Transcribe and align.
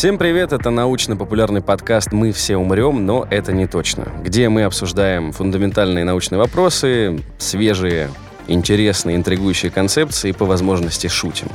Всем 0.00 0.16
привет, 0.16 0.54
это 0.54 0.70
научно-популярный 0.70 1.60
подкаст 1.60 2.10
«Мы 2.10 2.32
все 2.32 2.56
умрем, 2.56 3.04
но 3.04 3.26
это 3.28 3.52
не 3.52 3.66
точно», 3.66 4.10
где 4.24 4.48
мы 4.48 4.62
обсуждаем 4.62 5.30
фундаментальные 5.30 6.06
научные 6.06 6.38
вопросы, 6.38 7.20
свежие, 7.36 8.08
интересные, 8.46 9.16
интригующие 9.16 9.70
концепции 9.70 10.30
и 10.30 10.32
по 10.32 10.46
возможности 10.46 11.06
шутим. 11.06 11.48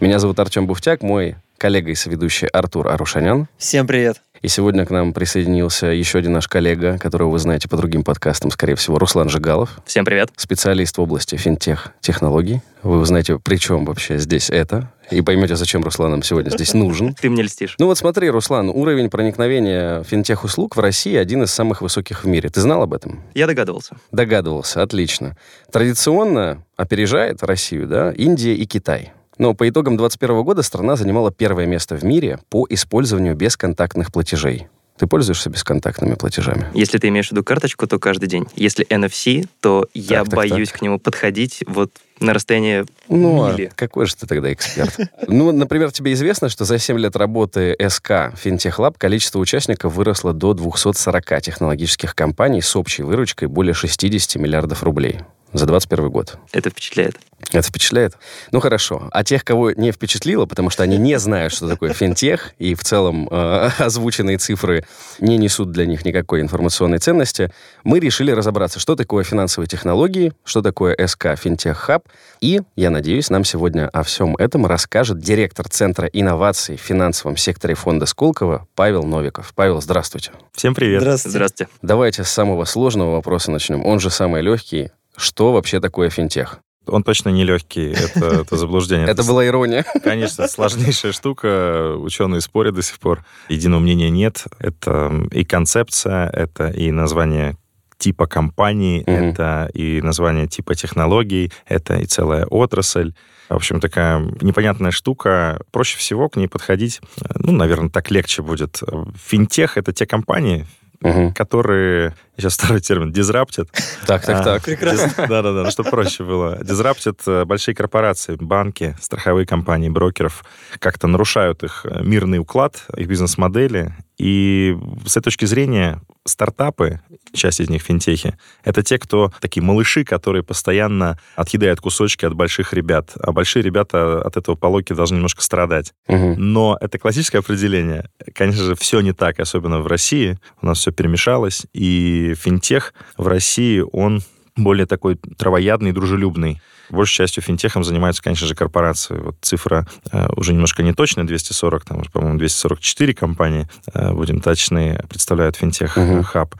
Меня 0.00 0.18
зовут 0.18 0.40
Артем 0.40 0.66
Буфтяк, 0.66 1.04
мой 1.04 1.36
коллега 1.58 1.92
и 1.92 1.94
соведущий 1.94 2.48
Артур 2.48 2.88
Арушанян. 2.88 3.46
Всем 3.56 3.86
привет. 3.86 4.20
И 4.42 4.48
сегодня 4.48 4.84
к 4.84 4.90
нам 4.90 5.12
присоединился 5.12 5.86
еще 5.86 6.18
один 6.18 6.32
наш 6.32 6.48
коллега, 6.48 6.98
которого 6.98 7.30
вы 7.30 7.38
знаете 7.38 7.68
по 7.68 7.76
другим 7.76 8.02
подкастам, 8.02 8.50
скорее 8.50 8.74
всего, 8.74 8.98
Руслан 8.98 9.28
Жигалов. 9.28 9.80
Всем 9.86 10.04
привет. 10.04 10.30
Специалист 10.34 10.98
в 10.98 11.00
области 11.00 11.36
финтех-технологий. 11.36 12.60
Вы 12.82 12.98
узнаете, 12.98 13.38
при 13.38 13.54
чем 13.54 13.84
вообще 13.84 14.18
здесь 14.18 14.50
это, 14.50 14.90
и 15.12 15.22
поймете, 15.22 15.54
зачем 15.54 15.84
Руслан 15.84 16.10
нам 16.10 16.24
сегодня 16.24 16.50
здесь 16.50 16.74
нужен. 16.74 17.14
Ты 17.14 17.30
мне 17.30 17.44
льстишь. 17.44 17.76
Ну 17.78 17.86
вот 17.86 17.96
смотри, 17.98 18.30
Руслан, 18.30 18.68
уровень 18.68 19.10
проникновения 19.10 20.02
финтех-услуг 20.02 20.74
в 20.74 20.80
России 20.80 21.14
один 21.14 21.44
из 21.44 21.52
самых 21.52 21.80
высоких 21.80 22.24
в 22.24 22.26
мире. 22.26 22.48
Ты 22.48 22.62
знал 22.62 22.82
об 22.82 22.94
этом? 22.94 23.22
Я 23.34 23.46
догадывался. 23.46 23.94
Догадывался, 24.10 24.82
отлично. 24.82 25.36
Традиционно 25.70 26.64
опережает 26.76 27.44
Россию, 27.44 27.86
да, 27.86 28.10
Индия 28.10 28.56
и 28.56 28.66
Китай. 28.66 29.12
Но 29.42 29.54
по 29.54 29.68
итогам 29.68 29.96
2021 29.96 30.44
года 30.44 30.62
страна 30.62 30.94
занимала 30.94 31.32
первое 31.32 31.66
место 31.66 31.96
в 31.96 32.04
мире 32.04 32.38
по 32.48 32.64
использованию 32.70 33.34
бесконтактных 33.34 34.12
платежей. 34.12 34.68
Ты 34.98 35.08
пользуешься 35.08 35.50
бесконтактными 35.50 36.14
платежами? 36.14 36.68
Если 36.74 36.98
ты 36.98 37.08
имеешь 37.08 37.26
в 37.26 37.32
виду 37.32 37.42
карточку, 37.42 37.88
то 37.88 37.98
каждый 37.98 38.28
день. 38.28 38.46
Если 38.54 38.86
NFC, 38.86 39.48
то 39.60 39.88
я 39.94 40.20
Так, 40.20 40.28
так, 40.28 40.36
боюсь 40.36 40.68
так. 40.68 40.78
к 40.78 40.82
нему 40.82 41.00
подходить 41.00 41.64
вот 41.66 41.90
на 42.20 42.34
расстояние 42.34 42.84
Ну, 43.08 43.42
а 43.42 43.50
мили. 43.52 43.72
какой 43.74 44.06
же 44.06 44.14
ты 44.14 44.28
тогда 44.28 44.52
эксперт? 44.52 44.96
Ну, 45.26 45.50
например, 45.50 45.90
тебе 45.90 46.12
известно, 46.12 46.48
что 46.48 46.64
за 46.64 46.78
7 46.78 46.96
лет 47.00 47.16
работы 47.16 47.74
СК 47.88 48.32
Финтехлаб 48.36 48.96
количество 48.96 49.40
участников 49.40 49.94
выросло 49.96 50.32
до 50.32 50.54
240 50.54 51.40
технологических 51.42 52.14
компаний 52.14 52.62
с 52.62 52.76
общей 52.76 53.02
выручкой 53.02 53.48
более 53.48 53.74
60 53.74 54.40
миллиардов 54.40 54.84
рублей 54.84 55.18
за 55.52 55.66
2021 55.66 56.10
год. 56.10 56.38
Это 56.52 56.70
впечатляет. 56.70 57.18
Это 57.50 57.62
впечатляет? 57.68 58.14
Ну 58.50 58.60
хорошо. 58.60 59.08
А 59.10 59.24
тех, 59.24 59.44
кого 59.44 59.72
не 59.72 59.92
впечатлило, 59.92 60.46
потому 60.46 60.70
что 60.70 60.82
они 60.82 60.96
не 60.96 61.18
знают, 61.18 61.52
что 61.52 61.68
такое 61.68 61.92
финтех, 61.92 62.54
и 62.58 62.74
в 62.74 62.82
целом 62.82 63.28
э, 63.30 63.70
озвученные 63.78 64.38
цифры 64.38 64.84
не 65.18 65.36
несут 65.36 65.70
для 65.70 65.86
них 65.86 66.04
никакой 66.04 66.40
информационной 66.40 66.98
ценности, 66.98 67.52
мы 67.84 67.98
решили 67.98 68.30
разобраться, 68.30 68.80
что 68.80 68.94
такое 68.94 69.24
финансовые 69.24 69.68
технологии, 69.68 70.32
что 70.44 70.62
такое 70.62 70.96
СК 71.06 71.36
Финтех 71.36 71.76
Хаб, 71.76 72.08
и, 72.40 72.62
я 72.76 72.90
надеюсь, 72.90 73.28
нам 73.30 73.44
сегодня 73.44 73.88
о 73.88 74.02
всем 74.02 74.36
этом 74.36 74.66
расскажет 74.66 75.18
директор 75.18 75.68
Центра 75.68 76.06
инноваций 76.06 76.76
в 76.76 76.80
финансовом 76.80 77.36
секторе 77.36 77.74
фонда 77.74 78.06
Сколково 78.06 78.66
Павел 78.74 79.02
Новиков. 79.04 79.52
Павел, 79.54 79.80
здравствуйте. 79.80 80.32
Всем 80.52 80.74
привет. 80.74 81.02
Здравствуйте. 81.02 81.36
Здравствуйте. 81.36 81.72
Давайте 81.82 82.24
с 82.24 82.28
самого 82.28 82.64
сложного 82.64 83.12
вопроса 83.12 83.50
начнем. 83.50 83.84
Он 83.84 84.00
же 84.00 84.10
самый 84.10 84.42
легкий. 84.42 84.90
Что 85.16 85.52
вообще 85.52 85.80
такое 85.80 86.10
финтех? 86.10 86.58
Он 86.86 87.04
точно 87.04 87.28
не 87.28 87.44
легкий, 87.44 87.90
это, 87.92 88.24
это 88.42 88.56
заблуждение. 88.56 89.06
Это 89.06 89.22
была 89.22 89.46
ирония. 89.46 89.84
Конечно, 90.04 90.48
сложнейшая 90.48 91.12
штука, 91.12 91.94
ученые 91.96 92.40
спорят 92.40 92.74
до 92.74 92.82
сих 92.82 92.98
пор. 92.98 93.24
Единого 93.48 93.80
мнения 93.80 94.10
нет. 94.10 94.44
Это 94.58 95.12
и 95.30 95.44
концепция, 95.44 96.28
это 96.28 96.70
и 96.70 96.90
название 96.90 97.56
типа 97.98 98.26
компании, 98.26 99.04
Мгм. 99.06 99.14
это 99.30 99.70
и 99.74 100.00
название 100.02 100.48
типа 100.48 100.74
технологий, 100.74 101.52
это 101.66 101.98
и 101.98 102.06
целая 102.06 102.46
отрасль. 102.46 103.14
В 103.48 103.54
общем, 103.54 103.78
такая 103.78 104.18
непонятная 104.40 104.90
штука. 104.90 105.60
Проще 105.70 105.98
всего 105.98 106.28
к 106.28 106.34
ней 106.36 106.48
подходить, 106.48 107.00
э, 107.20 107.26
ну, 107.36 107.52
наверное, 107.52 107.90
так 107.90 108.10
легче 108.10 108.42
будет. 108.42 108.80
Финтех— 109.24 109.76
это 109.76 109.92
те 109.92 110.04
компании, 110.06 110.66
Мгм. 111.02 111.34
которые, 111.34 112.14
сейчас 112.36 112.54
второй 112.54 112.80
термин, 112.80 113.12
дизраптят, 113.12 113.68
Так, 114.06 114.24
так, 114.24 114.40
А, 114.40 114.44
так. 114.44 114.62
Прекрасно. 114.62 115.26
Да-да-да, 115.28 115.64
ну, 115.64 115.70
чтобы 115.70 115.90
проще 115.90 116.24
было. 116.24 116.58
Дизраптят 116.62 117.20
э, 117.26 117.44
большие 117.44 117.74
корпорации, 117.74 118.36
банки, 118.38 118.96
страховые 119.00 119.46
компании, 119.46 119.88
брокеров, 119.88 120.44
как-то 120.78 121.06
нарушают 121.06 121.62
их 121.62 121.84
э, 121.84 122.02
мирный 122.02 122.38
уклад, 122.38 122.84
их 122.96 123.06
бизнес-модели. 123.06 123.94
И 124.18 124.76
с 125.06 125.16
этой 125.16 125.24
точки 125.24 125.44
зрения 125.46 126.00
стартапы, 126.24 127.00
часть 127.32 127.60
из 127.60 127.68
них 127.68 127.82
финтехи, 127.82 128.36
это 128.64 128.82
те, 128.82 128.98
кто 128.98 129.32
такие 129.40 129.62
малыши, 129.62 130.04
которые 130.04 130.42
постоянно 130.42 131.18
отъедают 131.36 131.80
кусочки 131.80 132.24
от 132.24 132.34
больших 132.34 132.72
ребят. 132.72 133.12
А 133.20 133.32
большие 133.32 133.62
ребята 133.62 134.22
от 134.22 134.36
этого 134.36 134.54
по 134.54 134.66
логике 134.66 134.94
должны 134.94 135.16
немножко 135.16 135.42
страдать. 135.42 135.94
Мгм. 136.08 136.34
Но 136.38 136.78
это 136.80 136.98
классическое 136.98 137.40
определение. 137.40 138.08
Конечно 138.34 138.64
же, 138.64 138.74
все 138.74 139.00
не 139.00 139.12
так, 139.12 139.40
особенно 139.40 139.80
в 139.80 139.86
России. 139.86 140.38
У 140.60 140.66
нас 140.66 140.78
все 140.78 140.92
перемешалось. 140.92 141.66
И 141.72 142.34
финтех 142.36 142.94
в 143.16 143.26
России, 143.26 143.82
он 143.92 144.22
более 144.56 144.86
такой 144.86 145.16
травоядный, 145.16 145.92
дружелюбный. 145.92 146.60
Большей 146.92 147.16
частью 147.16 147.42
финтехом 147.42 147.84
занимаются, 147.84 148.22
конечно 148.22 148.46
же, 148.46 148.54
корпорации. 148.54 149.16
Вот 149.16 149.36
цифра 149.40 149.86
э, 150.12 150.28
уже 150.36 150.52
немножко 150.52 150.82
не 150.82 150.92
точная, 150.92 151.24
240, 151.24 151.84
там, 151.84 152.02
по-моему, 152.12 152.38
244 152.38 153.14
компании, 153.14 153.66
э, 153.94 154.12
будем 154.12 154.40
точны, 154.40 155.02
представляют 155.08 155.56
финтех-хаб. 155.56 156.54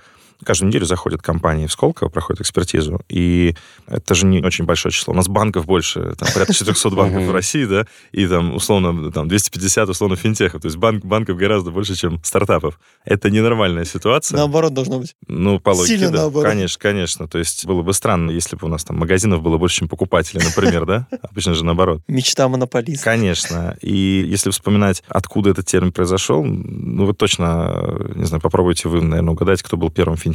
Каждую 0.45 0.69
неделю 0.69 0.87
заходят 0.87 1.23
компании 1.23 1.67
в 1.67 1.73
Сколково, 1.73 2.09
проходят 2.09 2.41
экспертизу, 2.41 3.01
и 3.09 3.55
это 3.87 4.15
же 4.15 4.27
не 4.27 4.43
очень 4.43 4.65
большое 4.65 4.93
число. 4.93 5.13
У 5.13 5.17
нас 5.17 5.29
банков 5.29 5.67
больше, 5.67 6.15
там 6.19 6.29
порядка 6.33 6.55
400 6.55 6.91
банков 6.97 7.23
в 7.25 7.33
России, 7.33 7.65
да, 7.65 7.87
и 8.13 8.27
там, 8.27 8.55
условно, 8.55 9.11
там 9.13 9.29
250, 9.29 9.89
условно, 9.89 10.17
финтехов. 10.17 10.63
То 10.63 10.67
есть 10.67 10.77
банк, 10.77 11.05
банков 11.05 11.37
гораздо 11.37 11.71
больше, 11.71 11.95
чем 11.95 12.23
стартапов. 12.25 12.79
Это 13.05 13.31
ненормальная 13.31 13.85
ситуация. 13.85 14.37
Наоборот 14.37 14.75
должно 14.75 14.99
быть. 14.99 15.15
Ну, 15.29 15.61
по 15.61 15.71
логике, 15.71 15.97
Сильно 15.97 16.11
да. 16.11 16.19
наоборот. 16.23 16.49
Конечно, 16.49 16.81
конечно. 16.81 17.29
То 17.29 17.39
есть 17.39 17.67
было 17.67 17.83
бы 17.83 17.93
странно, 17.93 18.31
если 18.31 18.57
бы 18.57 18.67
у 18.67 18.71
нас 18.71 18.85
там 18.85 18.99
магазинов 18.99 19.43
было 19.43 19.59
больше, 19.59 19.79
чем 19.79 19.89
покупателей, 19.89 20.43
например, 20.45 20.87
да? 20.87 21.07
Обычно 21.23 21.55
же 21.55 21.65
наоборот. 21.65 22.03
Мечта 22.09 22.49
монополиста. 22.49 23.05
Конечно. 23.05 23.77
И 23.81 24.25
если 24.29 24.51
вспоминать, 24.51 25.03
откуда 25.09 25.51
этот 25.51 25.67
термин 25.67 25.93
произошел, 25.93 26.45
ну, 26.45 27.07
вы 27.07 27.15
точно, 27.15 27.71
э, 27.73 28.13
не 28.17 28.25
знаю, 28.25 28.41
попробуйте 28.41 28.89
вы, 28.89 29.03
наверное, 29.03 29.33
угадать, 29.33 29.63
кто 29.63 29.77
был 29.77 29.91
первым 29.91 30.17
финтехом. 30.17 30.32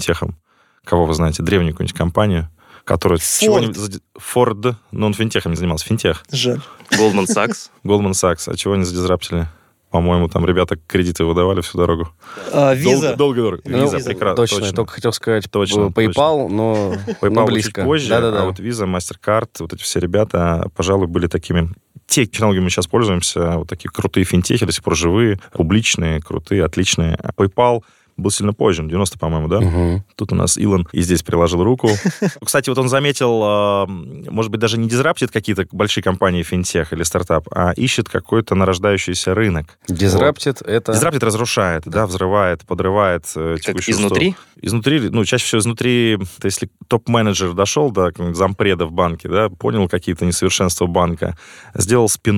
Кого 0.84 1.06
вы 1.06 1.14
знаете? 1.14 1.44
Древнюю 1.44 1.74
какую-нибудь 1.74 1.98
компанию, 1.98 2.50
которая... 2.84 3.20
Форд. 3.20 3.40
чего-нибудь 3.40 4.02
Форд. 4.16 4.78
Но 4.92 5.08
он 5.08 5.14
финтехом 5.14 5.52
не 5.52 5.58
занимался. 5.58 5.86
Финтех. 5.86 6.24
Жаль. 6.32 6.62
Goldman 6.92 7.26
Sachs. 7.26 7.70
Goldman 7.84 8.12
Sachs. 8.12 8.52
А 8.52 8.56
чего 8.56 8.74
они 8.74 8.84
задизраптили? 8.84 9.48
По-моему, 9.90 10.28
там 10.28 10.46
ребята 10.46 10.76
кредиты 10.76 11.24
выдавали 11.24 11.62
всю 11.62 11.78
дорогу. 11.78 12.10
А, 12.52 12.74
виза. 12.74 13.16
Долго, 13.16 13.42
долго. 13.42 13.62
Ну, 13.64 13.84
Виза, 13.84 14.00
прекрасно. 14.06 14.36
Точно, 14.36 14.66
я 14.66 14.72
только 14.74 14.94
хотел 14.94 15.14
сказать 15.14 15.50
Точно, 15.50 15.86
э, 15.86 15.90
PayPal, 15.90 16.50
но, 16.50 16.94
PayPal 17.22 17.30
но 17.30 17.46
чуть 17.46 17.54
близко. 17.54 17.84
позже, 17.86 18.10
Да-да-да. 18.10 18.44
а 18.44 18.46
вот 18.46 18.60
Visa, 18.60 18.86
MasterCard, 18.86 19.50
вот 19.60 19.74
эти 19.74 19.82
все 19.82 20.00
ребята, 20.00 20.70
пожалуй, 20.76 21.08
были 21.08 21.28
такими... 21.28 21.72
Те 22.06 22.26
технологии 22.26 22.60
мы 22.60 22.70
сейчас 22.70 22.88
пользуемся, 22.88 23.58
вот 23.58 23.70
такие 23.70 23.90
крутые 23.90 24.26
финтехи, 24.26 24.66
до 24.66 24.72
сих 24.74 24.84
пор 24.84 24.96
живые, 24.96 25.40
публичные, 25.54 26.22
крутые, 26.22 26.66
отличные. 26.66 27.16
А 27.16 27.32
PayPal 27.32 27.82
был 28.18 28.32
сильно 28.32 28.54
позже, 28.54 28.84
90 28.84 29.20
по-моему, 29.20 29.48
да? 29.48 29.62
Мгм. 29.62 30.04
Тут 30.16 30.32
у 30.32 30.36
нас 30.36 30.58
Илон 30.58 30.88
и 30.92 31.02
здесь 31.02 31.24
приложил 31.24 31.64
руку. 31.64 31.90
Кстати, 32.44 32.70
вот 32.70 32.78
он 32.78 32.90
заметил, 32.90 33.42
а, 33.44 33.86
может 33.88 34.52
быть, 34.52 34.60
даже 34.60 34.78
не 34.78 34.88
дизраптит 34.88 35.32
какие-то 35.32 35.68
большие 35.72 36.04
компании 36.04 36.44
финтех 36.44 36.94
или 36.94 37.04
стартап, 37.04 37.48
а 37.52 37.72
ищет 37.74 38.10
какой-то 38.10 38.56
нарождающийся 38.56 39.34
рынок. 39.34 39.78
Дизраптит 39.88 40.62
это... 40.62 40.94
Дизраптит 40.94 41.24
разрушает, 41.24 41.84
да, 41.86 42.08
взрывает, 42.08 42.66
подрывает 42.66 43.26
э, 43.36 43.56
Как 43.56 43.66
текущую 43.66 43.96
изнутри? 43.96 44.36
Изнутри, 44.62 45.10
ну, 45.10 45.24
чаще 45.26 45.46
всего 45.46 45.60
изнутри, 45.60 46.18
то 46.40 46.46
если 46.46 46.70
топ-менеджер 46.88 47.54
дошел 47.54 47.92
до 47.92 48.12
зампреда 48.34 48.86
в 48.86 48.92
банке, 48.92 49.30
да, 49.30 49.50
понял 49.50 49.88
какие-то 49.88 50.26
несовершенства 50.26 50.88
банка, 50.88 51.38
сделал 51.76 52.10
спин 52.10 52.38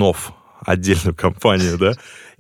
отдельную 0.66 1.16
компанию, 1.18 1.78
да, 1.78 1.94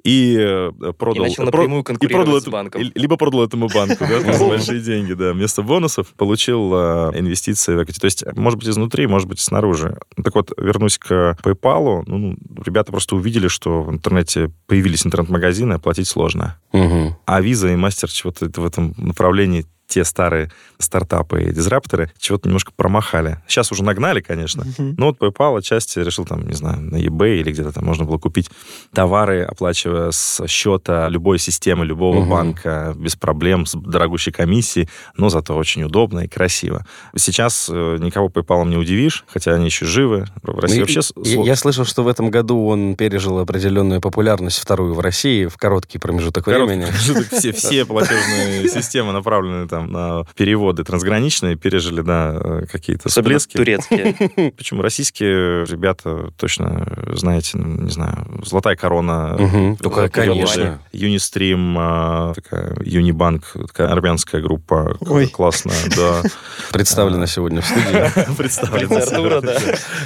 и 0.04 0.38
э, 0.40 0.72
продал... 0.98 1.24
начал 1.24 1.36
про- 1.44 1.46
напрямую 1.46 1.81
и 1.81 1.84
конкурировать 1.86 2.25
продал 2.25 2.40
с 2.40 2.44
это- 2.44 2.51
банком. 2.51 2.81
и- 2.81 2.92
Либо 3.00 3.18
продал 3.18 3.44
этому 3.44 3.68
банку, 3.68 4.06
да, 4.07 4.34
за 4.34 4.46
большие 4.46 4.80
деньги, 4.81 5.13
да, 5.13 5.34
вместо 5.34 5.62
бонусов 5.62 6.07
получил 6.18 6.72
э, 6.74 7.12
инвестиции 7.19 7.75
в 7.75 7.80
equity. 7.80 8.00
То 8.00 8.06
есть, 8.06 8.25
может 8.36 8.60
быть, 8.60 8.68
изнутри, 8.69 9.07
может 9.07 9.28
быть, 9.28 9.40
снаружи. 9.40 9.98
Так 10.24 10.36
вот, 10.36 10.51
вернусь 10.57 10.98
к 10.98 11.38
PayPal. 11.44 12.04
Ну, 12.07 12.36
ребята 12.66 12.92
просто 12.92 13.16
увидели, 13.16 13.48
что 13.48 13.84
в 13.84 13.92
интернете 13.92 14.51
появились 14.68 15.06
интернет-магазины, 15.06 15.74
оплатить 15.74 16.07
сложно. 16.07 16.57
А 16.72 17.42
Visa 17.42 17.72
и 17.72 17.75
Мастер 17.75 18.10
чего-то 18.10 18.50
в 18.62 18.66
этом 18.66 18.94
направлении 18.98 19.66
те 19.90 20.06
старые 20.06 20.52
стартапы 20.78 21.44
и 21.44 21.52
дизрапторы 21.52 22.12
чего-то 22.20 22.48
немножко 22.48 22.72
промахали. 22.74 23.40
Сейчас 23.48 23.72
уже 23.72 23.84
нагнали, 23.84 24.22
конечно. 24.22 24.64
Но 24.78 25.08
вот 25.08 25.18
PayPal 25.18 25.58
отчасти 25.58 26.00
решил 26.00 26.26
там, 26.26 26.48
не 26.48 26.54
знаю, 26.54 26.82
на 26.82 26.96
eBay 26.96 27.40
или 27.40 27.52
где-то 27.52 27.74
там 27.74 27.86
можно 27.86 28.06
было 28.06 28.18
купить 28.18 28.50
товары, 28.94 29.44
оплачивая 29.44 30.12
с 30.12 30.46
счета 30.48 31.10
любой 31.10 31.40
системы, 31.40 31.86
любого 31.86 32.26
банка, 32.26 32.94
без 32.96 33.16
проблем, 33.16 33.66
с 33.66 33.76
дорогущей 33.76 34.32
комиссией, 34.32 34.88
но 35.18 35.30
зато 35.30 35.56
очень 35.56 35.84
удобно 35.84 36.22
и 36.22 36.28
красиво. 36.28 36.86
Сейчас 37.16 37.68
э, 37.72 37.98
никого 38.00 38.28
PayPal 38.30 38.68
не 38.68 38.78
удивишь, 38.78 39.26
хотя 39.28 39.54
они 39.56 39.66
еще 39.66 39.86
живы. 39.86 40.28
В 40.44 40.60
России 40.60 40.76
Ну, 40.76 40.82
вообще... 40.82 41.02
я, 41.24 41.44
я 41.44 41.56
слышал, 41.56 41.84
что 41.86 42.04
в 42.04 42.08
этом 42.08 42.30
году 42.30 42.68
он 42.68 42.96
пережил 42.96 43.40
определенную 43.40 44.02
популярность, 44.02 44.60
вторую 44.60 44.94
в 44.94 45.00
России, 45.00 45.46
в 45.48 45.58
короткий 45.58 45.98
промежуток 45.98 46.46
Короткий 46.46 46.68
времени. 46.68 46.86
промежуток. 46.86 47.28
Все, 47.40 47.52
все 47.54 47.86
платежные 47.86 48.70
системы, 48.70 49.14
направленные 49.14 49.68
там 49.68 49.79
на 49.84 50.24
переводы 50.36 50.84
трансграничные, 50.84 51.56
пережили, 51.56 52.02
да, 52.02 52.36
э, 52.42 52.66
какие-то 52.72 53.10
Особенно 53.10 53.38
всплески. 53.40 53.58
турецкие. 53.58 54.52
Почему? 54.58 54.81
Российские 54.81 55.66
ребята 55.66 56.31
точно, 56.38 56.86
знаете, 57.16 57.58
ну, 57.58 57.84
не 57.84 57.92
знаю, 57.92 58.26
«Золотая 58.46 58.76
корона», 58.76 59.76
Только, 59.81 60.02
э, 60.02 60.10
конечно. 60.10 60.81
Юнистрим, 60.92 61.78
э, 61.78 62.34
такая 62.36 62.76
Юнибанк, 62.84 63.54
такая 63.68 63.90
армянская 63.90 64.42
группа, 64.42 64.98
Ой. 65.02 65.28
классная, 65.28 65.76
да. 65.96 66.22
Представлена 66.72 67.28
сегодня 67.28 67.62
в 67.62 67.66
студии. 67.66 68.36
Представлена. 68.38 68.98
Артура, 68.98 69.42
да. 69.42 69.58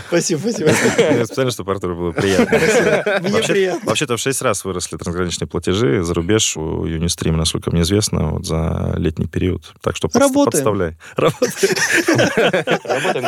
Спасибо, 0.08 0.40
спасибо. 0.40 0.72
Я 1.00 1.26
специально, 1.26 1.52
чтобы 1.52 1.72
Артуру 1.72 1.96
было 1.96 2.12
приятно. 2.12 2.58
Мне 3.22 3.30
Вообще- 3.32 3.54
приятно. 3.54 3.90
Вообще-то 3.90 4.18
в 4.18 4.20
6 4.20 4.42
раз 4.42 4.64
выросли 4.66 4.98
трансграничные 4.98 5.48
платежи 5.48 6.04
за 6.04 6.14
рубеж 6.14 6.58
у 6.58 6.86
Юнистрима, 6.86 7.38
насколько 7.38 7.72
мне 7.72 7.82
известно, 7.82 8.30
вот 8.32 8.46
за 8.46 8.94
летний 8.98 9.28
период. 9.28 9.63
Так 9.82 9.96
что 9.96 10.10
Работаем. 10.14 10.46
подставляй. 10.46 10.98
Работаем, 11.16 11.56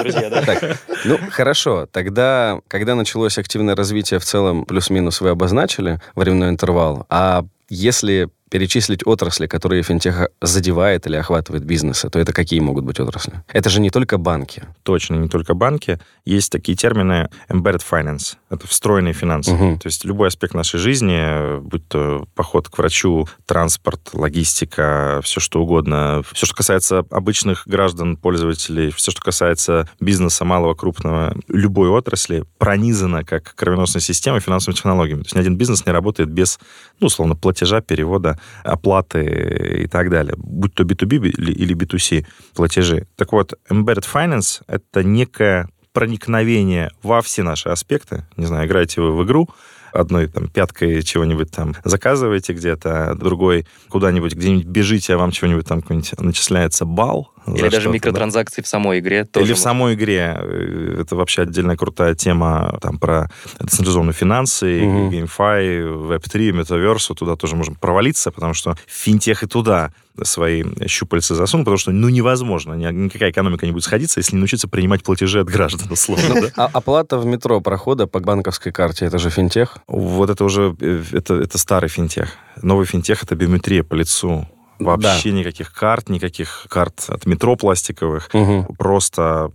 друзья, 0.04 0.30
да. 0.30 0.42
Так, 0.42 0.78
ну, 1.06 1.18
хорошо. 1.32 1.88
Тогда, 1.92 2.60
когда 2.68 2.96
началось 2.96 3.38
активное 3.38 3.76
развитие 3.76 4.20
в 4.20 4.26
целом, 4.26 4.66
плюс-минус 4.66 5.22
вы 5.22 5.30
обозначили 5.30 6.00
временной 6.16 6.50
интервал, 6.50 7.06
а 7.10 7.46
если 7.70 8.30
перечислить 8.50 9.06
отрасли, 9.06 9.48
которые 9.48 9.84
финтех 9.84 10.30
задевает 10.42 11.08
или 11.08 11.16
охватывает 11.16 11.64
бизнесы, 11.64 12.10
то 12.10 12.20
это 12.20 12.32
какие 12.32 12.60
могут 12.60 12.86
быть 12.86 13.00
отрасли? 13.00 13.44
Это 13.52 13.70
же 13.70 13.82
не 13.82 13.90
только 13.90 14.18
банки. 14.18 14.64
Точно, 14.84 15.16
не 15.16 15.28
только 15.28 15.54
банки. 15.54 16.00
Есть 16.26 16.52
такие 16.52 16.78
термины 16.78 17.30
embedded 17.50 17.82
finance. 17.90 18.36
Это 18.50 18.68
встроенные 18.68 19.14
финансы. 19.14 19.52
Мгм. 19.52 19.80
То 19.80 19.88
есть 19.88 20.06
любой 20.06 20.28
аспект 20.28 20.54
нашей 20.54 20.80
жизни, 20.80 21.60
будь 21.60 21.88
то 21.88 22.28
поход 22.36 22.70
к 22.70 22.78
врачу, 22.78 23.28
транспорт, 23.46 24.12
логистика, 24.14 25.22
все 25.24 25.40
что 25.40 25.62
угодно, 25.62 26.22
все, 26.32 26.46
что 26.46 26.56
касается 26.56 27.06
обычных 27.10 27.64
граждан, 27.68 28.16
пользователей, 28.16 28.92
все, 28.92 29.12
что 29.12 29.22
касается 29.22 29.90
бизнеса 30.00 30.46
малого, 30.46 30.76
крупного, 30.76 31.36
любой 31.48 31.90
отрасли, 31.90 32.44
пронизано 32.58 33.24
как 33.24 33.56
кровеносная 33.56 34.02
система 34.02 34.40
финансовыми 34.40 34.76
технологиями. 34.76 35.22
То 35.22 35.28
есть 35.28 35.36
ни 35.36 35.40
один 35.40 35.58
бизнес 35.58 35.86
не 35.86 35.92
работает 35.92 36.30
без, 36.30 36.60
ну, 37.00 37.08
условно, 37.08 37.36
платежа, 37.36 37.82
перевода, 37.82 38.35
оплаты 38.64 39.84
и 39.84 39.88
так 39.88 40.10
далее. 40.10 40.34
Будь 40.38 40.74
то 40.74 40.84
B2B 40.84 41.30
или 41.30 41.52
или 41.52 41.76
B2C 41.76 42.26
платежи. 42.54 43.08
Так 43.16 43.32
вот, 43.32 43.54
embedded 43.70 44.06
finance— 44.12 44.62
это 44.68 45.04
некое 45.04 45.68
проникновение 45.94 46.92
во 47.04 47.22
все 47.22 47.44
наши 47.44 47.70
аспекты. 47.70 48.26
Не 48.38 48.46
знаю, 48.46 48.68
играете 48.68 49.02
вы 49.02 49.16
в 49.16 49.24
игру, 49.24 49.50
одной 49.96 50.28
там 50.28 50.48
пяткой 50.48 51.02
чего-нибудь 51.04 51.52
там 51.52 51.76
заказываете 51.84 52.54
где-то, 52.54 53.12
а 53.12 53.16
другой 53.16 53.66
куда-нибудь, 53.90 54.36
где-нибудь 54.36 54.66
бежите, 54.66 55.14
а 55.14 55.18
вам 55.18 55.32
чего-нибудь 55.32 55.66
там 55.68 55.82
какой-нибудь 55.82 56.20
начисляется 56.20 56.86
балл. 56.86 57.32
за 57.46 57.54
Или 57.54 57.62
даже 57.64 57.72
что-то, 57.72 57.86
да. 57.90 57.94
микротранзакции 57.94 58.62
в 58.62 58.68
самой 58.68 59.00
игре 59.00 59.24
тоже. 59.26 59.46
Или 59.46 59.54
в 59.54 59.58
можно. 59.58 59.64
самой 59.64 59.94
игре. 59.96 60.36
Э, 60.38 60.98
Это 61.02 61.16
вообще 61.16 61.44
отдельная 61.44 61.76
крутая 61.78 62.16
тема 62.16 62.78
там 62.82 62.98
про 62.98 63.30
децентрализованные 63.60 64.14
финансы, 64.14 64.82
Мгм. 64.82 65.10
GameFi, 65.10 66.10
Web3, 66.18 66.52
Metaverse. 66.62 67.14
Туда 67.16 67.36
тоже 67.36 67.56
можем 67.56 67.76
провалиться, 67.76 68.32
потому 68.32 68.54
что 68.54 68.76
финтех 68.88 69.44
и 69.44 69.48
туда 69.48 69.92
свои 70.24 70.64
щупальца 70.88 71.36
засунул, 71.36 71.66
потому 71.66 71.78
что, 71.78 71.92
ну, 71.92 72.10
невозможно. 72.10 72.74
Ни- 72.74 72.92
Никакая 73.06 73.32
экономика 73.32 73.66
не 73.66 73.72
будет 73.72 73.84
сходиться, 73.84 74.20
если 74.20 74.36
не 74.36 74.40
научиться 74.40 74.68
принимать 74.68 75.04
платежи 75.04 75.40
от 75.42 75.48
граждан, 75.48 75.92
условно, 75.92 76.42
да? 76.42 76.48
А 76.56 76.70
оплата 76.74 77.18
в 77.18 77.26
метро 77.26 77.62
прохода 77.62 78.08
по 78.08 78.20
банковской 78.20 78.72
карте, 78.72 79.06
это 79.06 79.18
же 79.20 79.30
финтех? 79.30 79.78
Вот 79.88 80.30
это 80.30 80.44
уже, 80.46 80.76
э, 80.80 81.04
это, 81.12 81.36
это 81.36 81.58
старый 81.58 81.90
финтех. 81.90 82.30
Новый 82.62 82.86
финтех— 82.86 83.24
это 83.24 83.36
биометрия 83.36 83.84
по 83.84 83.94
лицу. 83.96 84.48
Вообще 84.80 85.32
никаких 85.32 85.72
карт, 85.74 86.10
никаких 86.10 86.68
карт 86.70 87.06
от 87.08 87.26
метро 87.26 87.56
пластиковых. 87.56 88.30
Мгм. 88.34 88.66
Просто 88.78 89.52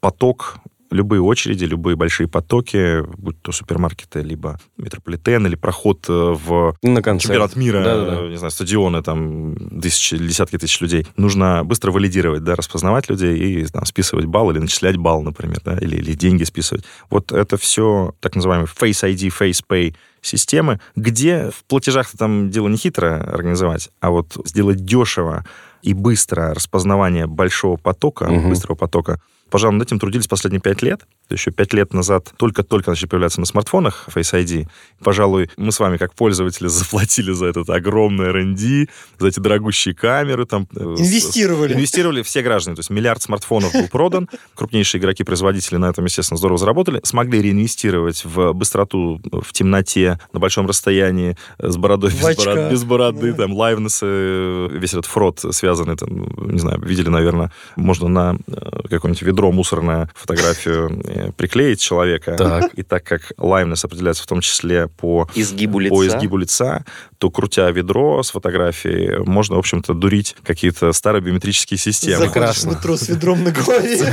поток, 0.00 0.56
любые 0.94 1.20
очереди, 1.20 1.64
любые 1.64 1.96
большие 1.96 2.28
потоки, 2.28 3.02
будь 3.18 3.40
то 3.42 3.52
супермаркеты, 3.52 4.20
либо 4.20 4.58
метрополитен, 4.76 5.46
или 5.46 5.56
проход 5.56 6.06
э, 6.08 6.12
в 6.12 6.76
На 6.82 7.02
концерт. 7.02 7.22
чемпионат 7.32 7.56
мира, 7.56 7.82
Да-да-да. 7.84 8.22
э, 8.22 8.28
не 8.30 8.36
знаю, 8.36 8.50
стадионы, 8.50 9.02
там, 9.02 9.80
тысячи, 9.80 10.16
десятки 10.16 10.56
тысяч 10.58 10.80
людей. 10.80 11.06
Нужно 11.16 11.64
быстро 11.64 11.90
валидировать, 11.92 12.44
да, 12.44 12.54
распознавать 12.54 13.08
людей 13.10 13.36
и 13.36 13.66
там, 13.66 13.84
списывать 13.84 14.26
балл 14.26 14.50
или 14.50 14.58
начислять 14.58 14.96
балл, 14.96 15.22
например, 15.22 15.58
да, 15.64 15.76
или, 15.78 15.96
или 15.96 16.12
деньги 16.14 16.44
списывать. 16.44 16.84
Вот 17.10 17.32
это 17.32 17.56
все 17.56 18.14
так 18.20 18.36
называемые 18.36 18.68
Face 18.68 19.02
ID, 19.08 19.32
Face 19.38 19.62
Pay 19.68 19.94
системы, 20.22 20.80
где 20.96 21.50
в 21.50 21.64
платежах 21.64 22.08
там 22.16 22.50
дело 22.50 22.68
не 22.68 22.76
хитро 22.78 23.16
организовать, 23.22 23.90
а 24.00 24.10
вот 24.10 24.36
сделать 24.46 24.84
дешево 24.84 25.44
и 25.82 25.92
быстро 25.92 26.54
распознавание 26.54 27.26
большого 27.26 27.76
потока, 27.76 28.24
Мгм. 28.30 28.48
быстрого 28.48 28.76
потока. 28.76 29.20
Пожалуй, 29.50 29.78
над 29.78 29.86
этим 29.86 29.98
трудились 29.98 30.26
последние 30.26 30.60
пять 30.60 30.82
лет. 30.82 31.06
Еще 31.30 31.50
пять 31.50 31.72
лет 31.72 31.94
назад 31.94 32.32
только-только 32.36 32.90
начали 32.90 33.06
появляться 33.08 33.40
на 33.40 33.46
смартфонах 33.46 34.08
Face 34.14 34.34
ID. 34.34 34.68
Пожалуй, 35.02 35.50
мы 35.56 35.72
с 35.72 35.80
вами, 35.80 35.96
как 35.96 36.14
пользователи, 36.14 36.66
заплатили 36.68 37.32
за 37.32 37.46
этот 37.46 37.70
огромный 37.70 38.26
R&D, 38.26 38.86
за 39.18 39.28
эти 39.28 39.40
дорогущие 39.40 39.94
камеры. 39.94 40.44
Там, 40.44 40.68
э, 40.76 40.96
с- 40.96 41.00
Инвестировали. 41.00 41.72
Инвестировали 41.74 42.22
все 42.22 42.42
граждане. 42.42 42.76
То 42.76 42.80
есть 42.80 42.90
миллиард 42.90 43.22
смартфонов 43.22 43.72
был 43.72 43.88
продан. 43.88 44.28
Крупнейшие 44.54 45.00
игроки-производители 45.00 45.76
на 45.76 45.86
этом, 45.90 46.04
естественно, 46.04 46.36
здорово 46.36 46.58
заработали. 46.58 47.00
Смогли 47.04 47.40
реинвестировать 47.40 48.24
в 48.24 48.52
быстроту 48.52 49.20
в 49.32 49.52
темноте, 49.52 50.18
на 50.34 50.40
большом 50.40 50.66
расстоянии, 50.66 51.36
э, 51.58 51.68
с 51.70 51.76
бородой, 51.78 52.10
В 52.10 52.14
без, 52.14 52.22
бород- 52.22 52.38
очках. 52.38 52.70
без 52.70 52.84
бороды, 52.84 53.32
Да. 53.32 53.44
там, 53.44 53.54
лайвнесы, 53.54 54.06
э, 54.06 54.68
весь 54.72 54.92
этот 54.92 55.06
фрод 55.06 55.40
связанный, 55.52 55.96
там, 55.96 56.08
ну, 56.36 56.50
не 56.50 56.58
знаю, 56.58 56.80
видели, 56.82 57.08
наверное, 57.08 57.50
можно 57.76 58.08
на 58.08 58.36
какое-нибудь 58.90 59.22
ведро 59.22 59.50
мусорное 59.52 60.10
фотографию 60.14 61.02
приклеить 61.36 61.80
человека. 61.80 62.36
Так. 62.36 62.74
И 62.74 62.82
так 62.82 63.04
как 63.04 63.32
лайвнес 63.38 63.84
определяется 63.84 64.22
в 64.22 64.26
том 64.26 64.40
числе 64.40 64.88
по 64.88 65.28
Изгибу 65.34 65.78
лица. 65.78 65.94
по 65.94 66.06
изгибу 66.06 66.36
лица, 66.36 66.84
то, 67.18 67.30
крутя 67.30 67.70
ведро 67.70 68.22
с 68.22 68.30
фотографией, 68.30 69.24
можно, 69.24 69.56
в 69.56 69.58
общем-то, 69.58 69.94
дурить 69.94 70.36
какие-то 70.44 70.92
старые 70.92 71.22
биометрические 71.22 71.78
системы. 71.78 72.26
Прекрасно. 72.26 72.70
метро 72.70 72.96
с 72.96 73.08
ведром 73.08 73.44
на 73.44 73.50
голове. 73.50 74.12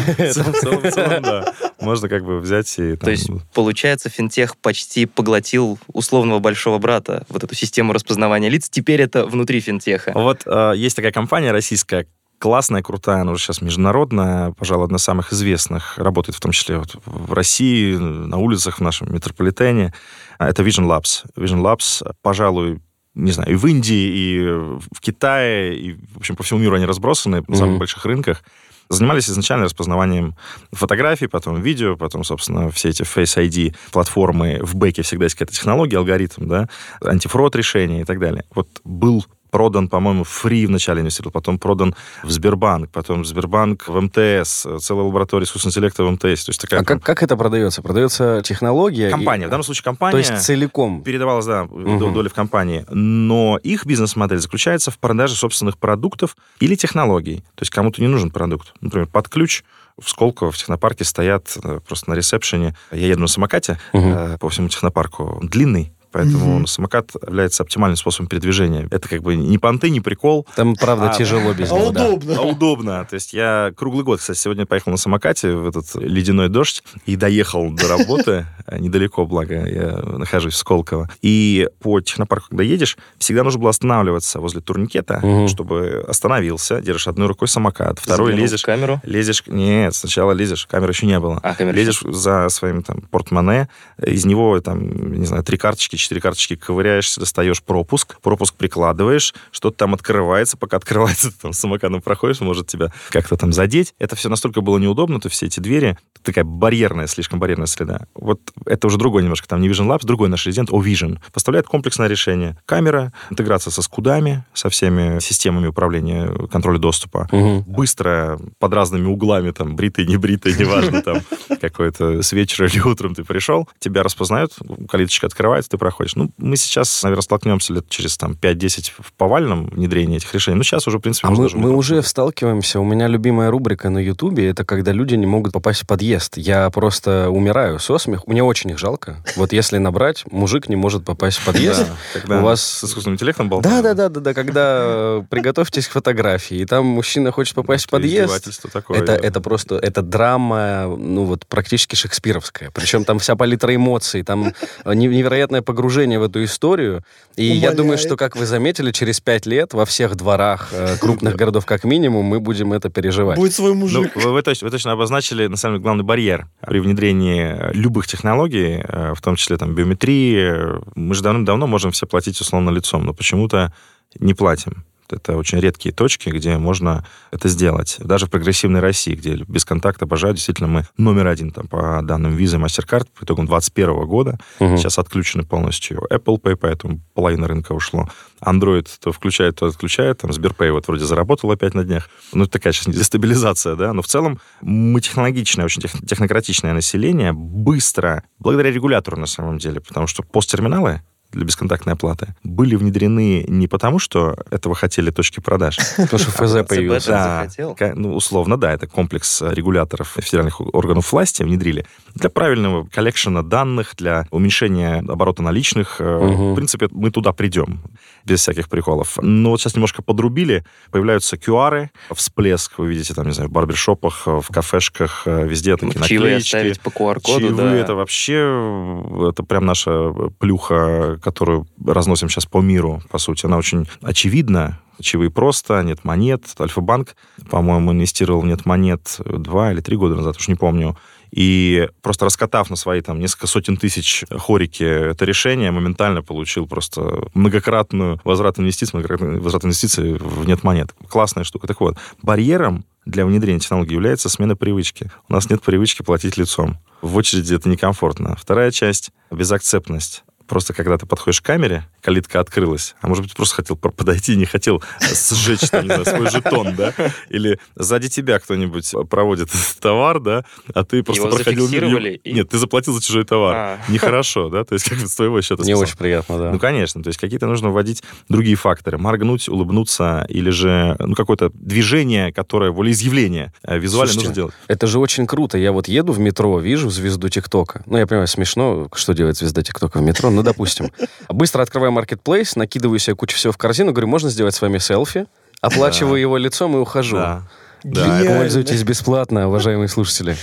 Да. 1.21 1.53
Можно 1.79 2.09
как 2.09 2.23
бы 2.23 2.39
взять 2.39 2.77
и... 2.79 2.95
То 2.95 3.11
есть, 3.11 3.29
получается, 3.53 4.09
финтех 4.09 4.57
почти 4.57 5.05
поглотил 5.05 5.79
условного 5.87 6.39
большого 6.39 6.77
брата, 6.77 7.25
вот 7.29 7.43
эту 7.43 7.55
систему 7.55 7.93
распознавания 7.93 8.49
лиц. 8.49 8.69
Теперь 8.69 9.01
это 9.01 9.25
внутри 9.25 9.59
финтеха. 9.59 10.11
Вот 10.13 10.43
э, 10.45 10.73
есть 10.75 10.95
такая 10.95 11.11
компания 11.11 11.51
российская, 11.51 12.07
классная, 12.41 12.81
крутая, 12.81 13.21
она 13.21 13.33
уже 13.33 13.43
сейчас 13.43 13.61
международная, 13.61 14.51
пожалуй, 14.53 14.85
одна 14.85 14.97
из 14.97 15.03
самых 15.03 15.31
известных, 15.31 15.99
работает 15.99 16.35
в 16.35 16.39
том 16.39 16.51
числе 16.51 16.79
вот 16.79 16.95
в 17.05 17.33
России, 17.33 17.95
на 17.95 18.37
улицах 18.37 18.79
в 18.79 18.81
нашем 18.81 19.13
метрополитене. 19.13 19.93
А, 20.39 20.49
Это 20.49 20.63
Vision 20.63 20.87
Labs. 20.87 21.23
Vision 21.37 21.61
Labs, 21.61 22.03
пожалуй, 22.23 22.81
не 23.13 23.31
знаю, 23.31 23.51
и 23.51 23.55
в 23.55 23.67
Индии, 23.67 23.93
и 23.93 24.39
в 24.41 24.99
Китае, 25.01 25.77
и, 25.77 25.93
в 26.13 26.17
общем, 26.17 26.35
по 26.35 26.41
всему 26.41 26.59
миру 26.59 26.75
они 26.75 26.85
разбросаны 26.85 27.43
на 27.47 27.55
самых 27.55 27.77
больших 27.77 28.05
рынках. 28.05 28.43
Занимались 28.89 29.29
изначально 29.29 29.65
распознаванием 29.65 30.35
фотографий, 30.71 31.27
потом 31.27 31.61
видео, 31.61 31.95
потом, 31.95 32.23
собственно, 32.23 32.71
все 32.71 32.89
эти 32.89 33.03
Face 33.03 33.37
ID 33.37 33.75
платформы. 33.91 34.59
В 34.63 34.75
бэке 34.75 35.03
всегда 35.03 35.25
есть 35.25 35.35
какая-то 35.35 35.53
технология, 35.53 35.97
алгоритм, 35.97 36.47
да, 36.47 36.67
антифрод 37.01 37.55
решения 37.55 38.01
и 38.01 38.03
так 38.03 38.19
далее. 38.19 38.45
Вот 38.55 38.67
был 38.83 39.25
продан, 39.51 39.87
по-моему, 39.89 40.23
фри 40.23 40.65
вначале 40.65 41.01
инвестировал, 41.01 41.31
потом 41.31 41.59
продан 41.59 41.93
в 42.23 42.31
Сбербанк, 42.31 42.89
потом 42.89 43.21
в 43.21 43.25
Сбербанк 43.27 43.87
в 43.87 43.99
МТС, 44.01 44.65
целая 44.79 45.05
лаборатория 45.05 45.43
искусственного 45.43 45.71
интеллекта 45.73 46.03
в 46.03 46.11
МТС. 46.11 46.45
То 46.45 46.49
есть 46.49 46.61
такая 46.61 46.79
А 46.79 46.83
как, 46.83 47.03
как 47.03 47.21
это 47.21 47.37
продается? 47.37 47.81
Продается 47.81 48.41
технология? 48.43 49.09
и- 49.09 49.11
компания. 49.11 49.47
В 49.47 49.49
данном 49.49 49.63
случае 49.63 49.83
компания 49.83 50.11
То 50.13 50.17
есть 50.17 50.43
целиком? 50.45 51.03
передавалась, 51.03 51.45
да, 51.45 51.65
Мгм. 51.65 52.13
доля 52.13 52.29
в 52.29 52.33
компании. 52.33 52.85
Но 52.89 53.59
их 53.61 53.85
бизнес-модель 53.85 54.39
заключается 54.39 54.89
в 54.89 54.97
продаже 54.97 55.35
собственных 55.35 55.77
продуктов 55.77 56.35
или 56.59 56.75
технологий. 56.75 57.37
То 57.55 57.61
есть 57.63 57.71
кому-то 57.71 58.01
не 58.01 58.07
нужен 58.07 58.31
продукт. 58.31 58.73
Например, 58.81 59.07
под 59.07 59.27
ключ 59.29 59.63
в 60.01 60.09
Сколково 60.09 60.51
в 60.51 60.57
технопарке 60.57 61.03
стоят 61.03 61.55
э, 61.63 61.79
просто 61.85 62.09
на 62.09 62.15
ресепшене. 62.15 62.75
Я 62.91 63.07
еду 63.07 63.21
на 63.21 63.27
самокате 63.27 63.77
э, 63.93 64.37
по 64.39 64.49
всему 64.49 64.69
технопарку. 64.69 65.39
Длинный, 65.43 65.91
Поэтому 66.11 66.57
Мгм. 66.59 66.67
самокат 66.67 67.11
является 67.25 67.63
оптимальным 67.63 67.95
способом 67.97 68.27
передвижения. 68.27 68.87
Это 68.91 69.07
как 69.07 69.21
бы 69.21 69.35
не 69.35 69.57
понты, 69.57 69.89
не 69.89 70.01
прикол, 70.01 70.45
Там, 70.55 70.75
правда, 70.75 71.11
А, 71.11 71.13
тяжело 71.17 71.53
без 71.53 71.71
А 71.71 71.75
него, 71.77 71.91
да. 71.91 72.07
удобно. 72.09 72.35
а 72.37 72.41
удобно. 72.41 73.05
То 73.09 73.13
есть 73.15 73.33
я 73.33 73.71
круглый 73.75 74.03
год, 74.03 74.19
кстати, 74.19 74.37
сегодня 74.37 74.65
поехал 74.65 74.91
на 74.91 74.97
самокате 74.97 75.51
в 75.55 75.67
этот 75.67 75.95
ледяной 75.95 76.49
дождь 76.49 76.83
и 77.05 77.15
доехал 77.15 77.71
до 77.71 77.87
работы, 77.87 78.45
а, 78.65 78.77
недалеко, 78.79 79.25
благо 79.25 79.55
я 79.67 79.97
нахожусь 79.97 80.53
в 80.55 80.57
Сколково. 80.57 81.09
И 81.21 81.67
по 81.79 81.99
технопарку, 82.01 82.49
когда 82.49 82.63
едешь, 82.63 82.97
всегда 83.17 83.43
нужно 83.43 83.59
было 83.59 83.69
останавливаться 83.69 84.39
возле 84.39 84.61
турникета, 84.61 85.21
чтобы 85.47 86.03
остановился, 86.07 86.81
держишь 86.81 87.07
одной 87.07 87.27
рукой 87.27 87.47
самокат, 87.47 87.99
второй 87.99 88.27
Заглянул 88.31 88.43
лезешь 88.45 88.61
в 88.61 88.65
камеру. 88.65 89.01
Лезешь, 89.03 89.43
нет, 89.47 89.95
сначала 89.95 90.31
лезешь, 90.33 90.65
камеры 90.67 90.91
еще 90.91 91.05
не 91.05 91.19
было. 91.19 91.39
А, 91.43 91.55
камеры 91.55 91.77
Лезешь 91.77 92.01
за 92.01 92.49
своим 92.49 92.83
там 92.83 93.01
портмоне, 93.01 93.69
из 94.01 94.25
него 94.25 94.59
там, 94.61 95.13
не 95.13 95.25
знаю, 95.25 95.43
три 95.43 95.57
карточки, 95.57 95.95
четыре 96.01 96.21
карточки 96.21 96.55
ковыряешься, 96.55 97.19
достаешь 97.19 97.61
пропуск, 97.63 98.19
пропуск 98.21 98.55
прикладываешь, 98.55 99.33
что-то 99.51 99.77
там 99.77 99.93
открывается, 99.93 100.57
пока 100.57 100.77
открывается, 100.77 101.31
ты 101.31 101.37
там 101.41 101.53
самокатом 101.53 102.01
проходишь, 102.01 102.41
может 102.41 102.67
тебя 102.67 102.91
как-то 103.09 103.37
там 103.37 103.53
задеть. 103.53 103.93
Это 103.99 104.15
все 104.15 104.29
настолько 104.29 104.61
было 104.61 104.77
неудобно, 104.77 105.19
то 105.19 105.29
все 105.29 105.45
эти 105.45 105.59
двери, 105.59 105.97
такая 106.23 106.43
барьерная, 106.43 107.07
слишком 107.07 107.39
барьерная 107.39 107.67
среда. 107.67 108.01
Вот 108.15 108.39
это 108.65 108.87
уже 108.87 108.97
другой 108.97 109.23
немножко, 109.23 109.47
там 109.47 109.61
не 109.61 109.69
Vision 109.69 109.87
Labs, 109.87 110.05
другой 110.05 110.29
наш 110.29 110.45
резидент, 110.45 110.69
O-Vision, 110.71 111.19
поставляет 111.33 111.67
комплексное 111.67 112.07
решение. 112.07 112.57
Камера, 112.65 113.13
интеграция 113.29 113.71
со 113.71 113.81
скудами, 113.81 114.43
со 114.53 114.69
всеми 114.69 115.19
системами 115.19 115.67
управления, 115.67 116.27
контроля 116.51 116.77
доступа, 116.79 117.27
Мгм. 117.31 117.61
быстро, 117.63 118.39
под 118.59 118.73
разными 118.73 119.07
углами, 119.07 119.51
там, 119.51 119.75
бритый, 119.75 120.05
не 120.05 120.17
бритый, 120.17 120.53
неважно, 120.57 121.01
там, 121.01 121.17
какой-то 121.61 122.21
с 122.21 122.31
вечера 122.31 122.67
или 122.67 122.79
утром 122.79 123.15
ты 123.15 123.23
пришел, 123.23 123.67
тебя 123.79 124.03
распознают, 124.03 124.53
калиточка 124.89 125.27
открывается, 125.27 125.71
ты 125.71 125.77
проходишь. 125.77 125.90
Ну, 126.15 126.31
мы 126.37 126.57
сейчас, 126.57 127.03
наверное, 127.03 127.21
столкнемся 127.23 127.73
лет 127.73 127.89
через 127.89 128.17
там 128.17 128.33
5-10 128.33 128.91
в 128.99 129.13
повальном 129.13 129.67
внедрении 129.67 130.17
этих 130.17 130.33
решений. 130.33 130.57
Ну, 130.57 130.63
сейчас 130.63 130.87
уже, 130.87 130.97
в 130.97 131.01
принципе, 131.01 131.27
А 131.27 131.31
мы, 131.31 131.49
мы 131.53 131.71
уже 131.75 132.01
сталкиваемся. 132.03 132.79
У 132.79 132.83
меня 132.83 133.07
любимая 133.07 133.51
рубрика 133.51 133.89
на 133.89 133.99
Ютубе 133.99 134.49
это 134.49 134.63
когда 134.65 134.91
люди 134.91 135.15
не 135.15 135.25
могут 135.25 135.53
попасть 135.53 135.81
в 135.83 135.87
подъезд. 135.87 136.37
Я 136.37 136.69
просто 136.69 137.29
умираю 137.29 137.79
со 137.79 137.97
смеху. 137.97 138.29
Мне 138.29 138.43
очень 138.43 138.69
их 138.71 138.79
жалко. 138.79 139.23
Вот 139.35 139.53
если 139.53 139.77
набрать, 139.77 140.23
мужик 140.31 140.69
не 140.69 140.75
может 140.75 141.05
попасть 141.05 141.37
в 141.37 141.45
подъезд. 141.45 141.85
У 142.27 142.33
вас- 142.41 142.61
с 142.61 142.83
искусственным 142.83 143.15
интеллектом 143.15 143.47
Да, 143.47 143.51
болтаем. 143.51 143.83
да, 143.83 143.93
да, 143.93 144.09
да, 144.09 144.19
да, 144.21 144.33
когда 144.33 145.25
приготовьтесь 145.29 145.87
к 145.87 145.91
фотографии, 145.91 146.57
и 146.57 146.65
там 146.65 146.85
мужчина 146.85 147.31
хочет 147.31 147.55
попасть 147.55 147.85
в 147.85 147.89
подъезд. 147.89 148.47
Это, 148.89 149.11
это 149.13 149.41
просто, 149.41 149.75
это 149.75 150.01
драма, 150.01 150.85
ну 150.97 151.25
вот 151.25 151.45
практически 151.47 151.95
шекспировская. 151.95 152.71
Причем 152.71 153.03
там 153.05 153.19
вся 153.19 153.35
палитра 153.35 153.75
эмоций, 153.75 154.23
там 154.23 154.53
э, 154.85 154.93
не- 154.93 155.07
невероятное 155.07 155.61
погружение 155.81 156.19
в 156.19 156.23
эту 156.23 156.43
историю. 156.43 157.01
И 157.35 157.45
я 157.45 157.53
Умоляет. 157.53 157.77
думаю, 157.77 157.97
что, 157.97 158.15
как 158.15 158.35
вы 158.35 158.45
заметили, 158.45 158.91
через 158.91 159.19
пять 159.19 159.47
лет 159.47 159.73
во 159.73 159.85
всех 159.85 160.15
дворах 160.15 160.69
э, 160.71 160.97
крупных 160.97 161.35
городов 161.35 161.65
как 161.65 161.83
минимум 161.83 162.25
мы 162.25 162.39
будем 162.39 162.71
это 162.73 162.89
переживать. 162.89 163.37
Будет 163.37 163.53
свой 163.53 163.71
Ну, 163.71 163.77
мужик. 163.79 164.15
вы, 164.15 164.31
вы 164.31 164.41
точно, 164.43 164.67
вы 164.67 164.71
точно 164.71 164.91
обозначили, 164.91 165.47
на 165.47 165.57
самом 165.57 165.75
деле, 165.75 165.83
главный 165.83 166.03
барьер 166.03 166.47
при 166.67 166.79
внедрении 166.79 167.41
э, 167.41 167.71
любых 167.73 168.05
технологий, 168.05 168.83
э, 168.83 169.13
в 169.15 169.21
том 169.21 169.35
числе 169.35 169.57
там 169.57 169.73
биометрии. 169.73 170.53
Мы 170.95 171.15
же 171.15 171.23
давным-давно 171.23 171.65
можем 171.65 171.91
все 171.91 172.05
платить 172.05 172.39
условно 172.39 172.69
лицом, 172.69 173.03
но 173.05 173.13
почему-то 173.13 173.73
не 174.19 174.33
платим. 174.35 174.83
Это 175.11 175.35
очень 175.37 175.59
редкие 175.59 175.93
точки, 175.93 176.29
где 176.29 176.57
можно 176.57 177.05
это 177.31 177.47
сделать. 177.49 177.97
Даже 177.99 178.25
в 178.25 178.29
прогрессивной 178.29 178.79
России, 178.79 179.15
где 179.15 179.35
без 179.35 179.65
контакта 179.65 180.05
обожают, 180.05 180.37
действительно 180.37 180.67
мы 180.67 180.85
номер 180.97 181.27
один 181.27 181.51
там, 181.51 181.67
по 181.67 182.01
данным 182.01 182.37
и 182.37 182.43
MasterCard 182.43 183.07
по 183.17 183.23
итогам 183.23 183.45
2021 183.45 184.05
года. 184.07 184.39
Мгм. 184.59 184.77
Сейчас 184.77 184.97
отключены 184.99 185.43
полностью 185.43 186.01
Apple 186.11 186.39
Pay, 186.41 186.55
поэтому 186.55 187.01
половина 187.13 187.47
рынка 187.47 187.73
ушло. 187.73 188.07
Android 188.43 188.87
то 188.99 189.11
включает, 189.11 189.57
то 189.57 189.67
отключает. 189.67 190.19
Там 190.19 190.31
Сберпay 190.31 190.71
вот 190.71 190.87
вроде 190.87 191.05
заработал 191.05 191.51
опять 191.51 191.73
на 191.73 191.83
днях. 191.83 192.09
Ну, 192.33 192.43
это 192.43 192.53
такая 192.53 192.73
сейчас 192.73 192.93
дестабилизация, 192.93 193.75
да. 193.75 193.93
Но 193.93 194.01
в 194.01 194.07
целом 194.07 194.39
мы 194.61 194.99
технологичное, 195.01 195.65
очень 195.65 195.81
тех- 195.81 196.05
технократичное 196.07 196.73
население, 196.73 197.33
быстро, 197.33 198.23
благодаря 198.39 198.71
регулятору 198.71 199.17
на 199.17 199.27
самом 199.27 199.57
деле, 199.59 199.79
потому 199.79 200.07
что 200.07 200.23
посттерминалы 200.23 201.01
для 201.31 201.45
бесконтактной 201.45 201.93
оплаты 201.93 202.35
были 202.43 202.75
внедрены 202.75 203.45
не 203.47 203.67
потому, 203.67 203.99
что 203.99 204.35
этого 204.49 204.75
хотели 204.75 205.11
точки 205.11 205.39
продаж, 205.39 205.77
Потому 205.97 206.19
что 206.19 206.31
ФЗ 206.31 206.67
появился. 206.67 207.09
да, 207.09 207.93
ну, 207.95 208.15
условно, 208.15 208.57
да, 208.57 208.73
это 208.73 208.87
комплекс 208.87 209.41
э, 209.41 209.53
регуляторов 209.53 210.17
федеральных 210.19 210.61
органов 210.61 211.11
власти 211.11 211.43
внедрили 211.43 211.85
для 212.15 212.29
правильного 212.29 212.85
коллекшена 212.85 213.43
данных, 213.43 213.95
для 213.97 214.27
уменьшения 214.31 214.99
оборота 214.99 215.43
наличных. 215.43 215.97
Э. 215.99 216.17
В 216.17 216.55
принципе, 216.55 216.87
мы 216.91 217.11
туда 217.11 217.31
придем, 217.31 217.81
без 218.25 218.41
всяких 218.41 218.69
приколов. 218.69 219.17
Но 219.21 219.51
вот 219.51 219.61
сейчас 219.61 219.75
немножко 219.75 220.01
подрубили, 220.01 220.63
появляются 220.91 221.35
QR, 221.35 221.89
всплеск, 222.13 222.77
вы 222.77 222.89
видите, 222.89 223.13
там, 223.13 223.27
не 223.27 223.33
знаю, 223.33 223.49
в 223.49 223.53
барбершопах, 223.53 224.23
э, 224.27 224.41
в 224.41 224.47
кафешках, 224.47 225.23
э, 225.25 225.47
везде 225.47 225.75
такие 225.77 226.03
Чаевые 226.03 226.35
наклеечки. 226.35 226.55
оставить 226.55 226.81
по 226.81 226.89
QR-коду, 226.89 227.39
Чаевые 227.39 227.55
да. 227.55 227.75
это 227.75 227.95
вообще, 227.95 228.33
э, 228.35 229.29
это 229.29 229.43
прям 229.43 229.65
наша 229.65 230.11
плюха, 230.39 231.17
которую 231.23 231.67
разносим 231.85 232.29
сейчас 232.29 232.45
по 232.45 232.61
миру, 232.61 233.01
по 233.09 233.17
сути. 233.17 233.45
Она 233.45 233.57
очень 233.57 233.87
очевидна. 234.01 234.79
Чаевые 234.99 235.31
просто, 235.31 235.81
нет 235.81 236.03
монет. 236.03 236.43
Альфа-банк, 236.59 237.15
по-моему, 237.49 237.91
инвестировал 237.91 238.41
в 238.41 238.45
нет 238.45 238.65
монет 238.65 239.17
два 239.25 239.71
или 239.71 239.81
три 239.81 239.97
года 239.97 240.15
назад, 240.15 240.37
уж 240.37 240.47
не 240.47 240.55
помню. 240.55 240.95
И 241.31 241.87
просто 242.01 242.25
раскатав 242.25 242.69
на 242.69 242.75
свои 242.75 243.01
там 243.01 243.19
несколько 243.19 243.47
сотен 243.47 243.77
тысяч 243.77 244.25
хорики 244.29 244.83
это 244.83 245.25
решение, 245.25 245.71
моментально 245.71 246.21
получил 246.21 246.67
просто 246.67 247.23
многократную 247.33 248.19
возврат 248.23 248.59
инвестиций, 248.59 248.97
многократный 248.97 249.39
возврат 249.39 249.65
инвестиций 249.65 250.13
в 250.13 250.45
нет 250.45 250.63
монет. 250.63 250.93
Классная 251.09 251.43
штука. 251.43 251.67
Так 251.67 251.79
вот, 251.79 251.97
барьером 252.21 252.85
для 253.05 253.25
внедрения 253.25 253.59
технологий 253.59 253.93
является 253.93 254.29
смена 254.29 254.55
привычки. 254.55 255.09
У 255.29 255.33
нас 255.33 255.49
нет 255.49 255.61
привычки 255.61 256.03
платить 256.03 256.37
лицом. 256.37 256.77
В 257.01 257.15
очереди 257.15 257.55
это 257.55 257.67
некомфортно. 257.69 258.35
Вторая 258.39 258.71
часть— 258.71 259.11
безакцептность. 259.31 260.23
Просто 260.51 260.73
когда 260.73 260.97
ты 260.97 261.05
подходишь 261.05 261.39
к 261.39 261.45
камере, 261.45 261.87
калитка 262.01 262.41
открылась, 262.41 262.95
а 262.99 263.07
может 263.07 263.23
быть, 263.23 263.31
ты 263.31 263.37
просто 263.37 263.55
хотел 263.55 263.77
подойти 263.77 264.33
и 264.33 264.35
не 264.35 264.43
хотел 264.43 264.83
сжечь, 265.01 265.69
там, 265.69 265.83
не 265.83 265.87
знаю, 265.87 266.05
свой 266.05 266.29
жетон, 266.29 266.75
да? 266.75 266.93
Или 267.29 267.57
сзади 267.77 268.09
тебя 268.09 268.37
кто-нибудь 268.37 268.93
проводит 269.09 269.47
товар, 269.79 270.19
да, 270.19 270.43
а 270.73 270.83
ты 270.83 271.03
просто 271.03 271.23
Его 271.23 271.33
проходил 271.33 271.69
мимо- 271.69 271.69
зафиксировали 271.69 272.21
и- 272.21 272.33
Нет, 272.33 272.49
ты 272.49 272.57
заплатил 272.57 272.91
за 272.91 273.01
чужой 273.01 273.23
товар. 273.23 273.55
А. 273.55 273.79
Нехорошо, 273.87 274.49
да? 274.49 274.65
То 274.65 274.73
есть 274.73 274.89
как 274.89 274.99
бы 274.99 275.07
с 275.07 275.15
твоего 275.15 275.41
счета 275.41 275.63
Не 275.63 275.73
очень 275.73 275.95
приятно, 275.95 276.37
да. 276.37 276.51
Ну, 276.51 276.59
конечно. 276.59 277.01
То 277.01 277.07
есть 277.07 277.17
какие-то 277.17 277.47
нужно 277.47 277.69
вводить 277.69 278.03
другие 278.27 278.57
факторы. 278.57 278.97
Моргнуть, 278.97 279.47
улыбнуться 279.47 280.25
или 280.27 280.49
же 280.49 280.97
ну, 280.99 281.15
какое-то 281.15 281.49
движение, 281.53 282.33
которое, 282.33 282.71
волеизъявление 282.71 283.53
э, 283.63 283.79
визуально 283.79 284.11
Слушайте, 284.11 284.27
нужно 284.27 284.35
делать. 284.35 284.53
Это 284.67 284.85
же 284.87 284.99
очень 284.99 285.25
круто. 285.27 285.57
Я 285.57 285.71
вот 285.71 285.87
еду 285.87 286.11
в 286.11 286.19
метро, 286.19 286.59
вижу 286.59 286.89
звезду 286.89 287.29
ТикТока. 287.29 287.83
Ну, 287.85 287.97
я 287.97 288.05
понимаю, 288.05 288.27
смешно, 288.27 288.89
что 288.93 289.13
делает 289.13 289.37
звезда 289.37 289.63
ТикТока 289.63 289.99
в 289.99 290.01
метро, 290.01 290.29
ну, 290.41 290.45
допустим. 290.45 290.91
Быстро 291.29 291.61
открываю 291.61 291.91
маркетплейс, 291.91 292.55
накидываю 292.55 292.99
себе 292.99 293.15
кучу 293.15 293.35
всего 293.35 293.53
в 293.53 293.57
корзину, 293.57 293.91
говорю, 293.91 294.07
можно 294.07 294.29
сделать 294.29 294.55
с 294.55 294.61
вами 294.61 294.77
селфи? 294.77 295.27
Оплачиваю 295.61 296.19
его 296.19 296.37
лицом 296.37 296.75
и 296.75 296.79
ухожу. 296.79 297.17
Да. 297.17 297.43
Пользуйтесь 297.83 298.83
бесплатно, 298.83 299.47
уважаемые 299.47 299.87
слушатели. 299.87 300.35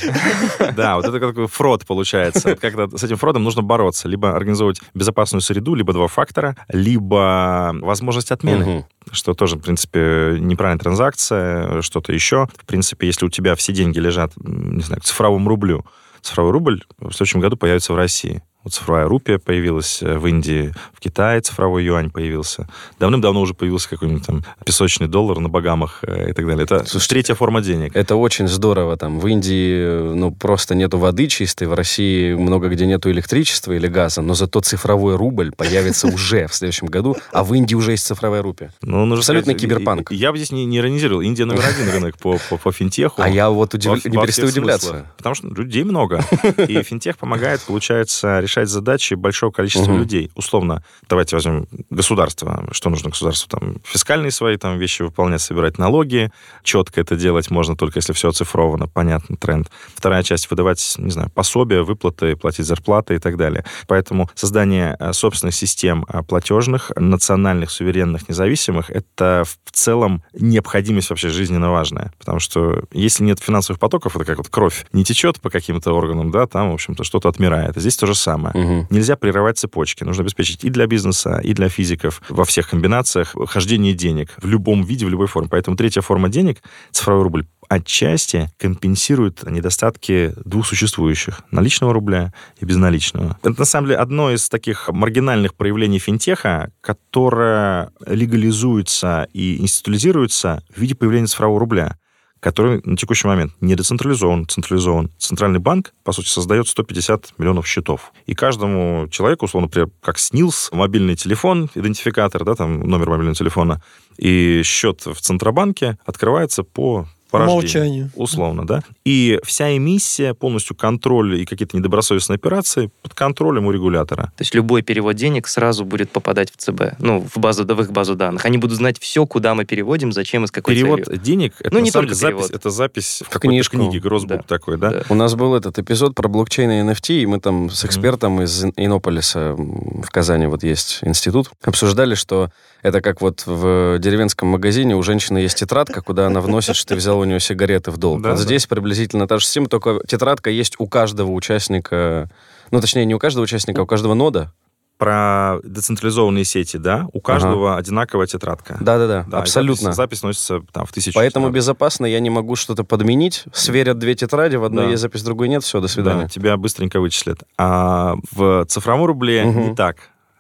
Да, 0.77 0.97
вот 0.97 1.05
это 1.05 1.21
такой 1.21 1.47
фрод 1.47 1.87
получается. 1.87 2.51
Вот 2.51 2.61
Как-то 2.61 2.97
с 2.97 3.05
этим 3.05 3.17
фродом 3.17 3.45
нужно 3.45 3.63
бороться. 3.63 4.09
Либо 4.09 4.35
организовывать 4.35 4.81
безопасную 4.95 5.41
среду, 5.41 5.75
либо 5.75 5.93
два 5.93 6.09
фактора, 6.09 6.57
либо 6.69 7.75
возможность 7.81 8.33
отмены. 8.33 8.65
Мгм. 8.65 8.85
что 9.13 9.35
тоже, 9.35 9.57
в 9.57 9.61
принципе, 9.61 10.37
неправильная 10.39 10.83
транзакция, 10.83 11.81
что-то 11.83 12.13
еще. 12.13 12.49
В 12.57 12.67
принципе, 12.67 13.07
если 13.07 13.25
у 13.25 13.31
тебя 13.31 13.55
все 13.55 13.73
деньги 13.73 13.99
лежат, 13.99 14.33
не 14.37 14.83
знаю, 14.83 15.01
к 15.01 15.05
цифровому 15.05 15.49
рублю, 15.49 15.85
цифровой 16.21 16.53
рубль 16.53 16.83
в 16.99 17.13
следующем 17.13 17.41
году 17.41 17.57
появится 17.57 17.93
в 17.93 17.97
России. 17.97 18.43
Вот 18.69 18.75
цифровая 18.75 19.07
рупия 19.07 19.39
появилась 19.39 20.03
э, 20.03 20.19
в 20.19 20.27
Индии, 20.27 20.75
в 20.93 21.01
Китае 21.01 21.41
цифровой 21.41 21.85
юань 21.85 22.11
появился. 22.11 22.69
Давным-давно 22.99 23.41
уже 23.41 23.55
появился 23.55 23.89
какой-нибудь 23.89 24.27
там 24.27 24.45
песочный 24.63 25.09
доллар 25.09 25.39
на 25.39 25.49
Багамах 25.49 26.01
э, 26.03 26.29
и 26.31 26.33
так 26.35 26.47
далее. 26.47 26.65
Это 26.65 26.85
Слушайте, 26.85 27.15
третья 27.15 27.35
форма 27.35 27.63
денег. 27.63 27.97
Это 27.97 28.17
очень 28.17 28.47
здорово. 28.47 28.99
Там 28.99 29.21
в 29.21 29.27
Индии, 29.27 29.73
э, 29.79 30.13
ну, 30.15 30.33
просто 30.33 30.75
нету 30.75 30.99
воды 30.99 31.29
чистой, 31.29 31.67
в 31.67 31.73
России 31.73 32.35
много 32.35 32.69
где 32.69 32.85
нету 32.85 33.11
электричества 33.11 33.73
или 33.73 33.87
газа, 33.87 34.21
но 34.21 34.35
зато 34.35 34.61
цифровой 34.61 35.17
рубль 35.17 35.51
появится 35.51 36.07
уже 36.15 36.47
в 36.47 36.55
следующем 36.55 36.89
году, 36.89 37.17
а 37.33 37.45
в 37.45 37.55
Индии 37.55 37.75
уже 37.75 37.93
есть 37.93 38.05
цифровая 38.05 38.43
рупия. 38.43 38.75
Ну, 38.83 39.07
нужно 39.07 39.21
Абсолютный 39.21 39.55
сказать, 39.55 39.63
киберпанк. 39.63 40.13
Я 40.13 40.31
бы 40.31 40.37
здесь 40.37 40.53
не, 40.53 40.67
не 40.67 40.77
иронизировал. 40.77 41.23
Индия 41.23 41.47
номер 41.47 41.65
один 41.65 41.91
рынок 41.95 42.19
по, 42.19 42.39
по, 42.51 42.59
по 42.59 42.71
финтеху. 42.71 43.23
А 43.23 43.31
я 43.31 43.49
вот 43.49 43.73
удив- 43.73 43.89
Во- 44.05 44.11
не 44.11 44.19
перестаю 44.19 44.49
удивляться. 44.49 44.89
смыслах. 44.89 45.07
Потому 45.17 45.35
что 45.35 45.47
людей 45.49 45.85
много. 45.85 46.23
И 46.69 46.83
финтех 46.83 47.17
помогает, 47.17 47.63
получается, 47.63 48.41
решать 48.41 48.58
решать 48.59 48.69
задачи 48.69 49.15
большого 49.15 49.51
количества 49.51 49.91
Мгм. 49.93 50.01
людей. 50.01 50.31
Условно, 50.35 50.83
давайте 51.09 51.37
возьмем 51.37 51.67
государство. 51.91 52.69
Что 52.73 52.91
нужно 52.91 53.11
государству? 53.11 53.49
Там 53.49 53.77
фискальные 53.85 54.31
свои 54.31 54.57
там 54.57 54.79
вещи 54.79 55.03
выполнять, 55.03 55.41
собирать 55.41 55.79
налоги. 55.79 56.31
Четко 56.63 57.01
это 57.01 57.17
делать 57.17 57.51
можно 57.51 57.77
только 57.77 57.99
если 57.99 58.13
все 58.13 58.29
оцифровано, 58.29 58.89
понятный 58.89 59.37
тренд. 59.37 59.71
Вторая 59.95 60.23
часть 60.23 60.51
выдавать, 60.51 60.95
не 60.99 61.11
знаю, 61.11 61.31
пособия, 61.31 61.83
выплаты, 61.83 62.37
платить 62.37 62.67
зарплаты 62.67 63.15
и 63.15 63.19
так 63.19 63.37
далее. 63.37 63.65
Поэтому 63.87 64.29
создание 64.35 64.97
э, 64.99 65.13
собственных 65.13 65.55
систем 65.55 66.05
э, 66.09 66.23
платежных, 66.23 66.93
национальных, 66.97 67.71
суверенных, 67.71 68.29
независимых, 68.29 68.91
это 68.91 69.45
в 69.65 69.71
целом 69.73 70.23
необходимость 70.33 71.11
вообще 71.11 71.29
жизненно 71.29 71.71
важная. 71.71 72.13
Потому 72.19 72.41
что 72.41 72.83
если 72.93 73.25
нет 73.25 73.39
финансовых 73.41 73.79
потоков, 73.81 74.17
это 74.17 74.25
как 74.25 74.39
вот 74.39 74.49
кровь 74.49 74.87
не 74.93 75.05
течет 75.05 75.41
по 75.41 75.51
каким-то 75.51 75.93
органам, 75.93 76.31
да, 76.31 76.47
там, 76.47 76.71
в 76.71 76.75
общем-то, 76.75 77.05
что-то 77.05 77.29
отмирает. 77.29 77.77
А 77.77 77.81
здесь 77.81 77.97
то 77.97 78.07
же 78.07 78.15
самое. 78.15 78.38
Мгм. 78.55 78.87
Нельзя 78.91 79.17
прерывать 79.17 79.59
цепочки. 79.59 80.05
Нужно 80.05 80.23
обеспечить 80.23 80.65
и 80.65 80.71
для 80.71 80.87
бизнеса, 80.87 81.41
и 81.43 81.53
для 81.55 81.69
физиков 81.69 82.23
во 82.29 82.45
всех 82.45 82.71
комбинациях 82.71 83.35
хождение 83.47 83.95
денег 83.95 84.35
в 84.41 84.47
любом 84.47 84.85
виде, 84.85 85.07
в 85.07 85.09
любой 85.09 85.27
форме. 85.27 85.49
Поэтому 85.51 85.77
третья 85.77 86.01
форма 86.01 86.29
денег, 86.29 86.63
цифровой 86.91 87.25
рубль, 87.25 87.47
отчасти 87.69 88.51
компенсирует 88.59 89.43
недостатки 89.49 90.33
двух 90.45 90.67
существующих– 90.67 91.43
наличного 91.51 91.93
рубля 91.93 92.33
и 92.61 92.65
безналичного. 92.65 93.39
Это, 93.43 93.59
на 93.59 93.65
самом 93.65 93.89
деле, 93.89 93.99
одно 93.99 94.31
из 94.31 94.49
таких 94.49 94.89
маргинальных 94.89 95.55
проявлений 95.55 95.99
финтеха, 95.99 96.71
которое 96.81 97.91
легализуется 98.07 99.29
и 99.33 99.61
институализируется 99.61 100.63
в 100.75 100.81
виде 100.81 100.95
появления 100.95 101.27
цифрового 101.27 101.61
рубля 101.61 101.99
который 102.41 102.81
на 102.85 102.97
текущий 102.97 103.27
момент 103.27 103.53
не 103.61 103.75
децентрализован, 103.75 104.47
централизован. 104.47 105.11
Центральный 105.19 105.59
банк, 105.59 105.93
по 106.05 106.13
сути, 106.13 106.29
создает 106.29 106.69
150 106.69 107.35
миллионов 107.39 107.67
счетов. 107.67 108.13
И 108.27 108.35
каждому 108.35 109.09
человеку, 109.09 109.47
условно, 109.47 109.67
например, 109.67 109.91
как 110.01 110.19
СНИЛС, 110.19 110.71
мобильный 110.73 111.17
телефон, 111.17 111.71
идентификатор, 111.75 112.45
да, 112.45 112.55
там 112.55 112.81
номер 112.81 113.11
мобильного 113.11 113.35
телефона, 113.35 113.83
и 114.17 114.63
счет 114.65 115.07
в 115.07 115.21
Центробанке 115.21 115.99
открывается 116.05 116.63
по 116.63 117.07
по 117.31 117.39
умолчанию. 117.39 118.11
Условно, 118.15 118.67
да. 118.67 118.83
И 119.05 119.39
вся 119.45 119.77
эмиссия, 119.77 120.35
полностью 120.35 120.77
контроль 120.77 121.41
и 121.41 121.45
какие-то 121.45 121.77
недобросовестные 121.77 122.37
операции 122.37 122.91
под 123.03 123.15
контролем 123.15 123.67
у 123.67 123.71
регулятора. 123.71 124.25
То 124.37 124.43
есть 124.43 124.55
любой 124.55 124.83
перевод 124.83 125.15
денег 125.17 125.47
сразу 125.49 125.85
будет 125.85 126.11
попадать 126.11 126.51
в 126.53 126.57
ЦБ, 126.57 126.95
ну, 126.99 127.21
в 127.33 127.39
базу, 127.39 127.65
в 127.65 127.81
их 127.81 127.93
базу 127.93 128.15
данных. 128.15 128.45
Они 128.45 128.59
будут 128.59 128.77
знать 128.77 128.99
все, 128.99 129.27
куда 129.27 129.55
мы 129.55 129.65
переводим, 129.65 130.13
зачем 130.13 130.45
и 130.45 130.47
с 130.47 130.51
какой 130.51 130.75
Перевод 130.75 131.05
целью. 131.05 131.21
денег, 131.21 131.55
это 131.61 131.75
Ну, 131.75 131.81
не 131.81 131.91
только 131.91 132.15
запись, 132.15 132.37
перевод. 132.47 132.51
это 132.51 132.71
запись 132.71 133.23
в 133.25 133.29
какой-то 133.29 133.49
Книжку. 133.49 133.77
книге, 133.77 134.01
гроссбук 134.01 134.39
Да. 134.39 134.43
такой, 134.47 134.79
да? 134.79 134.91
Да. 134.91 135.03
У 135.09 135.15
нас 135.15 135.35
был 135.35 135.55
этот 135.55 135.79
эпизод 135.79 136.15
про 136.15 136.29
блокчейн 136.29 136.71
и 136.71 136.81
NFT, 136.83 137.23
и 137.23 137.27
мы 137.27 137.41
там 137.41 137.71
с 137.71 137.85
экспертом 137.85 138.43
из 138.43 138.65
Иннополиса 138.77 139.55
в 139.57 140.09
Казани, 140.11 140.47
вот 140.47 140.63
есть 140.63 141.01
институт, 141.03 141.51
обсуждали, 141.63 142.15
что 142.15 142.51
это 142.83 143.01
как 143.01 143.21
вот 143.21 143.43
в 143.47 143.99
деревенском 143.99 144.49
магазине 144.49 144.95
у 144.97 145.03
женщины 145.03 145.39
есть 145.39 145.59
тетрадка, 145.59 146.01
куда 146.01 146.27
она 146.29 146.41
вносит, 146.41 146.77
что 146.77 146.89
ты 146.89 146.95
взял 146.97 147.18
у 147.19 147.25
нее 147.25 147.41
сигареты 147.41 147.91
в 147.91 147.97
долг. 147.97 148.23
Да, 148.23 148.31
вот 148.31 148.39
да. 148.39 148.43
здесь 148.43 148.67
приблизительно 148.67 149.27
та 149.29 149.39
же 149.39 149.45
система, 149.45 149.67
только 149.69 150.01
тетрадка 150.07 150.51
есть 150.51 150.75
у 150.79 150.87
каждого 150.87 151.31
участника, 151.33 152.31
ну, 152.71 152.81
точнее, 152.81 153.05
не 153.05 153.15
у 153.15 153.19
каждого 153.19 153.45
участника, 153.45 153.81
а 153.81 153.85
у 153.85 153.87
каждого 153.87 154.15
нода. 154.15 154.53
Про 154.99 155.61
децентрализованные 155.63 156.45
сети, 156.45 156.77
да, 156.77 157.07
у 157.13 157.21
каждого 157.21 157.77
одинаковая 157.77 158.27
тетрадка. 158.27 158.79
Да-да-да, 158.81 159.25
Да, 159.29 159.39
абсолютно. 159.39 159.93
Запись, 159.93 159.97
запись 159.97 160.23
носится 160.25 160.61
там 160.73 160.87
в 160.87 160.93
тысячу 160.93 161.15
Поэтому 161.15 161.45
тетрадок. 161.45 161.55
безопасно, 161.57 162.07
я 162.07 162.19
не 162.19 162.31
могу 162.31 162.57
что-то 162.57 162.83
подменить. 162.83 163.45
Сверят 163.53 163.99
две 164.01 164.17
тетради, 164.17 164.57
в 164.57 164.65
одной 164.65 164.87
Да. 164.87 164.91
есть 164.91 165.03
запись, 165.03 165.21
в 165.21 165.25
другой 165.25 165.49
нет, 165.49 165.63
все, 165.63 165.81
до 165.81 165.87
свидания. 165.87 166.23
Да, 166.23 166.29
тебя 166.29 166.57
быстренько 166.57 166.99
вычислят. 166.99 167.45
А 167.57 168.17
в 168.33 168.65
цифровом 168.67 169.05
рубле 169.07 169.45
Мгм. 169.45 169.69
не 169.71 169.75
так. 169.77 169.99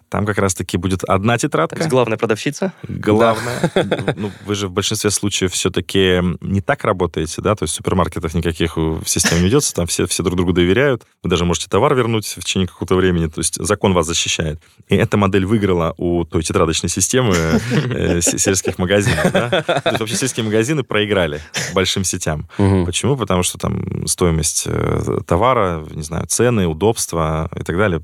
Там 0.08 0.24
как 0.24 0.38
раз-таки 0.38 0.76
будет 0.76 1.04
одна 1.04 1.34
То 1.34 1.40
тетрадка. 1.42 1.76
есть 1.78 1.88
главная 1.90 2.16
продавщица. 2.16 2.72
Главное, 2.88 3.70
ну, 4.16 4.30
вы 4.46 4.54
же 4.54 4.68
в 4.68 4.72
большинстве 4.72 5.10
случаев 5.10 5.52
все-таки 5.52 6.20
не 6.40 6.60
так 6.60 6.84
работаете, 6.84 7.42
да, 7.42 7.54
то 7.54 7.64
есть 7.64 7.74
супермаркетов 7.74 8.32
никаких 8.34 8.76
в 8.76 9.04
системе 9.06 9.40
не 9.42 9.46
ведется, 9.46 9.74
там 9.74 9.86
все, 9.86 10.06
все 10.06 10.22
друг 10.22 10.36
другу 10.36 10.52
доверяют, 10.52 11.04
вы 11.22 11.30
даже 11.30 11.44
можете 11.44 11.68
товар 11.68 11.94
вернуть 11.94 12.26
в 12.26 12.40
течение 12.40 12.66
какого-то 12.66 12.94
времени, 12.94 13.26
то 13.26 13.40
есть 13.40 13.56
закон 13.62 13.92
вас 13.92 14.06
защищает. 14.06 14.60
И 14.88 14.96
эта 14.96 15.16
модель 15.16 15.44
выиграла 15.44 15.94
у 15.98 16.24
той 16.24 16.42
тетрадочной 16.42 16.88
системы 16.88 17.34
э, 17.36 18.20
се- 18.20 18.38
сельских 18.38 18.78
магазинов, 18.78 19.30
да. 19.32 19.50
То 19.62 19.82
есть 19.90 20.00
вообще 20.00 20.16
сельские 20.16 20.44
магазины 20.44 20.82
проиграли 20.82 21.40
большим 21.74 22.04
сетям. 22.04 22.48
Почему? 22.56 23.16
Потому 23.16 23.42
что 23.42 23.58
там 23.58 24.06
стоимость 24.06 24.64
э, 24.66 25.18
товара, 25.26 25.84
не 25.90 26.02
знаю, 26.02 26.26
цены, 26.26 26.66
удобства 26.66 27.50
и 27.54 27.62
так 27.62 27.76
далее 27.76 28.00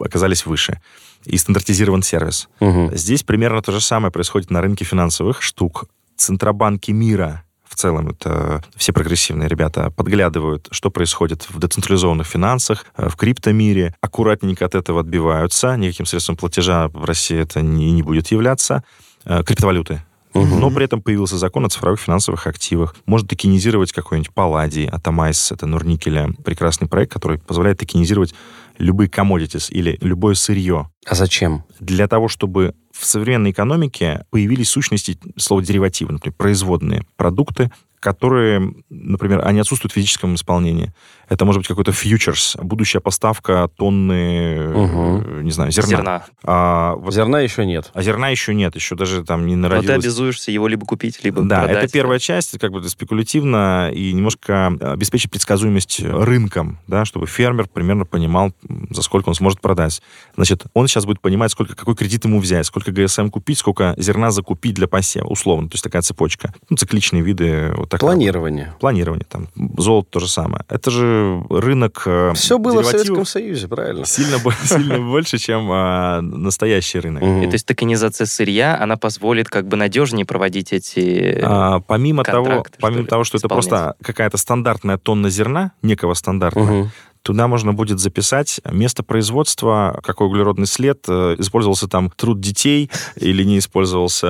оказались 0.00 0.46
выше. 0.46 0.80
И 1.24 1.36
стандартизирован 1.36 2.02
сервис. 2.02 2.48
Мгм. 2.60 2.94
Здесь 2.96 3.22
примерно 3.22 3.62
то 3.62 3.72
же 3.72 3.80
самое 3.80 4.10
происходит 4.10 4.50
на 4.50 4.60
рынке 4.60 4.84
финансовых 4.84 5.42
штук. 5.42 5.86
Центробанки 6.16 6.90
мира 6.90 7.44
в 7.72 7.74
целом, 7.74 8.10
это 8.10 8.62
все 8.76 8.92
прогрессивные 8.92 9.48
ребята, 9.48 9.90
подглядывают, 9.90 10.68
что 10.70 10.90
происходит 10.90 11.48
в 11.48 11.58
децентрализованных 11.58 12.26
финансах, 12.26 12.84
э, 12.96 13.08
в 13.08 13.16
криптомире, 13.16 13.94
аккуратненько 14.02 14.66
от 14.66 14.74
этого 14.74 15.00
отбиваются, 15.00 15.74
никаким 15.76 16.04
средством 16.04 16.36
платежа 16.36 16.88
в 16.88 17.04
России 17.04 17.38
это 17.38 17.62
не, 17.62 17.90
не 17.92 18.02
будет 18.02 18.28
являться. 18.28 18.84
Э, 19.24 19.42
Криптовалюты. 19.42 20.02
Мгм. 20.34 20.60
Но 20.60 20.70
при 20.70 20.84
этом 20.84 21.02
появился 21.02 21.36
закон 21.38 21.66
о 21.66 21.68
цифровых 21.68 22.00
финансовых 22.00 22.46
активах. 22.46 22.94
Можно 23.06 23.28
токенизировать 23.28 23.92
какой-нибудь 23.92 24.32
Палладий, 24.32 24.86
Atomyze, 24.86 25.52
это 25.52 25.66
Норникеля. 25.66 26.30
Прекрасный 26.44 26.88
проект, 26.88 27.12
который 27.12 27.38
позволяет 27.38 27.78
токенизировать 27.78 28.34
любые 28.78 29.08
commodities 29.08 29.70
или 29.70 29.98
любое 30.00 30.34
сырье 30.34 30.90
А 31.06 31.14
зачем? 31.14 31.64
для 31.80 32.08
того, 32.08 32.28
чтобы 32.28 32.74
в 32.92 33.04
современной 33.04 33.50
экономике 33.50 34.24
появились 34.30 34.70
сущности, 34.70 35.18
слово 35.36 35.62
деривативы, 35.62 36.12
например, 36.12 36.34
производные 36.36 37.02
продукты, 37.16 37.70
которые, 38.00 38.74
например, 38.90 39.46
они 39.46 39.60
отсутствуют 39.60 39.92
в 39.92 39.94
физическом 39.94 40.34
исполнении. 40.34 40.92
Это 41.32 41.46
может 41.46 41.60
быть 41.60 41.66
какой-то 41.68 41.92
фьючерс, 41.92 42.58
будущая 42.62 43.00
поставка 43.00 43.70
тонны, 43.78 44.12
э, 44.58 45.40
не 45.42 45.50
знаю, 45.50 45.72
зерна. 45.72 45.88
Зерна. 45.88 46.24
А, 46.44 46.94
вот- 46.96 47.14
Зерна 47.14 47.40
еще 47.40 47.64
нет. 47.64 47.90
а 47.94 48.02
зерна 48.02 48.28
еще 48.28 48.52
нет, 48.54 48.74
еще 48.74 48.96
даже 48.96 49.24
там 49.24 49.46
не 49.46 49.56
Но 49.56 49.68
ты 49.68 49.74
народилось. 49.76 50.04
обязуешься 50.04 50.50
его 50.50 50.68
либо 50.68 50.84
купить, 50.84 51.24
либо 51.24 51.40
Да, 51.40 51.60
продать. 51.62 51.84
это 51.84 51.92
первая 51.92 52.18
часть, 52.18 52.58
как 52.58 52.70
бы 52.70 52.86
спекулятивно 52.86 53.90
и 53.94 54.12
немножко 54.12 54.66
обеспечить 54.66 55.30
предсказуемость 55.30 56.00
рынком, 56.04 56.80
да, 56.86 57.06
чтобы 57.06 57.26
фермер 57.26 57.66
примерно 57.66 58.04
понимал, 58.04 58.52
за 58.90 59.00
сколько 59.00 59.30
он 59.30 59.34
сможет 59.34 59.62
продать. 59.62 60.02
Значит, 60.36 60.64
он 60.74 60.86
сейчас 60.86 61.06
будет 61.06 61.22
понимать, 61.22 61.50
сколько, 61.50 61.74
какой 61.74 61.94
кредит 61.96 62.26
ему 62.26 62.40
взять, 62.40 62.66
сколько 62.66 62.92
ГСМ 62.92 63.30
купить, 63.30 63.56
сколько 63.56 63.94
зерна 63.96 64.30
закупить 64.32 64.74
для 64.74 64.86
посева, 64.86 65.28
условно. 65.28 65.70
То 65.70 65.76
есть 65.76 65.84
такая 65.84 66.02
цепочка. 66.02 66.52
Ну, 66.68 66.76
цикличные 66.76 67.22
виды. 67.22 67.72
Вот 67.74 67.88
так 67.88 68.00
Планирование. 68.00 68.74
Планирование. 68.80 69.24
Там, 69.30 69.48
золото 69.78 70.08
то 70.10 70.20
же 70.20 70.28
самое. 70.28 70.66
Это 70.68 70.90
же 70.90 71.21
рынок 71.50 72.02
э, 72.06 72.32
Все 72.34 72.58
было 72.58 72.82
в 72.82 72.86
Советском 72.86 73.24
Союзе, 73.24 73.68
правильно? 73.68 74.04
сильно, 74.04 74.38
сильно 74.64 74.98
больше, 74.98 75.38
чем 75.38 75.68
а, 75.70 76.20
настоящий 76.20 76.98
рынок. 77.00 77.22
Мгм. 77.22 77.42
И 77.42 77.46
то 77.46 77.52
есть 77.52 77.66
токенизация 77.66 78.26
сырья, 78.26 78.78
она 78.80 78.96
позволит 78.96 79.48
как 79.48 79.66
бы 79.66 79.76
надежнее 79.76 80.24
проводить 80.26 80.72
эти... 80.72 81.38
А, 81.42 81.80
помимо 81.80 82.24
того, 82.24 82.64
помимо 82.80 83.02
что 83.02 83.10
того, 83.10 83.24
что 83.24 83.36
это 83.38 83.46
исполнять. 83.46 83.68
просто 83.68 83.94
какая-то 84.02 84.36
стандартная 84.36 84.98
тонна 84.98 85.30
зерна, 85.30 85.72
некого 85.82 86.14
стандартного, 86.14 86.70
Мгм. 86.70 86.90
туда 87.22 87.46
можно 87.48 87.72
будет 87.72 87.98
записать 88.00 88.60
место 88.70 89.02
производства, 89.02 90.00
какой 90.02 90.26
углеродный 90.26 90.66
след, 90.66 91.04
э, 91.08 91.36
использовался 91.38 91.88
там 91.88 92.10
труд 92.10 92.40
детей 92.40 92.90
или 93.16 93.44
не 93.44 93.58
использовался, 93.58 94.26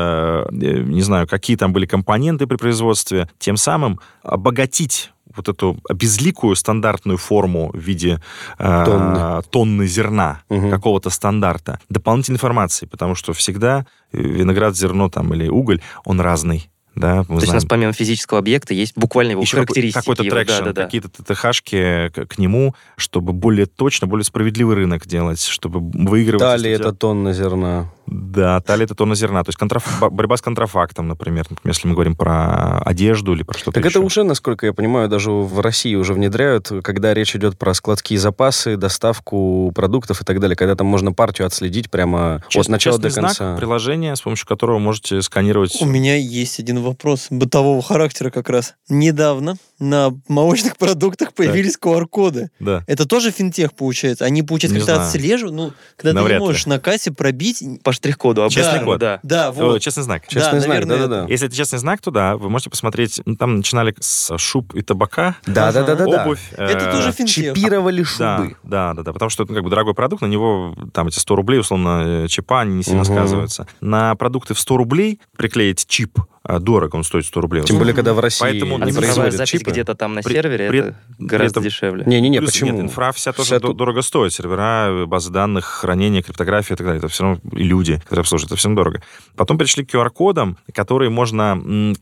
э, 0.50 0.82
не 0.82 1.02
знаю, 1.02 1.26
какие 1.26 1.56
там 1.56 1.72
были 1.72 1.86
компоненты 1.86 2.46
при 2.46 2.56
производстве, 2.56 3.28
тем 3.38 3.56
самым 3.56 3.98
обогатить 4.22 5.10
вот 5.36 5.48
эту 5.48 5.78
безликую 5.94 6.56
стандартную 6.56 7.18
форму 7.18 7.70
в 7.72 7.78
виде 7.78 8.20
э, 8.58 8.82
Тонны. 8.84 9.42
тонны 9.50 9.86
зерна 9.86 10.42
Мгм. 10.48 10.70
какого-то 10.70 11.10
стандарта, 11.10 11.80
дополнительной 11.88 12.36
информации, 12.36 12.86
потому 12.86 13.14
что 13.14 13.32
всегда 13.32 13.86
э, 14.12 14.18
виноград, 14.20 14.76
зерно 14.76 15.08
там 15.08 15.32
или 15.34 15.48
уголь, 15.48 15.80
он 16.04 16.20
разный. 16.20 16.68
Да, 16.94 17.24
То 17.24 17.34
есть 17.36 17.48
у 17.48 17.52
нас 17.54 17.64
помимо 17.64 17.94
физического 17.94 18.38
объекта 18.38 18.74
есть 18.74 18.92
буквально 18.96 19.30
его 19.30 19.40
Еще 19.40 19.56
характеристики. 19.56 19.98
какой-то 19.98 20.24
его, 20.24 20.36
traction, 20.36 20.58
да-да-да. 20.58 20.84
какие-то 20.84 21.08
ТТХшки 21.08 22.10
к, 22.10 22.26
к 22.26 22.38
нему, 22.38 22.74
чтобы 22.96 23.32
более 23.32 23.64
точно, 23.64 24.06
более 24.06 24.24
справедливый 24.24 24.76
рынок 24.76 25.06
делать, 25.06 25.42
чтобы 25.42 25.80
выигрывать. 25.80 26.40
Дали 26.42 26.70
это 26.70 26.92
тонна 26.92 27.32
зерна. 27.32 27.90
Да, 28.06 28.60
талия 28.60 28.84
это 28.84 28.94
тонна 28.94 29.14
зерна. 29.14 29.44
То 29.44 29.48
есть 29.50 29.58
контраф... 29.58 29.98
бо- 30.00 30.10
борьба 30.10 30.36
с 30.36 30.42
контрафактом, 30.42 31.08
например, 31.08 31.46
если 31.64 31.86
мы 31.88 31.94
говорим 31.94 32.16
про 32.16 32.78
одежду 32.80 33.32
или 33.32 33.42
про 33.42 33.54
что-то 33.56 33.72
Так 33.72 33.82
это 33.86 33.98
еще. 33.98 34.06
уже, 34.06 34.22
насколько 34.24 34.66
я 34.66 34.72
понимаю, 34.72 35.08
даже 35.08 35.30
в 35.30 35.60
России 35.60 35.94
уже 35.94 36.12
внедряют, 36.14 36.70
когда 36.82 37.14
речь 37.14 37.34
идет 37.36 37.58
про 37.58 37.74
складские 37.74 38.18
запасы, 38.18 38.76
доставку 38.76 39.72
продуктов 39.74 40.20
и 40.20 40.24
так 40.24 40.40
далее, 40.40 40.56
когда 40.56 40.74
там 40.74 40.86
можно 40.86 41.12
партию 41.12 41.46
отследить 41.46 41.90
прямо 41.90 42.36
от 42.36 42.48
Честный- 42.48 42.72
начала 42.72 42.98
до 42.98 43.10
знак, 43.10 43.36
конца. 43.36 43.56
приложение, 43.56 44.16
с 44.16 44.20
помощью 44.20 44.46
которого 44.46 44.78
можете 44.78 45.22
сканировать... 45.22 45.80
У 45.80 45.86
меня 45.86 46.16
есть 46.16 46.58
один 46.60 46.80
вопрос 46.80 47.26
бытового 47.30 47.82
характера 47.82 48.30
как 48.30 48.48
раз. 48.48 48.74
Недавно 48.88 49.56
на 49.78 50.10
молочных 50.28 50.76
продуктах 50.76 51.32
появились 51.34 51.76
QR-коды. 51.80 52.50
Да. 52.60 52.84
Это 52.86 53.06
тоже 53.06 53.30
финтех 53.30 53.74
получается? 53.74 54.24
Они, 54.24 54.42
получается, 54.42 54.78
как-то 54.78 55.02
отслеживают? 55.04 55.54
Ну, 55.56 55.72
когда 55.96 56.12
Навряд 56.14 56.28
ты 56.28 56.34
ли. 56.34 56.40
не 56.40 56.46
можешь 56.46 56.66
на 56.66 56.78
кассе 56.78 57.10
пробить... 57.12 57.62
По 57.82 57.91
штрих-коду 57.92 58.48
Честный 58.48 58.70
обычно, 58.72 58.84
код. 58.86 58.98
да. 59.00 59.20
Да, 59.22 59.48
О, 59.48 59.52
вот. 59.52 59.80
честный 59.82 60.02
знак. 60.02 60.26
Честный 60.28 60.60
знак, 60.60 60.68
наверное, 60.68 60.98
да-да-да. 60.98 61.26
Если 61.30 61.46
это 61.48 61.56
честный 61.56 61.78
знак, 61.78 62.00
то 62.00 62.10
да, 62.10 62.36
вы 62.36 62.48
можете 62.50 62.70
посмотреть. 62.70 63.20
ну, 63.24 63.36
Там 63.36 63.56
начинали 63.56 63.94
с 64.00 64.36
шуб 64.38 64.74
и 64.74 64.82
табака, 64.82 65.36
Да-да-да-да. 65.46 66.04
обувь. 66.24 66.40
Это 66.52 66.88
э, 66.88 66.92
тоже 66.92 67.12
финтех. 67.12 67.54
Чипировали 67.56 68.04
Да, 68.18 68.36
шубы. 68.38 68.56
да, 68.62 68.94
да, 68.94 69.02
да, 69.02 69.12
потому 69.12 69.28
что 69.30 69.44
это 69.44 69.54
как 69.54 69.62
бы 69.62 69.70
дорогой 69.70 69.94
продукт, 69.94 70.22
на 70.22 70.26
него 70.26 70.74
там 70.92 71.08
эти 71.08 71.18
100 71.18 71.36
рублей, 71.36 71.58
условно, 71.60 72.24
э, 72.24 72.28
чипа, 72.28 72.60
они 72.62 72.74
не 72.74 72.82
сильно 72.82 73.02
Мгм. 73.02 73.12
сказываются. 73.14 73.66
На 73.80 74.14
продукты 74.16 74.54
в 74.54 74.58
100 74.60 74.76
рублей 74.76 75.20
приклеить 75.36 75.86
чип, 75.86 76.18
дорого, 76.44 76.96
он 76.96 77.04
стоит 77.04 77.24
100 77.26 77.40
рублей. 77.40 77.62
Тем 77.62 77.78
более, 77.78 77.94
когда 77.94 78.14
в 78.14 78.20
России 78.20 78.40
Поэтому 78.40 78.78
не 78.78 78.92
производят 78.92 79.34
запись 79.34 79.50
чипы. 79.60 79.70
где-то 79.70 79.94
там 79.94 80.14
на 80.14 80.22
При- 80.22 80.32
сервере, 80.34 80.68
при- 80.68 80.78
это 80.80 80.96
гораздо 81.18 81.28
при 81.28 81.46
этом- 81.50 81.62
дешевле. 81.62 82.04
Не-не-не, 82.06 82.40
почему? 82.40 82.72
Нет, 82.72 82.80
инфра 82.82 83.12
вся 83.12 83.32
тоже 83.32 83.60
тут- 83.60 83.76
дорого 83.76 84.02
стоит. 84.02 84.32
Сервера, 84.32 85.06
базы 85.06 85.30
данных, 85.30 85.64
хранение, 85.64 86.22
криптография 86.22 86.74
и 86.74 86.76
так 86.76 86.86
далее. 86.86 86.98
Это 86.98 87.08
все 87.08 87.22
равно 87.24 87.40
и 87.52 87.62
люди, 87.62 87.98
которые 88.00 88.22
обслуживают, 88.22 88.52
это 88.52 88.58
все 88.58 88.68
равно 88.68 88.82
дорого. 88.82 89.02
Потом 89.36 89.58
перешли 89.58 89.84
к 89.84 89.94
QR-кодам, 89.94 90.56
которые 90.74 91.10
можно, 91.10 91.54
ну, 91.54 91.94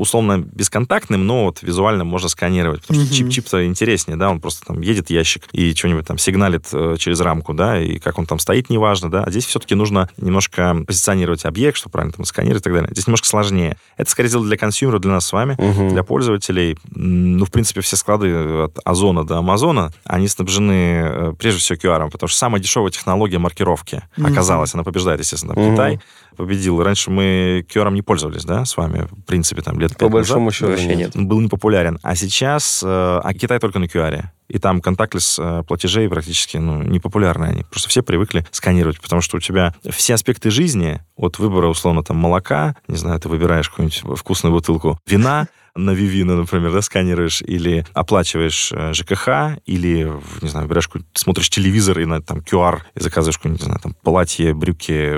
условно, 0.00 0.38
бесконтактным, 0.38 1.26
но 1.26 1.44
вот 1.46 1.62
визуально 1.62 2.04
можно 2.04 2.28
сканировать. 2.28 2.82
Потому 2.82 3.04
что 3.06 3.14
чип-чип-то 3.14 3.66
интереснее, 3.66 4.16
да, 4.16 4.30
он 4.30 4.40
просто 4.40 4.64
там 4.66 4.80
едет 4.80 5.10
ящик 5.10 5.48
и 5.52 5.74
что-нибудь 5.74 6.06
там 6.06 6.18
сигналит 6.18 6.66
э, 6.72 6.96
через 6.98 7.20
рамку, 7.20 7.54
да, 7.54 7.80
и 7.80 7.98
как 7.98 8.18
он 8.18 8.26
там 8.26 8.38
стоит, 8.38 8.70
неважно, 8.70 9.10
да. 9.10 9.24
А 9.24 9.30
здесь 9.30 9.46
все-таки 9.46 9.74
нужно 9.74 10.08
немножко 10.16 10.76
позиционировать 10.86 11.44
объект, 11.44 11.76
чтобы 11.76 11.92
правильно 11.92 12.12
там 12.12 12.24
сканировать 12.24 12.62
и 12.62 12.64
так 12.64 12.72
далее. 12.72 12.88
Здесь 12.92 13.06
немножко 13.06 13.26
сложнее. 13.26 13.76
Это, 13.96 14.10
скорее 14.10 14.28
всего, 14.28 14.42
для 14.44 14.56
консюмера, 14.56 14.98
для 14.98 15.10
нас 15.12 15.26
с 15.26 15.32
вами, 15.32 15.56
Мгм. 15.58 15.90
для 15.90 16.02
пользователей. 16.02 16.78
Ну, 16.94 17.44
в 17.44 17.50
принципе, 17.50 17.80
все 17.82 17.96
склады 17.96 18.32
от 18.64 18.78
Озона 18.84 19.24
до 19.24 19.36
Амазона, 19.38 19.90
они 20.04 20.26
снабжены 20.28 20.72
э, 20.72 21.32
прежде 21.38 21.60
всего 21.60 21.76
QR, 21.76 22.10
потому 22.10 22.28
что 22.28 22.38
самая 22.38 22.62
дешевая 22.62 22.90
технология 22.90 23.38
маркировки 23.38 24.02
оказалась. 24.22 24.74
Она 24.74 24.84
побеждает, 24.84 25.20
естественно, 25.20 25.54
там 25.54 25.64
Мгм. 25.64 25.72
Китай 25.74 26.00
победил. 26.40 26.82
Раньше 26.82 27.10
мы 27.10 27.64
QR 27.68 27.92
не 27.92 28.02
пользовались, 28.02 28.44
да, 28.44 28.64
с 28.64 28.76
вами, 28.76 29.06
в 29.10 29.22
принципе, 29.24 29.62
там 29.62 29.78
лет 29.78 29.96
По 29.96 30.04
назад. 30.04 30.12
большому 30.12 30.50
счету 30.50 30.70
Вообще 30.70 30.96
нет. 30.96 31.14
Он 31.14 31.28
был 31.28 31.40
не 31.40 31.48
популярен. 31.48 31.98
А 32.02 32.16
сейчас, 32.16 32.82
э, 32.82 32.88
а 32.88 33.34
Китай 33.34 33.58
только 33.58 33.78
на 33.78 33.84
QR. 33.84 34.24
И 34.48 34.58
там 34.58 34.80
контактлес 34.80 35.38
э, 35.38 35.62
платежей 35.66 36.08
практически 36.08 36.56
ну, 36.56 36.82
не 36.82 36.98
популярны 36.98 37.44
они. 37.44 37.64
Просто 37.70 37.88
все 37.88 38.02
привыкли 38.02 38.46
сканировать, 38.50 39.00
потому 39.00 39.22
что 39.22 39.36
у 39.36 39.40
тебя 39.40 39.74
все 39.90 40.14
аспекты 40.14 40.50
жизни, 40.50 41.00
от 41.16 41.38
выбора, 41.38 41.68
условно, 41.68 42.02
там, 42.02 42.16
молока, 42.16 42.74
не 42.88 42.96
знаю, 42.96 43.20
ты 43.20 43.28
выбираешь 43.28 43.68
какую-нибудь 43.68 44.18
вкусную 44.18 44.52
бутылку 44.52 44.98
вина, 45.06 45.48
на 45.84 45.92
Вивина, 45.92 46.36
например, 46.36 46.72
да, 46.72 46.82
сканируешь, 46.82 47.42
или 47.42 47.84
оплачиваешь 47.92 48.72
э, 48.72 48.92
ЖКХ, 48.92 49.58
или, 49.66 50.10
не 50.42 50.48
знаю, 50.48 50.68
берешь, 50.68 50.88
смотришь 51.14 51.50
телевизор 51.50 51.98
и 52.00 52.04
на 52.04 52.20
там 52.22 52.38
QR, 52.38 52.80
и 52.94 53.00
заказываешь 53.00 53.40
не 53.44 53.56
знаю, 53.56 53.80
там, 53.82 53.94
платье, 54.02 54.54
брюки, 54.54 55.14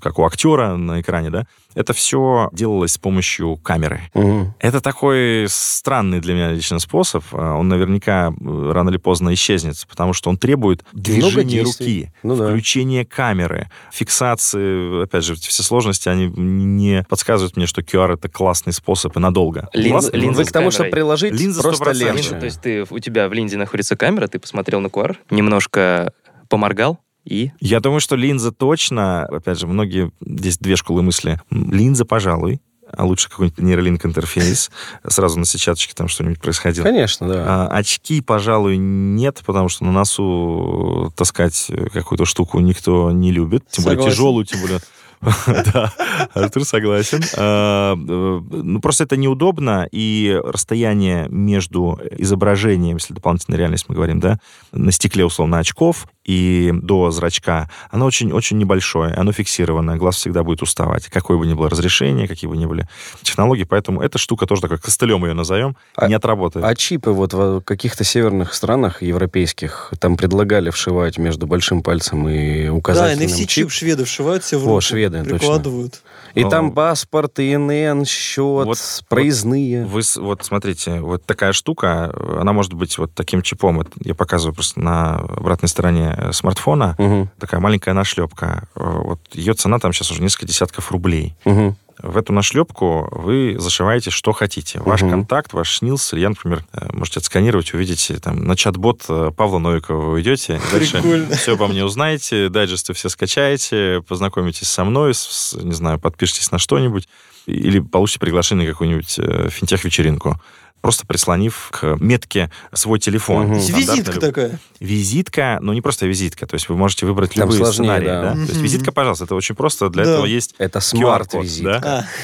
как 0.00 0.18
у 0.18 0.24
актера 0.24 0.76
на 0.76 1.00
экране, 1.00 1.30
да. 1.30 1.46
Это 1.74 1.92
все 1.92 2.48
делалось 2.52 2.92
с 2.92 2.98
помощью 2.98 3.56
камеры. 3.56 4.00
Мгм. 4.14 4.54
Это 4.58 4.80
такой 4.80 5.46
странный 5.48 6.20
для 6.20 6.34
меня 6.34 6.50
лично 6.52 6.78
способ. 6.80 7.24
А, 7.32 7.54
Он 7.54 7.68
наверняка 7.68 8.32
э, 8.40 8.70
рано 8.72 8.90
или 8.90 8.96
поздно 8.96 9.32
исчезнет, 9.34 9.76
потому 9.88 10.12
что 10.12 10.30
он 10.30 10.36
требует 10.36 10.84
движения 10.92 11.62
руки, 11.62 12.12
Ну 12.22 12.36
да. 12.36 12.48
включения 12.48 13.04
камеры, 13.04 13.70
фиксации. 13.92 15.04
Опять 15.04 15.24
же, 15.24 15.34
все 15.34 15.62
сложности, 15.62 16.08
они 16.08 16.26
не 16.36 17.04
подсказывают 17.08 17.56
мне, 17.56 17.66
что 17.66 17.80
QR— 17.82 18.12
это 18.14 18.28
классный 18.28 18.72
способ 18.72 19.16
и 19.16 19.20
надолго. 19.20 19.68
Линза- 19.72 19.90
Классно? 20.10 20.16
линза 20.16 20.42
Вы 20.42 20.44
к 20.48 20.52
тому, 20.52 20.70
чтобы 20.70 20.90
приложить, 20.90 21.32
Линза 21.32 21.62
просто 21.62 21.84
100%. 21.84 21.94
легче. 21.94 22.16
Линза, 22.16 22.36
то 22.38 22.44
есть 22.46 22.60
ты, 22.60 22.86
у 22.90 22.98
тебя 22.98 23.28
в 23.28 23.32
линзе 23.32 23.56
находится 23.56 23.96
камера, 23.96 24.26
ты 24.26 24.38
посмотрел 24.38 24.80
на 24.80 24.88
QR, 24.88 25.16
немножко 25.30 26.12
поморгал, 26.48 26.98
и 27.24 27.50
Я 27.60 27.80
думаю, 27.80 28.00
что 28.00 28.16
линза 28.16 28.52
точно, 28.52 29.24
опять 29.24 29.58
же, 29.58 29.66
многие, 29.66 30.12
здесь 30.20 30.58
две 30.58 30.76
школы 30.76 31.02
мысли. 31.02 31.40
Линза, 31.50 32.04
пожалуй, 32.04 32.60
а 32.92 33.04
лучше 33.04 33.28
какой-нибудь 33.28 33.62
нейролинк 33.62 34.04
интерфейс. 34.04 34.70
Сразу 35.06 35.38
на 35.38 35.44
сетчаточке 35.44 35.94
там 35.94 36.08
что-нибудь 36.08 36.40
происходило. 36.40 36.84
Конечно, 36.84 37.28
да. 37.28 37.44
А, 37.46 37.68
очки, 37.68 38.20
пожалуй, 38.20 38.76
нет, 38.78 39.42
потому 39.46 39.68
что 39.68 39.84
на 39.84 39.92
носу 39.92 41.12
таскать 41.16 41.70
какую-то 41.92 42.24
штуку 42.24 42.58
никто 42.60 43.10
не 43.12 43.32
любит. 43.32 43.64
Тем 43.70 43.84
более 43.84 43.98
Согласен. 43.98 44.16
тяжелую, 44.16 44.44
тем 44.46 44.60
более... 44.60 44.80
Да, 45.46 45.92
Артур 46.32 46.64
согласен. 46.64 47.20
А, 47.36 47.94
э, 47.94 48.40
Ну, 48.50 48.80
просто 48.80 49.04
это 49.04 49.16
неудобно, 49.16 49.86
и 49.92 50.40
расстояние 50.42 51.26
между 51.28 52.00
изображением, 52.16 52.96
если 52.96 53.12
дополнительная 53.12 53.58
реальность 53.58 53.84
мы 53.88 53.94
говорим, 53.94 54.18
да, 54.18 54.38
на 54.72 54.92
стекле, 54.92 55.24
условно, 55.24 55.58
очков 55.58 56.06
и 56.30 56.70
до 56.72 57.10
зрачка, 57.10 57.68
оно 57.90 58.06
очень-очень 58.06 58.56
небольшое, 58.56 59.12
оно 59.14 59.32
фиксированное, 59.32 59.96
глаз 59.96 60.14
всегда 60.16 60.44
будет 60.44 60.62
уставать, 60.62 61.06
какое 61.08 61.36
бы 61.38 61.44
ни 61.46 61.54
было 61.54 61.68
разрешение, 61.68 62.28
какие 62.28 62.48
бы 62.48 62.56
ни 62.56 62.66
были 62.66 62.86
технологии, 63.22 63.64
поэтому 63.64 64.00
эта 64.00 64.16
штука 64.18 64.46
тоже 64.46 64.62
такой 64.62 64.78
костылем 64.78 65.24
ее 65.24 65.34
назовем, 65.34 65.76
А- 65.96 66.06
не 66.06 66.14
отработает. 66.14 66.64
А 66.64 66.74
чипы 66.76 67.10
вот 67.10 67.32
в 67.34 67.60
каких-то 67.62 68.04
северных 68.04 68.54
странах 68.54 69.02
европейских 69.02 69.92
там 69.98 70.16
предлагали 70.16 70.70
вшивать 70.70 71.18
между 71.18 71.46
большим 71.48 71.82
пальцем 71.82 72.28
и 72.28 72.66
Да, 72.66 72.72
указательным 72.74 73.26
NFC-чип 73.28 73.48
чип. 73.48 73.70
шведы 73.72 74.04
вшивают 74.04 74.44
себе 74.44 74.58
в 74.58 74.64
О, 74.64 74.68
руку. 74.68 74.80
шведы, 74.82 75.18
точно. 75.24 75.38
Прикладывают. 75.38 76.02
И 76.34 76.44
О. 76.44 76.48
там 76.48 76.70
паспорт, 76.72 77.40
ИНН, 77.40 78.04
счет, 78.04 78.66
Вот- 78.66 78.78
проездные. 79.08 79.84
Вы 79.84 80.02
с- 80.04 80.16
вот 80.16 80.44
смотрите, 80.44 81.00
вот 81.00 81.24
такая 81.26 81.52
штука, 81.52 82.14
она 82.40 82.52
может 82.52 82.72
быть 82.74 82.98
вот 82.98 83.12
таким 83.14 83.42
чипом. 83.42 83.80
Это 83.80 83.90
я 84.04 84.14
показываю 84.14 84.54
просто 84.54 84.78
на 84.80 85.16
обратной 85.16 85.68
стороне 85.68 86.16
смартфона. 86.32 86.94
Мгм, 86.98 87.30
Такая 87.38 87.60
маленькая 87.60 87.94
нашлепка. 87.94 88.64
Э, 88.76 88.80
Вот 89.04 89.20
ее 89.32 89.54
цена 89.54 89.78
там 89.78 89.92
сейчас 89.92 90.10
уже 90.10 90.22
несколько 90.22 90.46
десятков 90.46 90.90
рублей. 90.92 91.34
мгм. 91.44 91.76
В 92.02 92.16
эту 92.16 92.32
нашлепку 92.32 93.08
вы 93.12 93.56
зашиваете, 93.58 94.10
что 94.10 94.32
хотите. 94.32 94.80
Ваш 94.80 95.02
Мгм. 95.02 95.10
контакт, 95.10 95.52
ваш 95.52 95.68
ШНИЛС, 95.68 96.14
или 96.14 96.20
я, 96.20 96.30
например, 96.30 96.64
э, 96.72 96.88
можете 96.94 97.18
отсканировать, 97.20 97.74
увидите 97.74 98.18
там 98.18 98.38
на 98.42 98.56
чат-бот 98.56 99.02
э, 99.10 99.30
Павла 99.36 99.58
Новикова 99.58 100.10
вы 100.12 100.22
идете, 100.22 100.58
дальше 100.72 100.92
Прикольно. 101.02 101.36
все 101.36 101.52
обо 101.52 101.66
мне 101.68 101.84
узнаете, 101.84 102.48
дайджесты 102.48 102.94
все 102.94 103.10
скачаете, 103.10 104.02
познакомитесь 104.08 104.68
со 104.70 104.84
мной, 104.84 105.12
с, 105.12 105.54
не 105.60 105.72
знаю, 105.74 105.98
подпишитесь 105.98 106.50
на 106.50 106.58
что-нибудь, 106.58 107.06
или 107.50 107.80
получите 107.80 108.20
приглашение 108.20 108.66
на 108.66 108.72
какую-нибудь 108.72 109.18
э, 109.18 109.48
финтех-вечеринку 109.50 110.40
просто 110.80 111.06
прислонив 111.06 111.68
к 111.72 111.98
метке 112.00 112.50
свой 112.72 112.98
телефон. 112.98 113.60
Стандартный 113.60 113.80
Визитка 113.82 114.12
любой. 114.12 114.28
такая. 114.28 114.58
Визитка, 114.80 115.58
но 115.60 115.74
не 115.74 115.82
просто 115.82 116.06
визитка, 116.06 116.46
то 116.46 116.54
есть 116.54 116.70
вы 116.70 116.76
можете 116.76 117.04
выбрать 117.04 117.34
Там 117.34 117.42
любые 117.50 117.58
сложнее, 117.58 117.74
сценарии. 117.98 118.06
да. 118.06 118.22
да? 118.22 118.32
То 118.32 118.40
есть 118.52 118.60
визитка, 118.62 118.90
пожалуйста, 118.90 119.24
это 119.26 119.34
очень 119.34 119.54
просто, 119.54 119.90
для 119.90 120.04
Да. 120.04 120.10
этого 120.12 120.24
есть 120.24 120.54
Это 120.56 120.78
QR-код, 120.78 121.28
смарт-визит. 121.28 121.64
да? 121.64 121.80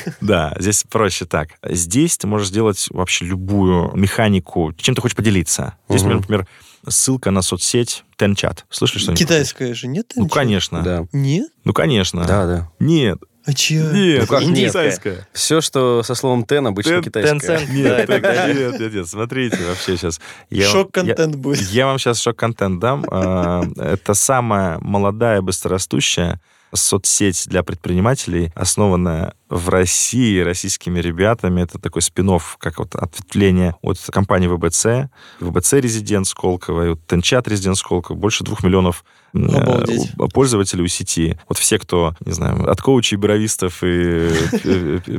А, 0.06 0.10
Да, 0.22 0.56
здесь 0.58 0.84
проще 0.88 1.26
так. 1.26 1.50
Здесь 1.68 2.16
ты 2.16 2.26
можешь 2.26 2.48
сделать 2.48 2.86
вообще 2.88 3.26
любую 3.26 3.94
механику, 3.94 4.72
чем 4.78 4.94
ты 4.94 5.02
хочешь 5.02 5.16
поделиться. 5.16 5.74
Здесь, 5.90 6.02
Мгм. 6.04 6.16
например, 6.16 6.46
ссылка 6.88 7.30
на 7.30 7.42
соцсеть 7.42 8.04
TenChat. 8.16 8.64
Слышали 8.70 9.00
что-нибудь? 9.02 9.18
китайская 9.20 9.74
же, 9.74 9.86
нет? 9.86 10.12
Ну, 10.16 10.28
конечно. 10.28 10.80
Да. 10.82 11.04
Нет? 11.12 11.50
Ну, 11.64 11.74
конечно. 11.74 12.24
Да, 12.24 12.46
да. 12.46 12.70
Нет. 12.78 13.18
А 13.46 13.52
чья? 13.52 13.90
Нет, 13.92 14.22
Ну, 14.22 14.26
как 14.26 14.42
нет? 14.44 14.68
китайская. 14.70 15.28
Все, 15.32 15.60
что 15.60 16.02
со 16.02 16.14
словом 16.14 16.44
«тен», 16.44 16.66
обычно 16.66 16.94
Тен- 16.96 17.04
китайское. 17.04 17.58
Tencent, 17.58 17.66
Нет, 17.72 18.06
да, 18.08 18.52
нет, 18.52 18.80
нет, 18.80 18.94
нет, 18.94 19.08
смотрите, 19.08 19.58
вообще 19.68 19.96
сейчас. 19.96 20.20
Шок-контент 20.52 21.36
будет. 21.36 21.62
Я, 21.70 21.86
вам 21.86 21.98
сейчас 21.98 22.20
шок-контент 22.20 22.80
дам. 22.80 23.04
А, 23.10 23.62
Это 23.78 24.14
самая 24.14 24.78
молодая, 24.80 25.40
быстрорастущая 25.42 26.40
соцсеть 26.74 27.44
для 27.46 27.62
предпринимателей, 27.62 28.52
основанная 28.54 29.34
в 29.48 29.68
России 29.68 30.40
российскими 30.40 30.98
ребятами. 30.98 31.62
Это 31.62 31.78
такой 31.78 32.02
спин 32.02 32.26
как 32.58 32.78
вот 32.78 32.94
ответвление 32.96 33.76
от 33.82 33.98
компании 34.10 34.48
ВБЦ. 34.48 35.08
ВБЦ 35.40 35.74
Резидент 35.74 36.26
Сколково, 36.26 36.86
и 36.86 36.88
вот 36.90 37.00
Тенчат 37.06 37.46
Резидент 37.48 37.78
Сколково. 37.78 38.16
Больше 38.16 38.44
двух 38.44 38.62
миллионов 38.64 39.04
Обалдеть. 39.44 40.10
у- 40.18 40.28
пользователей 40.28 40.84
у 40.84 40.88
сети. 40.88 41.38
Вот 41.48 41.58
все, 41.58 41.78
кто, 41.78 42.14
не 42.24 42.32
знаю, 42.32 42.70
от 42.70 42.80
коучей, 42.80 43.16
бровистов 43.16 43.82
и 43.82 43.86
э, 43.86 44.30
э, 44.64 45.00
э, 45.06 45.18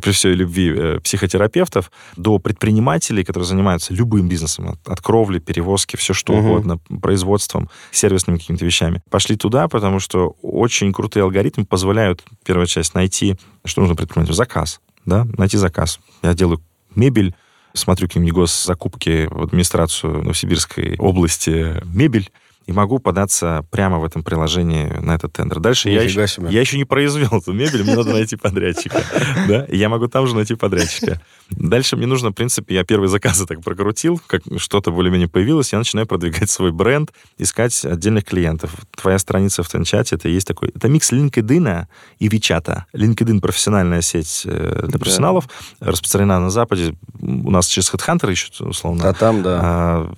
при 0.00 0.10
всей 0.12 0.34
любви 0.34 0.72
э, 0.74 1.00
психотерапевтов 1.00 1.90
до 2.16 2.38
предпринимателей, 2.38 3.24
которые 3.24 3.46
занимаются 3.46 3.94
любым 3.94 4.28
бизнесом, 4.28 4.76
от, 4.84 5.00
кровли, 5.00 5.38
перевозки, 5.38 5.96
все 5.96 6.12
что 6.14 6.34
угодно, 6.34 6.78
производством, 7.00 7.68
сервисными 7.90 8.38
какими-то 8.38 8.64
вещами. 8.64 9.02
Пошли 9.10 9.36
туда, 9.36 9.68
потому 9.68 10.00
что 10.00 10.36
очень 10.42 10.92
крутые 10.92 11.22
алгоритмы 11.22 11.64
позволяют, 11.64 12.22
первая 12.44 12.66
часть, 12.66 12.94
найти, 12.94 13.36
что 13.64 13.80
нужно 13.80 13.96
предпринимать, 13.96 14.34
заказ, 14.34 14.80
да, 15.04 15.26
найти 15.36 15.56
заказ. 15.56 16.00
Я 16.22 16.34
делаю 16.34 16.60
мебель, 16.94 17.34
смотрю 17.74 18.08
какие-нибудь 18.08 18.34
госзакупки 18.34 19.28
в 19.30 19.42
администрацию 19.42 20.22
Новосибирской 20.22 20.96
области 20.98 21.76
мебель, 21.84 22.30
и 22.68 22.72
могу 22.72 22.98
податься 22.98 23.64
прямо 23.70 23.98
в 23.98 24.04
этом 24.04 24.22
приложении 24.22 24.86
на 25.00 25.14
этот 25.14 25.32
тендер. 25.32 25.58
Дальше 25.58 25.88
я 25.88 26.02
еще, 26.02 26.26
себе. 26.28 26.48
я 26.50 26.60
еще 26.60 26.76
не 26.76 26.84
произвел 26.84 27.38
эту 27.38 27.54
мебель, 27.54 27.82
мне 27.82 27.96
надо 27.96 28.12
найти 28.12 28.36
подрядчика. 28.36 29.02
Да? 29.48 29.66
Я 29.70 29.88
могу 29.88 30.08
там 30.08 30.26
же 30.26 30.34
найти 30.34 30.54
подрядчика. 30.54 31.20
Дальше 31.50 31.96
мне 31.96 32.06
нужно, 32.06 32.30
в 32.30 32.32
принципе, 32.34 32.74
я 32.74 32.84
первые 32.84 33.08
заказы 33.08 33.46
так 33.46 33.62
прокрутил, 33.62 34.20
как 34.26 34.42
что-то 34.58 34.90
более-менее 34.90 35.28
появилось, 35.28 35.72
я 35.72 35.78
начинаю 35.78 36.06
продвигать 36.06 36.50
свой 36.50 36.72
бренд, 36.72 37.12
искать 37.38 37.84
отдельных 37.86 38.24
клиентов. 38.24 38.70
Твоя 38.94 39.18
страница 39.18 39.62
в 39.62 39.68
Тенчате, 39.68 40.16
это 40.16 40.28
есть 40.28 40.46
такой... 40.46 40.68
Это 40.74 40.88
микс 40.88 41.10
LinkedIn 41.10 41.86
и 42.18 42.28
Вичата. 42.28 42.84
LinkedIn— 42.92 43.40
профессиональная 43.40 44.02
сеть 44.02 44.42
э, 44.44 44.84
для 44.86 44.98
профессионалов, 44.98 45.48
распространена 45.80 46.40
на 46.40 46.50
Западе. 46.50 46.94
У 47.20 47.50
нас 47.50 47.66
через 47.66 47.90
HeadHunter 47.92 48.30
ищут, 48.30 48.60
условно. 48.60 49.08
А 49.08 49.14
там, 49.14 49.42
да. 49.42 49.60
А, 49.62 50.12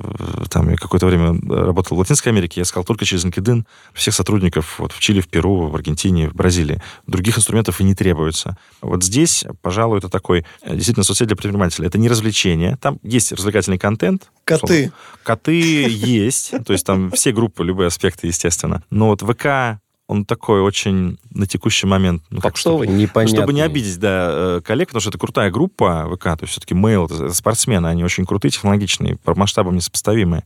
там 0.48 0.68
я 0.70 0.76
какое-то 0.76 1.06
время 1.06 1.38
работал 1.48 1.96
в 1.96 2.00
Латинской 2.00 2.32
Америке, 2.32 2.39
я 2.56 2.62
искал 2.62 2.84
только 2.84 3.04
через 3.04 3.24
LinkedIn 3.24 3.64
всех 3.94 4.14
сотрудников 4.14 4.78
вот, 4.78 4.92
в 4.92 5.00
Чили, 5.00 5.20
в 5.20 5.28
Перу, 5.28 5.68
в 5.68 5.74
Аргентине, 5.74 6.28
в 6.28 6.34
Бразилии. 6.34 6.82
Других 7.06 7.38
инструментов 7.38 7.80
и 7.80 7.84
не 7.84 7.94
требуется. 7.94 8.56
Вот 8.80 9.04
здесь, 9.04 9.44
пожалуй, 9.62 9.98
это 9.98 10.08
такой 10.08 10.44
э, 10.62 10.74
действительно 10.74 11.04
соцсеть 11.04 11.28
для 11.28 11.36
предпринимателя. 11.36 11.86
Это 11.86 11.98
не 11.98 12.08
развлечение. 12.08 12.76
Там 12.80 12.98
есть 13.02 13.32
развлекательный 13.32 13.78
контент. 13.78 14.30
Коты. 14.44 14.92
Коты 15.22 15.60
есть. 15.88 16.52
То 16.64 16.72
есть 16.72 16.86
там 16.86 17.10
все 17.10 17.32
группы, 17.32 17.64
любые 17.64 17.88
аспекты, 17.88 18.26
естественно. 18.26 18.82
Но 18.90 19.08
вот 19.08 19.22
ВК, 19.22 19.80
он 20.10 20.24
такой 20.24 20.60
очень 20.60 21.18
на 21.30 21.46
текущий 21.46 21.86
момент... 21.86 22.24
Ну, 22.30 22.40
как 22.40 22.56
что 22.56 22.72
Попсовый. 22.78 22.88
ну, 23.30 23.36
чтобы 23.36 23.52
не 23.52 23.60
обидеть, 23.60 24.00
да, 24.00 24.28
э, 24.32 24.60
коллег, 24.64 24.88
потому 24.88 25.00
что 25.00 25.10
это 25.10 25.18
крутая 25.18 25.52
группа 25.52 26.10
ВК, 26.12 26.24
то 26.24 26.38
есть 26.40 26.52
все-таки 26.52 26.74
Mail, 26.74 27.06
это, 27.06 27.26
это 27.26 27.34
спортсмены, 27.34 27.86
они 27.86 28.02
очень 28.02 28.26
крутые, 28.26 28.50
технологичные, 28.50 29.18
по 29.18 29.36
масштабам 29.36 29.76
несопоставимые. 29.76 30.42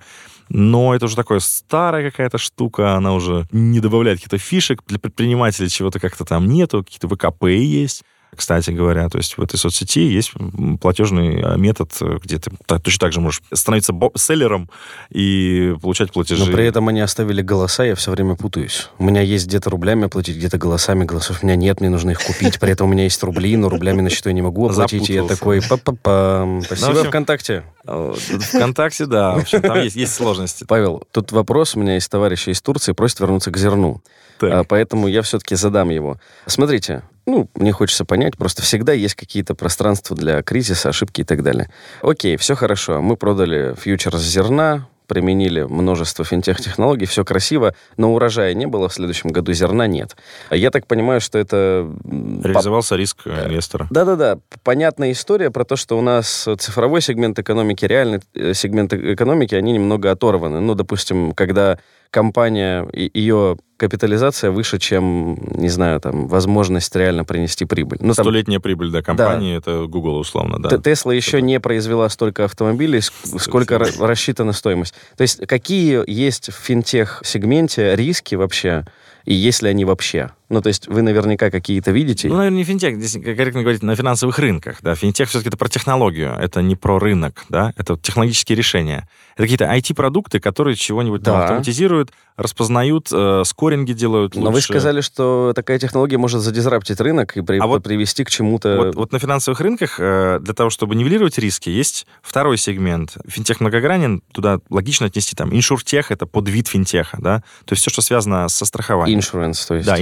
Но 0.48 0.94
это 0.94 1.06
уже 1.06 1.16
такое 1.16 1.38
старая 1.40 2.10
какая-то 2.10 2.38
штука, 2.38 2.94
она 2.94 3.14
уже 3.14 3.46
не 3.52 3.80
добавляет 3.80 4.18
каких-то 4.18 4.38
фишек. 4.38 4.82
Для 4.86 4.98
предпринимателей 4.98 5.68
чего-то 5.68 6.00
как-то 6.00 6.24
там 6.24 6.48
нету, 6.48 6.84
какие-то 6.84 7.08
ВКП 7.08 7.44
есть. 7.46 8.02
Кстати 8.36 8.70
говоря, 8.70 9.08
то 9.08 9.18
есть 9.18 9.36
в 9.38 9.42
этой 9.42 9.56
соцсети 9.56 10.00
есть 10.00 10.32
платежный 10.80 11.40
э, 11.40 11.56
метод, 11.56 11.90
э, 12.00 12.18
где 12.22 12.38
ты 12.38 12.50
точно 12.66 12.98
так 12.98 13.12
же 13.12 13.20
можешь 13.20 13.42
становиться 13.52 13.92
селлером 14.16 14.70
и 15.10 15.74
получать 15.80 16.12
платежи. 16.12 16.44
Но 16.44 16.52
при 16.52 16.66
этом 16.66 16.88
они 16.88 17.00
оставили 17.00 17.42
голоса, 17.42 17.84
я 17.84 17.94
все 17.94 18.10
время 18.10 18.36
путаюсь. 18.36 18.88
У 18.98 19.04
меня 19.04 19.20
есть 19.20 19.46
где-то 19.46 19.70
рублями 19.70 20.06
оплатить, 20.06 20.36
где-то 20.36 20.58
голосами. 20.58 21.04
Голосов 21.04 21.42
у 21.42 21.46
меня 21.46 21.56
нет, 21.56 21.80
мне 21.80 21.90
нужно 21.90 22.10
их 22.10 22.22
купить. 22.22 22.58
При 22.58 22.72
этом 22.72 22.88
у 22.88 22.92
меня 22.92 23.04
есть 23.04 23.22
рубли, 23.22 23.56
но 23.56 23.68
рублями 23.68 24.00
на 24.00 24.10
счету 24.10 24.28
я 24.28 24.34
не 24.34 24.42
могу 24.42 24.68
оплатить. 24.68 25.08
И 25.10 25.14
я 25.14 25.24
такой, 25.24 25.60
па-па-пам. 25.62 26.62
Спасибо, 26.62 26.86
Ну, 26.88 26.94
в 26.94 26.98
общем, 26.98 27.10
ВКонтакте. 27.10 27.64
Э, 27.86 28.14
ВКонтакте, 28.14 29.06
да, 29.06 29.34
в 29.34 29.38
общем, 29.38 29.62
там 29.62 29.82
есть, 29.82 29.96
есть 29.96 30.14
сложности. 30.14 30.64
Павел, 30.64 31.02
тут 31.10 31.32
вопрос 31.32 31.76
у 31.76 31.80
меня 31.80 31.94
есть 31.94 32.10
товарища 32.10 32.50
из 32.50 32.60
Турции, 32.62 32.92
просит 32.92 33.20
вернуться 33.20 33.50
к 33.50 33.56
зерну. 33.56 34.02
Так. 34.38 34.52
А, 34.52 34.64
поэтому 34.64 35.08
я 35.08 35.22
все-таки 35.22 35.54
задам 35.54 35.90
его. 35.90 36.18
Смотрите, 36.46 37.02
ну, 37.26 37.48
мне 37.54 37.72
хочется 37.72 38.04
понять, 38.04 38.36
просто 38.36 38.62
всегда 38.62 38.92
есть 38.92 39.14
какие-то 39.14 39.54
пространства 39.54 40.16
для 40.16 40.42
кризиса, 40.42 40.90
ошибки 40.90 41.22
и 41.22 41.24
так 41.24 41.42
далее. 41.42 41.70
Окей, 42.02 42.36
все 42.36 42.54
хорошо. 42.54 43.00
Мы 43.00 43.16
продали 43.16 43.74
фьючерс 43.78 44.20
зерна, 44.20 44.86
применили 45.06 45.62
множество 45.62 46.24
финтех-технологий, 46.24 47.06
все 47.06 47.24
красиво, 47.24 47.74
но 47.96 48.14
урожая 48.14 48.54
не 48.54 48.66
было, 48.66 48.88
в 48.88 48.94
следующем 48.94 49.30
году 49.30 49.52
зерна 49.52 49.86
нет. 49.86 50.16
Я 50.50 50.70
так 50.70 50.86
понимаю, 50.86 51.20
что 51.20 51.38
это... 51.38 51.90
Реализовался 52.04 52.96
риск 52.96 53.22
э, 53.26 53.46
инвестора. 53.46 53.86
да-да-да, 53.90 54.38
понятная 54.62 55.12
история 55.12 55.50
про 55.50 55.64
то, 55.64 55.76
что 55.76 55.98
у 55.98 56.00
нас 56.00 56.48
цифровой 56.58 57.00
сегмент 57.02 57.38
экономики, 57.38 57.84
реальный 57.84 58.20
э, 58.34 58.54
сегмент 58.54 58.92
э- 58.92 59.14
экономики, 59.14 59.54
они 59.54 59.72
немного 59.72 60.10
оторваны. 60.10 60.60
Ну, 60.60 60.74
допустим, 60.74 61.32
когда 61.32 61.78
компания, 62.10 62.88
ее 62.92 63.56
капитализация 63.76 64.50
выше, 64.50 64.78
чем, 64.78 65.36
не 65.54 65.68
знаю, 65.68 66.00
там, 66.00 66.28
возможность 66.28 66.94
реально 66.96 67.24
принести 67.24 67.64
прибыль. 67.64 67.98
Ну, 68.00 68.14
там, 68.14 68.24
Столетняя 68.24 68.60
прибыль, 68.60 68.90
да, 68.90 69.02
компании, 69.02 69.56
это 69.56 69.86
Google 69.86 70.16
условно, 70.18 70.58
да. 70.60 70.78
Тесла 70.78 71.12
еще 71.12 71.42
не 71.42 71.58
произвела 71.60 72.08
столько 72.08 72.44
автомобилей, 72.44 72.98
ск- 73.00 73.38
сколько 73.38 73.74
ра- 73.76 74.06
рассчитана 74.06 74.52
стоимость. 74.52 74.94
То 75.16 75.22
есть 75.22 75.46
какие 75.46 76.02
есть 76.10 76.50
в 76.52 76.56
финтех-сегменте 76.56 77.94
риски 77.96 78.34
вообще, 78.34 78.84
и 79.24 79.34
есть 79.34 79.62
ли 79.62 79.68
они 79.70 79.84
вообще? 79.84 80.30
Ну, 80.50 80.60
то 80.60 80.68
есть 80.68 80.88
вы 80.88 81.00
наверняка 81.02 81.50
какие-то 81.50 81.90
видите. 81.90 82.28
Ну, 82.28 82.36
наверное, 82.36 82.58
не 82.58 82.64
финтех, 82.64 82.96
здесь 83.00 83.12
корректно 83.22 83.62
говорить, 83.62 83.82
на 83.82 83.96
финансовых 83.96 84.38
рынках, 84.38 84.78
да. 84.82 84.94
Финтех 84.94 85.28
все-таки 85.30 85.48
это 85.48 85.56
про 85.56 85.68
технологию, 85.68 86.32
это 86.38 86.60
не 86.62 86.76
про 86.76 86.98
рынок, 86.98 87.44
да, 87.48 87.72
это 87.76 87.96
технологические 87.96 88.56
решения. 88.56 89.08
Это 89.34 89.44
какие-то 89.44 89.64
IT-продукты, 89.64 90.40
которые 90.40 90.76
чего-нибудь 90.76 91.22
там 91.22 91.38
Да. 91.38 91.44
автоматизируют, 91.44 92.12
распознают, 92.36 93.08
э, 93.12 93.42
скоринги 93.46 93.92
делают 93.92 94.34
Но 94.34 94.42
вы 94.50 94.56
лучше. 94.56 94.66
сказали, 94.66 95.00
что 95.00 95.52
такая 95.56 95.78
технология 95.78 96.18
может 96.18 96.40
задизраптить 96.40 97.00
рынок 97.00 97.36
и 97.36 97.40
при- 97.40 97.58
А 97.58 97.66
вот- 97.66 97.82
привести 97.82 98.24
к 98.24 98.30
чему-то... 98.30 98.76
Вот, 98.76 98.94
вот 98.96 99.12
на 99.12 99.18
финансовых 99.18 99.60
рынках 99.60 99.96
э, 99.98 100.38
для 100.40 100.52
того, 100.54 100.68
чтобы 100.70 100.94
нивелировать 100.94 101.38
риски, 101.38 101.70
есть 101.70 102.06
второй 102.22 102.58
сегмент. 102.58 103.16
Финтех 103.26 103.60
многогранен, 103.60 104.20
туда 104.32 104.58
логично 104.68 105.06
отнести 105.06 105.34
там 105.34 105.54
иншуртех, 105.54 106.10
это 106.10 106.26
подвид 106.26 106.68
финтеха, 106.68 107.16
да, 107.20 107.38
то 107.64 107.72
есть 107.72 107.82
все, 107.82 107.90
что 107.90 108.02
связано 108.02 108.48
со 108.48 108.64
страхованием. 108.66 109.20
Insurance, 109.20 109.66
то 109.66 109.74
есть. 109.74 109.86
Да, 109.86 109.98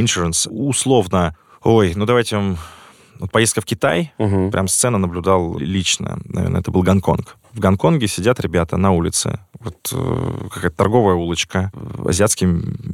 Условно, 0.51 1.37
ой, 1.63 1.93
ну 1.95 2.07
давайте. 2.07 2.57
Вот 3.19 3.31
поездка 3.31 3.61
в 3.61 3.65
Китай, 3.65 4.13
Мгм. 4.19 4.51
прям 4.51 4.67
сцена 4.67 4.99
наблюдал 4.99 5.57
лично. 5.59 6.19
Наверное, 6.25 6.61
это 6.61 6.73
был 6.73 6.83
Гонконг. 6.83 7.37
В 7.53 7.61
Гонконге 7.61 8.09
сидят 8.09 8.41
ребята 8.41 8.77
на 8.77 8.91
улице. 8.91 9.39
Вот 9.61 9.77
э, 9.93 10.49
какая-то 10.51 10.77
торговая 10.77 11.15
улочка, 11.15 11.71
э, 11.73 12.09
азиатский 12.09 12.49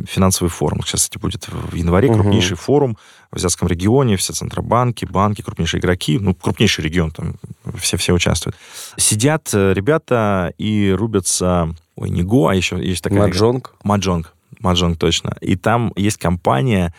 финансовый 0.06 0.48
форум. 0.48 0.82
Сейчас, 0.84 1.02
кстати, 1.02 1.18
будет 1.18 1.48
в 1.48 1.74
январе 1.74 2.12
крупнейший 2.12 2.58
форум 2.58 2.98
в 3.30 3.36
азиатском 3.36 3.68
регионе, 3.68 4.16
все 4.18 4.34
центробанки, 4.34 5.06
банки, 5.06 5.40
крупнейшие 5.40 5.80
игроки, 5.80 6.18
ну, 6.18 6.34
крупнейший 6.34 6.84
регион, 6.84 7.10
там 7.12 7.36
все-все 7.78 8.12
участвуют. 8.12 8.56
Сидят 8.98 9.48
э, 9.54 9.72
ребята 9.72 10.52
и 10.58 10.90
рубятся, 10.90 11.74
ой, 11.96 12.10
не 12.10 12.22
Го, 12.22 12.48
а 12.48 12.54
еще 12.54 12.76
есть 12.84 13.02
такая... 13.02 13.20
Маджонг. 13.20 13.74
Маджонг. 13.82 14.34
Маджонг, 14.60 14.98
точно. 14.98 15.38
И 15.40 15.56
там 15.56 15.92
есть 15.96 16.18
компания 16.18 16.92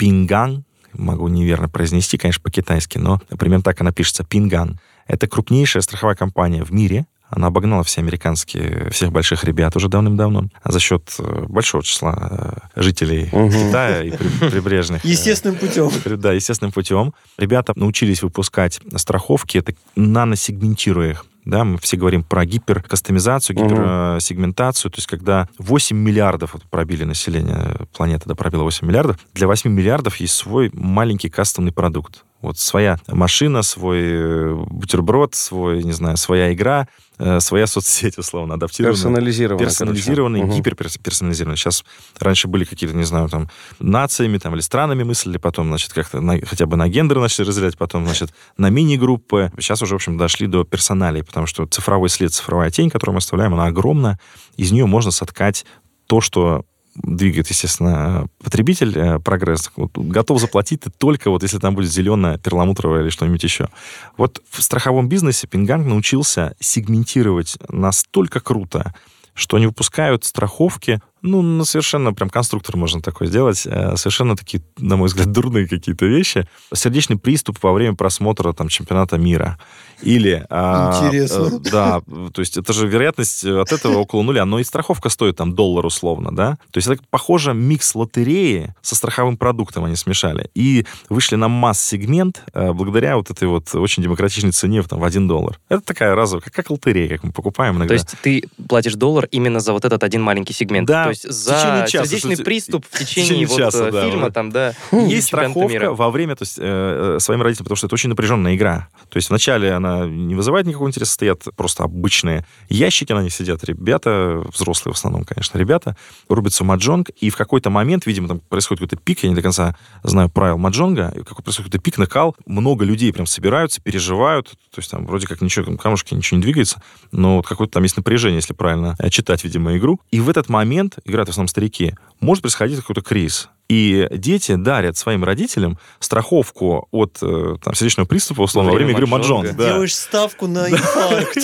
Ping 0.00 0.37
An, 0.37 0.64
могу 0.94 1.28
неверно 1.28 1.68
произнести, 1.68 2.16
конечно, 2.16 2.42
по-китайски, 2.42 2.96
но 2.96 3.20
примерно 3.38 3.62
так 3.62 3.78
она 3.82 3.92
пишется, 3.92 4.24
Ping 4.24 4.56
An. 4.56 4.80
Это 5.06 5.26
крупнейшая 5.28 5.82
страховая 5.82 6.16
компания 6.16 6.64
в 6.64 6.72
мире. 6.72 7.04
Она 7.28 7.48
обогнала 7.48 7.84
все 7.84 8.00
американские, 8.00 8.88
всех 8.90 9.12
больших 9.12 9.44
ребят 9.44 9.76
уже 9.76 9.88
давным-давно 9.88 10.48
за 10.64 10.80
счет 10.80 11.14
э, 11.18 11.44
большого 11.48 11.84
числа 11.84 12.60
э, 12.74 12.80
жителей 12.80 13.28
Мгм. 13.30 13.50
Китая 13.50 14.02
и 14.02 14.10
при- 14.10 14.50
прибрежных. 14.50 15.04
э, 15.04 15.08
Естественным 15.08 15.56
путем. 15.56 15.90
да, 16.18 16.32
естественным 16.32 16.72
путем. 16.72 17.12
Ребята 17.36 17.72
научились 17.76 18.22
выпускать 18.22 18.80
страховки, 18.96 19.58
это 19.58 19.74
наносегментируя 19.96 21.10
их. 21.10 21.26
Да, 21.50 21.64
мы 21.64 21.78
все 21.78 21.96
говорим 21.96 22.22
про 22.22 22.44
гиперкастомизацию, 22.44 23.56
гиперсегментацию. 23.56 24.88
То 24.92 24.98
есть, 24.98 25.08
когда 25.08 25.48
8 25.58 25.96
миллиардов 25.96 26.54
вот, 26.54 26.62
пробили 26.70 27.02
население 27.02 27.88
планеты, 27.92 28.22
да, 28.26 28.36
пробило 28.36 28.62
8 28.62 28.86
миллиардов, 28.86 29.18
для 29.34 29.48
8 29.48 29.68
миллиардов 29.68 30.16
есть 30.16 30.34
свой 30.34 30.70
маленький 30.72 31.28
кастомный 31.28 31.72
продукт. 31.72 32.24
Вот 32.42 32.58
своя 32.58 32.98
машина, 33.06 33.62
свой 33.62 34.00
э, 34.02 34.54
бутерброд, 34.70 35.34
свой, 35.34 35.82
не 35.84 35.92
знаю, 35.92 36.16
своя 36.16 36.52
игра, 36.54 36.88
э, 37.18 37.38
своя 37.40 37.66
соцсеть, 37.66 38.16
условно, 38.16 38.54
адаптированная. 38.54 38.94
Персонализированно. 38.96 39.58
Персонализированные, 39.66 40.42
короче. 40.42 40.54
Мгм. 40.58 40.62
гиперперсонализированные. 40.62 41.56
Сейчас 41.58 41.84
раньше 42.18 42.48
были 42.48 42.64
какие-то, 42.64 42.96
не 42.96 43.04
знаю, 43.04 43.28
там, 43.28 43.50
нациями 43.78 44.38
там, 44.38 44.54
или 44.54 44.60
странами 44.62 45.02
мыслили, 45.02 45.36
потом, 45.36 45.68
значит, 45.68 45.92
как-то 45.92 46.20
на- 46.20 46.40
хотя 46.40 46.64
бы 46.64 46.76
на 46.76 46.88
гендеры 46.88 47.20
начали 47.20 47.46
разделять, 47.46 47.76
потом, 47.76 48.06
значит, 48.06 48.32
на 48.56 48.70
мини-группы. 48.70 49.52
Сейчас 49.58 49.82
уже, 49.82 49.92
в 49.94 49.96
общем, 49.96 50.16
дошли 50.16 50.46
до 50.46 50.64
персоналей, 50.64 51.22
потому 51.22 51.46
что 51.46 51.66
цифровой 51.66 52.08
след, 52.08 52.32
цифровая 52.32 52.70
тень, 52.70 52.88
которую 52.88 53.14
мы 53.14 53.18
оставляем, 53.18 53.52
она 53.52 53.66
огромна. 53.66 54.18
Из 54.56 54.72
нее 54.72 54.86
можно 54.86 55.10
соткать 55.10 55.66
то, 56.06 56.20
что 56.22 56.64
двигает, 56.94 57.48
естественно, 57.48 58.26
потребитель, 58.42 58.96
э, 58.96 59.18
прогресс. 59.18 59.70
Вот 59.76 59.96
готов 59.96 60.40
заплатить 60.40 60.82
только 60.98 61.30
вот 61.30 61.42
если 61.42 61.58
там 61.58 61.74
будет 61.74 61.90
зеленая, 61.90 62.38
перламутровая 62.38 63.02
или 63.02 63.10
что-нибудь 63.10 63.42
еще. 63.42 63.68
Вот 64.16 64.42
в 64.50 64.62
страховом 64.62 65.08
бизнесе 65.08 65.46
Пинганг 65.46 65.86
научился 65.86 66.54
сегментировать 66.60 67.56
настолько 67.68 68.40
круто, 68.40 68.94
что 69.34 69.56
они 69.56 69.66
выпускают 69.66 70.24
страховки 70.24 71.00
Ну, 71.22 71.42
ну, 71.42 71.64
совершенно 71.64 72.12
прям 72.12 72.30
конструктор 72.30 72.76
можно 72.76 73.00
такой 73.02 73.26
сделать. 73.26 73.66
Э, 73.66 73.96
Совершенно 73.96 74.36
такие, 74.36 74.62
на 74.78 74.96
мой 74.96 75.06
взгляд, 75.08 75.30
дурные 75.32 75.68
какие-то 75.68 76.06
вещи. 76.06 76.48
Сердечный 76.74 77.18
приступ 77.18 77.62
во 77.62 77.72
время 77.72 77.94
просмотра 77.94 78.52
там 78.52 78.68
чемпионата 78.68 79.18
мира. 79.18 79.58
Или... 80.02 80.44
а, 80.50 81.00
Интересно. 81.06 81.56
э, 81.56 81.70
Да, 81.70 82.00
то 82.32 82.40
есть 82.40 82.56
это 82.56 82.72
же 82.72 82.86
вероятность 82.86 83.44
от 83.44 83.72
этого 83.72 83.98
около 83.98 84.22
нуля. 84.22 84.44
Но 84.44 84.58
и 84.58 84.64
страховка 84.64 85.08
стоит 85.08 85.36
там 85.36 85.54
доллар 85.54 85.86
условно, 85.86 86.34
да? 86.34 86.58
То 86.70 86.78
есть 86.78 86.88
это, 86.88 87.02
похоже, 87.10 87.54
микс 87.54 87.94
лотереи 87.94 88.74
со 88.82 88.94
страховым 88.94 89.36
продуктом 89.36 89.84
они 89.84 89.96
смешали. 89.96 90.50
И 90.54 90.86
вышли 91.08 91.36
на 91.36 91.48
масс-сегмент 91.48 92.42
э, 92.52 92.72
благодаря 92.72 93.16
вот 93.16 93.30
этой 93.30 93.48
вот 93.48 93.74
очень 93.74 94.02
демократичной 94.02 94.52
цене 94.52 94.82
в, 94.82 94.88
там, 94.88 95.00
в 95.00 95.04
1 95.04 95.28
доллар. 95.28 95.58
Это 95.68 95.82
такая 95.82 96.14
разовая, 96.14 96.42
как, 96.42 96.52
как 96.52 96.70
лотерея, 96.70 97.08
как 97.08 97.24
мы 97.24 97.32
покупаем 97.32 97.76
иногда. 97.76 97.88
То 97.88 97.94
есть 97.94 98.14
ты 98.22 98.44
платишь 98.68 98.94
доллар 98.94 99.26
именно 99.30 99.60
за 99.60 99.72
вот 99.72 99.84
этот 99.84 100.02
один 100.04 100.22
маленький 100.22 100.52
сегмент. 100.52 100.86
Да, 100.86 101.04
То 101.04 101.10
есть 101.10 101.24
в 101.26 101.30
за 101.32 101.86
часа, 101.88 102.04
сердечный 102.06 102.34
что- 102.34 102.44
приступ 102.44 102.86
в 102.90 102.98
течение 102.98 103.30
течение, 103.30 103.46
вот, 103.46 103.58
часа, 103.58 103.88
э, 103.88 103.92
да, 103.92 104.04
фильма, 104.08 104.24
вот. 104.24 104.34
там, 104.34 104.50
да, 104.50 104.74
Есть 104.92 105.28
страховка 105.28 105.72
мира. 105.72 105.90
во 105.92 106.10
время, 106.10 106.36
то 106.36 106.42
есть 106.42 106.58
э, 106.58 107.16
э, 107.16 107.20
своим 107.20 107.42
родителям, 107.42 107.64
потому 107.64 107.76
что 107.76 107.86
это 107.86 107.94
очень 107.94 108.08
напряженная 108.08 108.54
игра. 108.54 108.88
То 109.08 109.16
есть 109.16 109.28
вначале 109.30 109.72
она 109.72 109.89
не 110.06 110.34
вызывает 110.34 110.66
никакого 110.66 110.88
интереса, 110.88 111.12
стоят 111.12 111.44
просто 111.56 111.84
обычные 111.84 112.46
ящики, 112.68 113.12
на 113.12 113.22
них 113.22 113.32
сидят 113.32 113.64
ребята, 113.64 114.42
взрослые 114.52 114.94
в 114.94 114.96
основном, 114.96 115.24
конечно, 115.24 115.58
ребята, 115.58 115.96
рубятся 116.28 116.64
маджонг, 116.64 117.10
и 117.10 117.30
в 117.30 117.36
какой-то 117.36 117.70
момент, 117.70 118.06
видимо, 118.06 118.28
там 118.28 118.40
происходит 118.40 118.80
какой-то 118.80 119.02
пик, 119.02 119.22
я 119.22 119.28
не 119.28 119.34
до 119.34 119.42
конца 119.42 119.76
знаю 120.02 120.30
правил 120.30 120.58
маджонга, 120.58 121.10
какой 121.10 121.44
происходит 121.44 121.70
какой-то 121.70 121.78
пик, 121.78 121.98
накал, 121.98 122.36
много 122.46 122.84
людей 122.84 123.12
прям 123.12 123.26
собираются, 123.26 123.80
переживают, 123.80 124.50
то 124.50 124.78
есть 124.78 124.90
там 124.90 125.06
вроде 125.06 125.26
как 125.26 125.40
ничего, 125.40 125.64
там 125.64 125.76
камушки, 125.76 126.14
ничего 126.14 126.36
не 126.38 126.42
двигается, 126.42 126.82
но 127.12 127.36
вот 127.36 127.46
какое-то 127.46 127.74
там 127.74 127.82
есть 127.82 127.96
напряжение, 127.96 128.36
если 128.36 128.54
правильно 128.54 128.96
э, 128.98 129.10
читать, 129.10 129.44
видимо, 129.44 129.76
игру. 129.76 130.00
И 130.10 130.20
в 130.20 130.28
этот 130.28 130.48
момент, 130.48 130.98
играют 131.04 131.28
в 131.28 131.32
основном 131.32 131.48
старики, 131.48 131.94
может 132.20 132.42
происходить 132.42 132.78
какой-то 132.78 133.02
криз. 133.02 133.48
И 133.70 134.08
дети 134.10 134.56
дарят 134.56 134.96
своим 134.96 135.22
родителям 135.22 135.78
страховку 136.00 136.88
от 136.90 137.18
э, 137.22 137.54
там, 137.62 137.72
сердечного 137.72 138.04
приступа, 138.08 138.40
условно, 138.42 138.72
во 138.72 138.76
время 138.76 138.90
игры 138.90 139.06
маджонга. 139.06 139.50
маджонг. 139.50 139.56
Да. 139.58 139.66
Делаешь 139.74 139.94
ставку 139.94 140.48
на 140.48 140.68
инфаркт. 140.72 141.38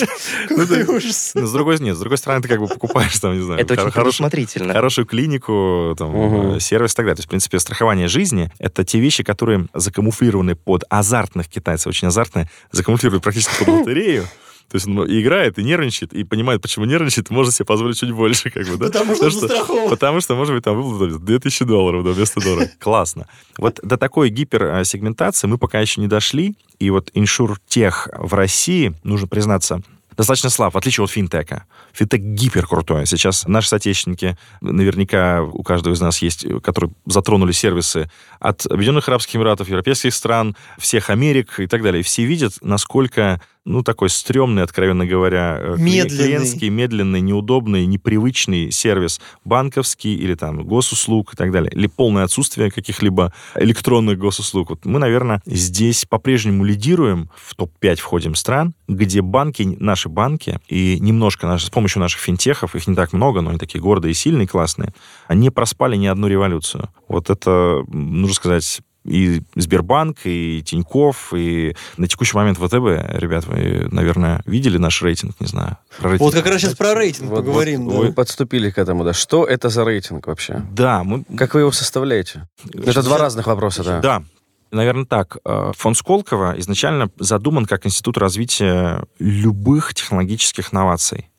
Какой 0.49 0.83
ужас. 0.83 1.31
Но 1.35 1.45
с 1.45 1.53
другой, 1.53 1.79
нет, 1.79 1.95
с 1.95 1.99
другой 1.99 2.17
стороны, 2.17 2.41
ты 2.41 2.49
как 2.49 2.59
бы 2.59 2.67
покупаешь, 2.67 3.17
там, 3.19 3.33
не 3.33 3.41
знаю, 3.41 3.61
Это 3.61 3.75
очень 3.75 3.91
предусмотрительно. 3.93 4.73
хорошую 4.73 5.05
клинику, 5.05 5.95
там, 5.97 6.55
э, 6.55 6.59
сервис 6.59 6.91
и 6.91 6.95
так 6.97 7.05
далее. 7.05 7.15
То 7.15 7.19
есть, 7.21 7.27
в 7.27 7.29
принципе, 7.29 7.59
страхование 7.59 8.09
жизни— 8.09 8.51
это 8.59 8.83
те 8.83 8.99
вещи, 8.99 9.23
которые 9.23 9.67
закамуфлированы 9.73 10.55
под 10.55 10.83
азартных 10.89 11.47
китайцев, 11.47 11.87
очень 11.87 12.09
азартные, 12.09 12.49
закамуфлированы 12.73 13.21
практически 13.21 13.57
под 13.59 13.67
лотерею. 13.69 14.27
То 14.69 14.75
есть 14.75 14.87
он 14.87 15.05
и 15.05 15.21
играет, 15.21 15.57
и 15.57 15.63
нервничает, 15.63 16.13
и 16.13 16.23
понимает, 16.23 16.61
почему 16.61 16.85
нервничает, 16.85 17.29
может 17.29 17.53
себе 17.53 17.65
позволить 17.65 17.99
чуть 17.99 18.11
больше, 18.11 18.49
как 18.49 18.67
бы, 18.67 18.77
да? 18.77 18.87
Потому 18.87 19.15
что 19.15 19.25
он 19.25 19.31
застрахован. 19.31 19.89
Потому 19.89 20.21
что, 20.21 20.35
может 20.35 20.53
быть, 20.53 20.63
там 20.63 20.81
выплата 20.81 21.19
2000 21.19 21.65
долларов, 21.65 22.03
да, 22.03 22.11
вместо 22.11 22.41
доллара. 22.41 22.69
Классно. 22.79 23.27
Вот 23.57 23.79
до 23.81 23.97
такой 23.97 24.29
гиперсегментации 24.29 25.47
мы 25.47 25.57
пока 25.57 25.79
еще 25.79 26.01
не 26.01 26.07
дошли, 26.07 26.55
и 26.79 26.89
вот 26.89 27.11
иншуртех 27.13 28.09
в 28.13 28.33
России, 28.33 28.93
нужно 29.03 29.27
признаться, 29.27 29.81
достаточно 30.17 30.49
слаб, 30.49 30.73
в 30.73 30.77
отличие 30.77 31.03
от 31.03 31.11
финтека. 31.11 31.65
Финтек 31.93 32.21
гипер 32.21 32.67
крутой. 32.67 33.05
Сейчас 33.05 33.47
наши 33.47 33.69
соотечественники, 33.69 34.37
наверняка 34.61 35.43
у 35.43 35.63
каждого 35.63 35.93
из 35.93 36.01
нас 36.01 36.21
есть, 36.21 36.45
которые 36.63 36.91
затронули 37.05 37.51
сервисы 37.51 38.09
от 38.39 38.65
Объединенных 38.65 39.07
Арабских 39.07 39.35
Эмиратов, 39.35 39.69
европейских 39.69 40.13
стран, 40.13 40.57
всех 40.79 41.09
Америк 41.11 41.59
и 41.59 41.67
так 41.67 41.83
далее. 41.83 42.03
Все 42.03 42.25
видят, 42.25 42.53
насколько 42.61 43.39
ну, 43.67 43.83
такой 43.83 44.09
стрёмный, 44.09 44.63
откровенно 44.63 45.05
говоря, 45.05 45.57
э, 45.59 45.75
Медленный. 45.77 46.23
клиентский, 46.23 46.69
медленный, 46.69 47.21
неудобный, 47.21 47.85
непривычный 47.85 48.71
сервис 48.71 49.19
банковский 49.43 50.15
или 50.15 50.35
там 50.35 50.63
госуслуг 50.63 51.33
и 51.33 51.37
так 51.37 51.51
далее, 51.51 51.71
или 51.73 51.87
полное 51.87 52.23
отсутствие 52.23 52.71
каких-либо 52.71 53.33
электронных 53.55 54.17
госуслуг. 54.17 54.69
Вот 54.69 54.85
мы, 54.85 54.99
наверное, 54.99 55.41
здесь 55.45 56.05
по-прежнему 56.05 56.63
лидируем, 56.63 57.29
в 57.35 57.55
топ-5 57.55 57.97
входим 57.97 58.35
стран, 58.35 58.73
где 58.87 59.21
банки, 59.21 59.63
наши 59.79 60.07
банки, 60.07 60.59
и 60.69 60.97
немножко 60.99 61.45
наши, 61.45 61.67
с 61.67 61.69
помощью 61.69 61.99
наших 61.99 62.21
финтехов, 62.21 62.75
их 62.75 62.87
не 62.87 62.95
так 62.95 63.11
много, 63.11 63.41
но 63.41 63.49
они 63.49 63.59
такие 63.59 63.81
гордые 63.81 64.13
сильные, 64.13 64.47
классные, 64.47 64.93
они 65.27 65.49
проспали 65.49 65.97
ни 65.97 66.07
одну 66.07 66.27
революцию. 66.27 66.89
Вот 67.09 67.29
это, 67.29 67.83
нужно 67.89 68.33
сказать, 68.33 68.81
и 69.07 69.41
Сбербанк, 69.55 70.19
и 70.25 70.61
Тиньков, 70.63 71.33
и 71.33 71.75
на 71.97 72.07
текущий 72.07 72.35
момент 72.35 72.57
ВТБ. 72.57 73.17
Ребят, 73.19 73.45
вы, 73.45 73.87
наверное, 73.91 74.41
видели 74.45 74.77
наш 74.77 75.01
рейтинг, 75.01 75.39
не 75.39 75.47
знаю. 75.47 75.77
Про 75.97 76.11
рейтинг 76.11 76.21
Вот 76.21 76.33
как 76.35 76.45
раз 76.51 76.61
сейчас 76.61 76.75
про 76.75 76.93
рейтинг 76.93 77.29
Вот- 77.29 77.37
поговорим. 77.37 77.85
вот 77.85 77.93
да. 77.93 77.99
Вы 77.99 78.13
подступили 78.13 78.69
к 78.69 78.77
этому, 78.77 79.03
да. 79.03 79.13
Что 79.13 79.45
это 79.45 79.69
за 79.69 79.83
рейтинг 79.85 80.27
вообще? 80.27 80.61
Да, 80.71 81.03
мы... 81.03 81.23
Как 81.35 81.53
вы 81.53 81.61
его 81.61 81.71
составляете? 81.71 82.47
Это 82.73 83.01
два 83.01 83.17
разных 83.17 83.47
вопроса, 83.47 83.83
да. 83.83 83.99
Да. 84.01 84.23
Наверное, 84.71 85.05
так. 85.05 85.37
Э, 85.45 85.71
Фонд 85.77 85.95
Сколково 85.95 86.55
изначально 86.59 87.09
задуман 87.19 87.65
как 87.65 87.85
институт 87.85 88.17
развития 88.17 89.05
любых 89.17 89.93
технологических 89.93 90.73
новаций 90.73 91.29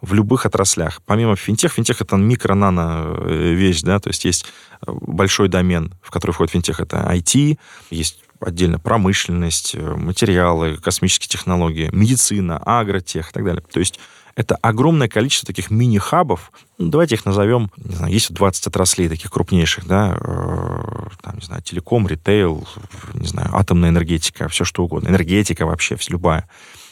в 0.00 0.14
любых 0.14 0.46
отраслях. 0.46 1.00
Помимо 1.04 1.36
финтех, 1.36 1.72
финтех 1.72 2.00
это 2.00 2.16
микро-нано 2.16 3.16
э, 3.18 3.52
вещь, 3.52 3.82
да, 3.82 3.98
то 3.98 4.08
есть 4.08 4.24
есть 4.24 4.46
э, 4.86 4.92
большой 4.92 5.48
домен, 5.48 5.94
в 6.02 6.10
который 6.10 6.32
входит 6.32 6.52
финтех, 6.52 6.80
это 6.80 6.98
IT, 6.98 7.58
есть 7.90 8.20
отдельно 8.40 8.78
промышленность, 8.78 9.74
э, 9.74 9.94
материалы, 9.96 10.76
космические 10.76 11.28
технологии, 11.28 11.88
медицина, 11.92 12.58
агротех 12.58 13.30
и 13.30 13.32
так 13.32 13.44
далее. 13.44 13.62
То 13.72 13.80
есть 13.80 13.98
это 14.36 14.54
огромное 14.62 15.08
количество 15.08 15.48
таких 15.48 15.72
мини-хабов. 15.72 16.52
Ну, 16.78 16.90
давайте 16.90 17.16
их 17.16 17.24
назовем, 17.24 17.72
не 17.76 17.96
знаю, 17.96 18.12
есть 18.12 18.32
20 18.32 18.68
отраслей 18.68 19.08
таких 19.08 19.32
крупнейших, 19.32 19.84
да, 19.88 20.16
там, 21.20 21.38
не 21.38 21.44
знаю, 21.44 21.60
телеком, 21.62 22.06
ритейл, 22.06 22.68
не 23.14 23.26
знаю, 23.26 23.48
атомная 23.52 23.88
энергетика, 23.88 24.46
все 24.48 24.64
что 24.64 24.84
угодно, 24.84 25.08
энергетика 25.08 25.66
вообще, 25.66 25.96
любая. 26.08 26.48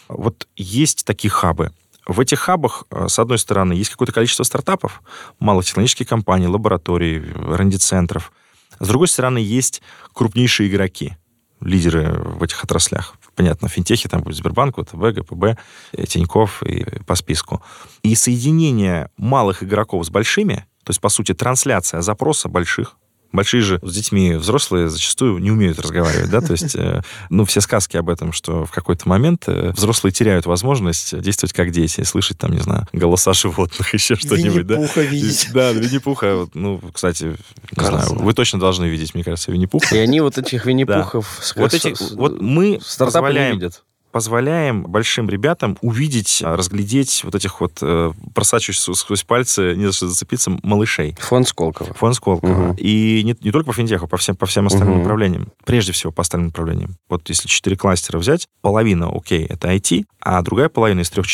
Вот 0.09 0.49
есть 0.57 1.05
такие 1.05 1.31
хабы. 1.31 1.71
В 2.07 2.21
этих 2.21 2.38
хабах, 2.38 2.85
э, 2.90 3.09
с 3.09 3.19
одной 3.19 3.38
стороны, 3.38 3.73
есть 3.73 3.90
какое-то 3.90 4.12
количество 4.12 4.45
стартапов, 4.45 5.03
малых 5.40 5.66
технологических 5.66 6.09
компаний, 6.09 6.47
лабораторий, 6.47 7.19
R&D-центров. 7.19 8.33
С 8.79 8.87
другой 8.88 9.09
стороны, 9.09 9.38
есть 9.38 9.83
крупнейшие 10.12 10.69
игроки, 10.69 11.16
лидеры 11.61 12.12
в 12.12 12.42
этих 12.42 12.62
отраслях. 12.62 13.14
Понятно, 13.35 13.69
финтехи, 13.69 14.09
там 14.09 14.23
будет 14.23 14.37
Сбербанк, 14.37 14.77
ВТБ, 14.77 15.19
ГПБ, 15.19 15.59
э, 15.92 16.07
Тиньков 16.07 16.62
и 16.62 16.85
по 17.05 17.16
списку. 17.16 17.62
И 18.03 18.14
соединение 18.14 19.11
малых 19.16 19.64
игроков 19.64 20.07
с 20.07 20.11
большими, 20.11 20.66
то 20.85 20.90
есть, 20.90 21.01
по 21.01 21.09
сути, 21.09 21.35
трансляция 21.35 22.03
запроса 22.03 22.49
больших, 22.49 22.97
Большие 23.33 23.61
же 23.61 23.79
с 23.83 23.93
детьми 23.95 24.35
взрослые 24.35 24.89
зачастую 24.89 25.39
не 25.39 25.51
умеют 25.51 25.79
разговаривать, 25.79 26.31
да, 26.31 26.41
то 26.41 26.53
есть, 26.53 26.75
э, 26.75 27.03
ну, 27.29 27.45
все 27.45 27.61
сказки 27.61 27.97
об 27.97 28.09
этом, 28.09 28.33
что 28.33 28.65
в 28.65 28.71
какой-то 28.71 29.09
момент 29.09 29.45
э, 29.47 29.73
взрослые 29.77 30.12
теряют 30.12 30.47
возможность 30.47 31.19
действовать 31.21 31.53
как 31.53 31.71
дети, 31.71 32.03
слышать 32.05 32.39
там, 32.39 32.53
не 32.53 32.61
знаю, 32.61 32.87
голоса 32.93 33.33
животных, 33.35 33.93
еще 33.95 34.15
что-нибудь, 34.15 34.67
да. 34.67 34.75
Винни-Пуха 34.77 35.01
видеть. 35.03 35.49
Да, 35.53 35.73
Винни-Пуха, 35.73 36.37
вот, 36.37 36.55
ну, 36.55 36.81
кстати, 36.93 37.37
не 37.77 37.85
знаю, 37.85 38.15
вы 38.15 38.33
точно 38.33 38.59
должны 38.61 38.87
видеть, 38.87 39.15
мне 39.15 39.25
кажется, 39.25 39.53
Винни-Пуха. 39.53 39.95
И 39.95 39.99
они 39.99 40.21
вот 40.21 40.39
этих 40.39 40.65
винни-пухов 40.65 41.39
с- 41.43 41.55
Вот 41.57 41.75
эти, 41.75 41.95
вот 42.15 42.41
мы 42.41 42.79
стартапы 42.83 42.99
не 42.99 43.07
позволяем, 43.29 43.55
видят. 43.57 43.83
Позволяем 44.17 44.85
большим 44.85 45.29
ребятам 45.29 45.77
увидеть, 45.83 46.41
разглядеть 46.43 47.21
вот 47.23 47.35
этих 47.35 47.61
вот 47.61 47.73
э, 47.83 48.13
просачивающихся 48.35 48.95
сквозь 48.95 49.25
пальцы, 49.25 49.75
не 49.77 49.85
за 49.85 49.93
что 49.93 50.09
зацепиться, 50.09 50.57
малышей. 50.63 51.15
Фонд 51.21 51.47
Сколково. 51.47 51.93
Фон 51.93 52.15
Сколково. 52.15 52.51
Мгм. 52.51 52.77
И 52.79 53.21
не, 53.27 53.37
не 53.39 53.53
только 53.53 53.67
по 53.67 53.75
финтеху, 53.75 54.09
по 54.09 54.17
всем, 54.17 54.35
по 54.35 54.47
всем 54.47 54.69
остальным 54.69 54.93
Мгм. 54.95 55.03
направлениям. 55.03 55.53
Прежде 55.67 55.93
всего, 55.93 56.13
по 56.13 56.23
остальным 56.23 56.47
направлениям. 56.47 56.97
Вот 57.11 57.29
если 57.29 57.47
четыре 57.47 57.77
кластера 57.77 58.17
взять, 58.19 58.47
половина, 58.63 59.11
окей, 59.15 59.45
это 59.45 59.69
IT, 59.69 60.07
а 60.19 60.41
другая 60.41 60.71
половина 60.71 61.01
из 61.01 61.11
трех 61.11 61.27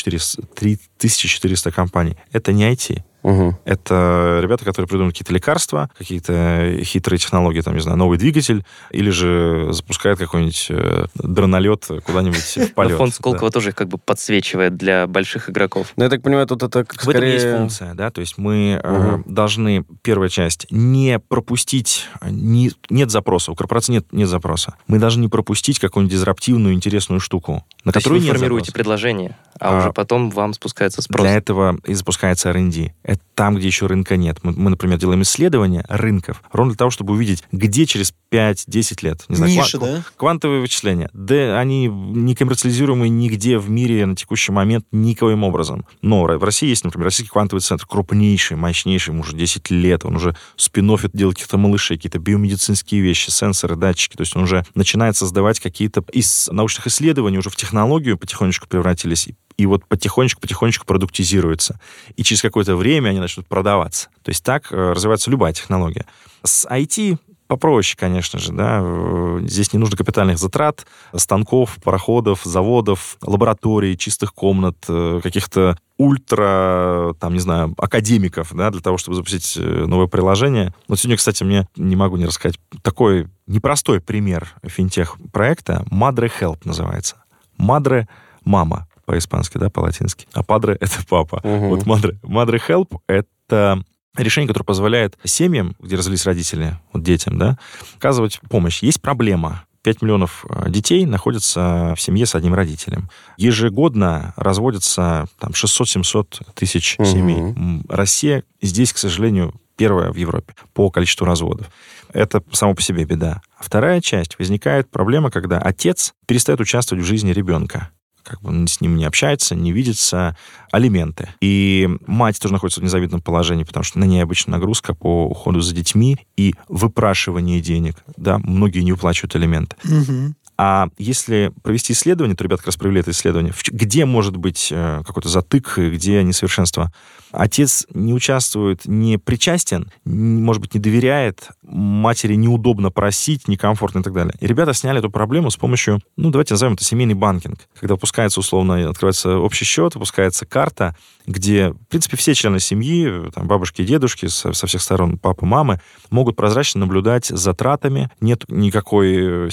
3400 1.02 1.70
компаний— 1.72 2.16
это 2.32 2.52
не 2.52 2.70
IT. 2.72 3.02
Мгм. 3.22 3.56
Это 3.64 4.40
ребята, 4.42 4.64
которые 4.64 4.88
придумывают 4.88 5.14
какие-то 5.14 5.32
лекарства, 5.32 5.88
какие-то 5.96 6.76
хитрые 6.82 7.20
технологии, 7.20 7.60
там, 7.60 7.74
не 7.74 7.80
знаю, 7.80 7.96
новый 7.96 8.18
двигатель, 8.18 8.64
или 8.90 9.10
же 9.10 9.68
запускают 9.70 10.18
какой-нибудь 10.18 10.66
э, 10.70 11.06
дронолет 11.14 11.86
куда-нибудь 12.04 12.38
в 12.40 12.72
полет. 12.74 12.96
фонд 12.96 13.12
Да. 13.12 13.16
Сколково 13.16 13.50
тоже 13.52 13.68
их 13.68 13.76
как 13.76 13.86
бы 13.86 13.98
подсвечивает 13.98 14.76
для 14.76 15.06
больших 15.06 15.50
игроков. 15.50 15.92
Ну, 15.96 16.02
я 16.02 16.10
так 16.10 16.20
понимаю, 16.22 16.48
тут 16.48 16.64
это 16.64 16.84
как 16.84 16.98
В 16.98 17.08
этом 17.08 17.12
скорее... 17.22 17.34
есть 17.34 17.46
функция, 17.46 17.94
да, 17.94 18.10
то 18.10 18.20
есть 18.20 18.38
мы 18.38 18.80
э, 18.82 19.18
должны, 19.26 19.84
первая 20.02 20.28
часть, 20.28 20.66
не 20.70 21.20
пропустить, 21.20 22.08
не- 22.28 22.72
нет 22.90 23.12
запроса, 23.12 23.52
у 23.52 23.54
корпорации 23.54 23.92
нет, 23.92 24.06
нет 24.10 24.28
запроса. 24.28 24.74
Мы 24.88 24.98
должны 24.98 25.20
не 25.20 25.28
пропустить 25.28 25.78
какую-нибудь 25.78 26.12
дизраптивную, 26.12 26.74
интересную 26.74 27.20
штуку, 27.20 27.64
на 27.84 27.92
То 27.92 27.98
есть 27.98 28.04
которую 28.04 28.20
вы 28.20 28.26
нет 28.26 28.34
формируете 28.34 28.66
запроса. 28.66 28.72
предложение, 28.74 29.38
а, 29.62 29.76
А, 29.76 29.78
уже 29.78 29.92
потом 29.92 30.30
вам 30.30 30.52
спускается 30.54 31.02
спрос. 31.02 31.22
Для 31.22 31.34
этого 31.36 31.78
и 31.86 31.94
запускается 31.94 32.50
R&D. 32.50 32.92
Это 33.04 33.20
там, 33.34 33.54
где 33.56 33.66
еще 33.68 33.86
рынка 33.86 34.16
нет. 34.16 34.38
Мы, 34.42 34.52
мы, 34.52 34.70
например, 34.70 34.98
делаем 34.98 35.22
исследования 35.22 35.84
рынков, 35.88 36.42
ровно 36.52 36.72
для 36.72 36.78
того, 36.78 36.90
чтобы 36.90 37.14
увидеть, 37.14 37.44
где 37.52 37.86
через 37.86 38.12
5-10 38.32 38.98
лет. 39.04 39.24
Не 39.28 39.36
знаю, 39.36 39.52
Ниша, 39.52 39.78
ква- 39.78 39.80
да? 39.80 40.04
Квантовые 40.16 40.60
вычисления. 40.60 41.10
Да, 41.12 41.58
они 41.58 41.86
не 41.86 42.34
коммерциализируемы 42.34 43.08
нигде 43.08 43.58
в 43.58 43.70
мире 43.70 44.04
на 44.06 44.16
текущий 44.16 44.52
момент 44.52 44.84
никоим 44.90 45.44
образом. 45.44 45.86
Но 46.02 46.22
в 46.22 46.44
России 46.44 46.68
есть, 46.68 46.84
например, 46.84 47.06
Российский 47.06 47.30
квантовый 47.30 47.60
центр, 47.60 47.86
крупнейший, 47.86 48.56
мощнейший, 48.56 49.12
ему 49.12 49.22
уже 49.22 49.36
10 49.36 49.70
лет. 49.70 50.04
Он 50.04 50.16
уже 50.16 50.36
спин 50.56 50.86
делает 51.12 51.36
каких-то 51.36 51.58
малышей, 51.58 51.96
какие-то 51.96 52.18
биомедицинские 52.18 53.00
вещи, 53.00 53.30
сенсоры, 53.30 53.76
датчики. 53.76 54.16
То 54.16 54.22
есть 54.22 54.34
он 54.36 54.42
уже 54.42 54.64
начинает 54.74 55.16
создавать 55.16 55.60
какие-то 55.60 56.04
из 56.12 56.48
научных 56.50 56.86
исследований 56.88 57.38
уже 57.38 57.50
в 57.50 57.56
технологию 57.56 58.18
потихонечку 58.18 58.66
превратились. 58.66 59.28
И- 59.56 59.66
вот 59.66 59.84
потихонечку-потихонечку 59.86 60.86
продуктизируется. 60.86 61.78
И 62.16 62.22
через 62.22 62.42
какое-то 62.42 62.76
время 62.76 63.10
они 63.10 63.20
начнут 63.20 63.46
продаваться. 63.46 64.08
То 64.22 64.30
есть 64.30 64.42
так 64.44 64.72
э, 64.72 64.92
развивается 64.92 65.30
любая 65.30 65.52
технология. 65.52 66.06
С 66.44 66.66
IT 66.68 67.18
попроще, 67.48 67.96
конечно 67.98 68.38
же, 68.38 68.52
да. 68.52 68.80
Э, 68.82 69.40
Здесь 69.44 69.72
не 69.72 69.78
нужно 69.78 69.96
капитальных 69.96 70.38
затрат, 70.38 70.86
станков, 71.14 71.76
пароходов, 71.82 72.42
заводов, 72.44 73.16
лабораторий, 73.22 73.96
чистых 73.98 74.32
комнат, 74.34 74.76
э, 74.88 75.20
каких-то 75.22 75.76
ультра, 75.98 77.14
там, 77.20 77.34
не 77.34 77.38
знаю, 77.40 77.74
академиков, 77.78 78.54
да, 78.54 78.70
для 78.70 78.80
того, 78.80 78.96
чтобы 78.98 79.14
запустить 79.16 79.56
новое 79.58 80.06
приложение. 80.06 80.74
Вот 80.88 80.98
сегодня, 80.98 81.16
кстати, 81.16 81.44
мне 81.44 81.68
не 81.76 81.96
могу 81.96 82.16
не 82.16 82.26
рассказать 82.26 82.58
такой 82.82 83.28
непростой 83.46 84.00
пример 84.00 84.48
финтех-проекта. 84.66 85.84
Madre 85.90 86.30
Help 86.40 86.60
называется. 86.64 87.16
Madre— 87.58 88.06
мама 88.44 88.88
по-испански, 89.04 89.58
да, 89.58 89.70
по-латински. 89.70 90.26
А 90.32 90.42
падре— 90.42 90.76
это 90.80 90.98
папа. 91.08 91.40
Мгм. 91.44 91.68
Вот 91.68 91.80
Madre, 91.84 92.18
Madre 92.22 92.60
Help— 92.66 92.98
это 93.06 93.82
решение, 94.16 94.48
которое 94.48 94.64
позволяет 94.64 95.18
семьям, 95.24 95.74
где 95.80 95.96
развелись 95.96 96.26
родители, 96.26 96.78
вот 96.92 97.02
детям, 97.02 97.38
да, 97.38 97.58
оказывать 97.96 98.40
помощь. 98.48 98.82
Есть 98.82 99.00
проблема. 99.00 99.64
5 99.82 100.00
миллионов 100.00 100.46
э, 100.48 100.70
детей 100.70 101.04
находятся 101.06 101.94
в 101.96 102.00
семье 102.00 102.24
с 102.24 102.36
одним 102.36 102.54
родителем. 102.54 103.10
Ежегодно 103.36 104.32
разводятся 104.36 105.26
там 105.40 105.50
600-700 105.50 106.40
тысяч 106.54 106.96
Мгм. 106.98 107.06
семей. 107.06 107.82
Россия 107.88 108.44
здесь, 108.60 108.92
к 108.92 108.98
сожалению, 108.98 109.54
первая 109.76 110.12
в 110.12 110.16
Европе 110.16 110.54
по 110.74 110.90
количеству 110.90 111.26
разводов. 111.26 111.66
Это 112.12 112.42
само 112.52 112.74
по 112.74 112.82
себе 112.82 113.04
беда. 113.04 113.40
Вторая 113.58 114.00
часть 114.00 114.38
возникает 114.38 114.90
проблема, 114.90 115.30
когда 115.30 115.58
отец 115.58 116.14
перестает 116.26 116.60
участвовать 116.60 117.02
в 117.04 117.06
жизни 117.06 117.32
ребенка 117.32 117.90
как 118.22 118.40
бы 118.42 118.66
с 118.66 118.80
ним 118.80 118.96
не 118.96 119.04
общается, 119.04 119.54
не 119.54 119.72
видится, 119.72 120.36
алименты. 120.70 121.28
И 121.40 121.88
мать 122.06 122.38
тоже 122.40 122.54
находится 122.54 122.80
в 122.80 122.84
незавидном 122.84 123.20
положении, 123.20 123.64
потому 123.64 123.84
что 123.84 123.98
на 123.98 124.04
ней 124.04 124.22
обычно 124.22 124.52
нагрузка 124.52 124.94
по 124.94 125.26
уходу 125.26 125.60
за 125.60 125.74
детьми 125.74 126.18
и 126.36 126.54
выпрашивание 126.68 127.60
денег. 127.60 127.96
Да, 128.16 128.38
многие 128.38 128.80
не 128.80 128.92
выплачивают 128.92 129.36
алименты. 129.36 129.76
Мгм. 129.84 130.36
А 130.58 130.88
если 130.98 131.52
провести 131.62 131.92
исследование, 131.92 132.36
то 132.36 132.44
ребята 132.44 132.62
как 132.62 132.68
раз 132.68 132.76
провели 132.76 133.00
это 133.00 133.10
исследование, 133.10 133.52
где 133.70 134.04
может 134.04 134.36
быть 134.36 134.68
э, 134.70 135.02
какой-то 135.06 135.28
затык, 135.28 135.78
где 135.78 136.22
несовершенство. 136.22 136.92
Отец 137.32 137.86
не 137.94 138.12
участвует, 138.12 138.84
не 138.84 139.16
причастен, 139.16 139.90
может 140.04 140.60
быть, 140.60 140.74
не 140.74 140.80
доверяет, 140.80 141.48
матери 141.62 142.34
неудобно 142.34 142.90
просить, 142.90 143.48
некомфортно 143.48 144.00
и 144.00 144.02
так 144.02 144.12
далее. 144.12 144.34
И 144.38 144.46
ребята 144.46 144.74
сняли 144.74 144.98
эту 144.98 145.10
проблему 145.10 145.50
с 145.50 145.56
помощью, 145.56 146.00
ну, 146.16 146.30
давайте 146.30 146.52
назовем 146.52 146.74
это 146.74 146.84
семейный 146.84 147.14
банкинг. 147.14 147.58
Когда 147.80 147.94
выпускается, 147.94 148.40
условно, 148.40 148.88
открывается 148.90 149.38
общий 149.38 149.64
счет, 149.64 149.94
выпускается 149.94 150.44
карта, 150.44 150.94
где, 151.26 151.70
в 151.70 151.86
принципе, 151.88 152.18
все 152.18 152.34
члены 152.34 152.60
семьи, 152.60 153.30
там, 153.34 153.46
бабушки 153.46 153.80
и 153.80 153.86
дедушки 153.86 154.26
со, 154.26 154.52
со 154.52 154.66
всех 154.66 154.82
сторон, 154.82 155.16
папа, 155.16 155.46
мамы, 155.46 155.80
могут 156.10 156.36
прозрачно 156.36 156.80
наблюдать 156.80 157.26
за 157.26 157.52
затратами, 157.52 158.10
нет 158.20 158.44
никакой 158.48 159.46
э, 159.46 159.50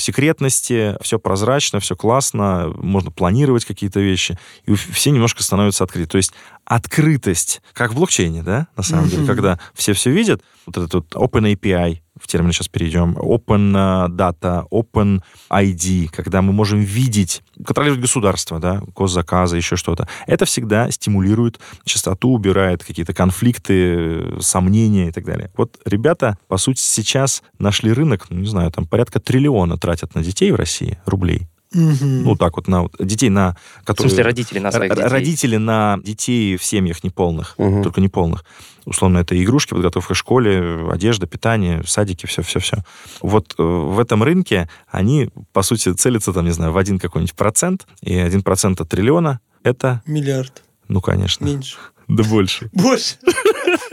все 1.01 1.19
прозрачно, 1.19 1.79
все 1.79 1.95
классно, 1.95 2.71
можно 2.75 3.11
планировать 3.11 3.65
какие-то 3.65 3.99
вещи, 3.99 4.37
и 4.65 4.73
все 4.73 5.11
немножко 5.11 5.43
становятся 5.43 5.83
открыты. 5.83 6.09
То 6.09 6.17
есть 6.17 6.33
открытость, 6.65 7.61
как 7.73 7.91
в 7.91 7.95
блокчейне, 7.95 8.43
да, 8.43 8.67
на 8.75 8.83
самом 8.83 9.09
деле, 9.09 9.25
когда 9.25 9.59
все 9.73 9.93
все 9.93 10.11
видят, 10.11 10.41
вот 10.65 10.77
этот 10.77 10.93
вот 10.93 11.15
Open 11.15 11.53
API, 11.53 11.99
в 12.19 12.27
термины 12.27 12.53
сейчас 12.53 12.67
перейдем, 12.67 13.17
Open 13.17 13.75
э, 13.75 14.09
Data, 14.09 14.67
Open 14.71 15.21
ID, 15.49 16.09
когда 16.09 16.41
мы 16.41 16.53
можем 16.53 16.79
видеть, 16.79 17.41
контролировать 17.65 18.01
государство, 18.01 18.59
да, 18.59 18.81
госзаказы, 18.95 19.57
еще 19.57 19.75
что-то. 19.75 20.07
Это 20.27 20.45
всегда 20.45 20.89
стимулирует 20.91 21.59
частоту, 21.85 22.29
убирает 22.29 22.83
какие-то 22.83 23.13
конфликты, 23.13 23.73
э, 23.73 24.37
сомнения 24.41 25.09
и 25.09 25.11
так 25.11 25.25
далее. 25.25 25.51
Вот 25.57 25.77
ребята, 25.85 26.37
по 26.47 26.57
сути, 26.57 26.79
сейчас 26.79 27.43
нашли 27.57 27.91
рынок, 27.91 28.27
ну, 28.29 28.39
не 28.39 28.47
знаю, 28.47 28.71
там 28.71 28.85
порядка 28.85 29.19
триллиона 29.19 29.77
тратят 29.77 30.15
на 30.15 30.23
детей 30.23 30.51
в 30.51 30.55
России 30.55 30.97
рублей. 31.05 31.47
Мгм. 31.73 32.23
Ну, 32.23 32.35
так 32.35 32.55
вот, 32.57 32.67
на 32.67 32.83
вот, 32.83 32.95
детей 32.99 33.29
на... 33.29 33.55
В 33.81 33.85
Которые, 33.85 34.09
смысле, 34.09 34.23
родители 34.23 34.59
на 34.59 34.71
своих 34.71 34.91
детей. 34.95 35.07
Родители 35.07 35.55
на 35.57 35.99
детей 36.03 36.57
в 36.57 36.63
семьях 36.63 37.03
неполных, 37.03 37.53
Мгм. 37.57 37.83
только 37.83 38.01
неполных. 38.01 38.43
Условно, 38.85 39.19
это 39.19 39.41
игрушки, 39.41 39.71
подготовка 39.75 40.13
к 40.13 40.17
школе, 40.17 40.89
одежда, 40.91 41.27
питание, 41.27 41.83
садики, 41.85 42.25
все-все-все. 42.25 42.77
Вот 43.21 43.53
э, 43.59 43.63
в 43.63 43.99
этом 43.99 44.23
рынке 44.23 44.67
они, 44.87 45.29
по 45.53 45.61
сути, 45.61 45.93
целятся, 45.93 46.33
там, 46.33 46.45
не 46.45 46.51
знаю, 46.51 46.71
в 46.71 46.77
один 46.77 46.97
какой-нибудь 46.97 47.35
процент, 47.35 47.85
и 48.01 48.15
один 48.15 48.41
процент 48.41 48.81
от 48.81 48.89
триллиона— 48.89 49.39
это, 49.63 50.01
Миллиард. 50.07 50.63
ну, 50.87 51.01
конечно, 51.01 51.45
Меньше. 51.45 51.77
да 52.07 52.23
больше. 52.23 52.69
Больше. 52.73 53.17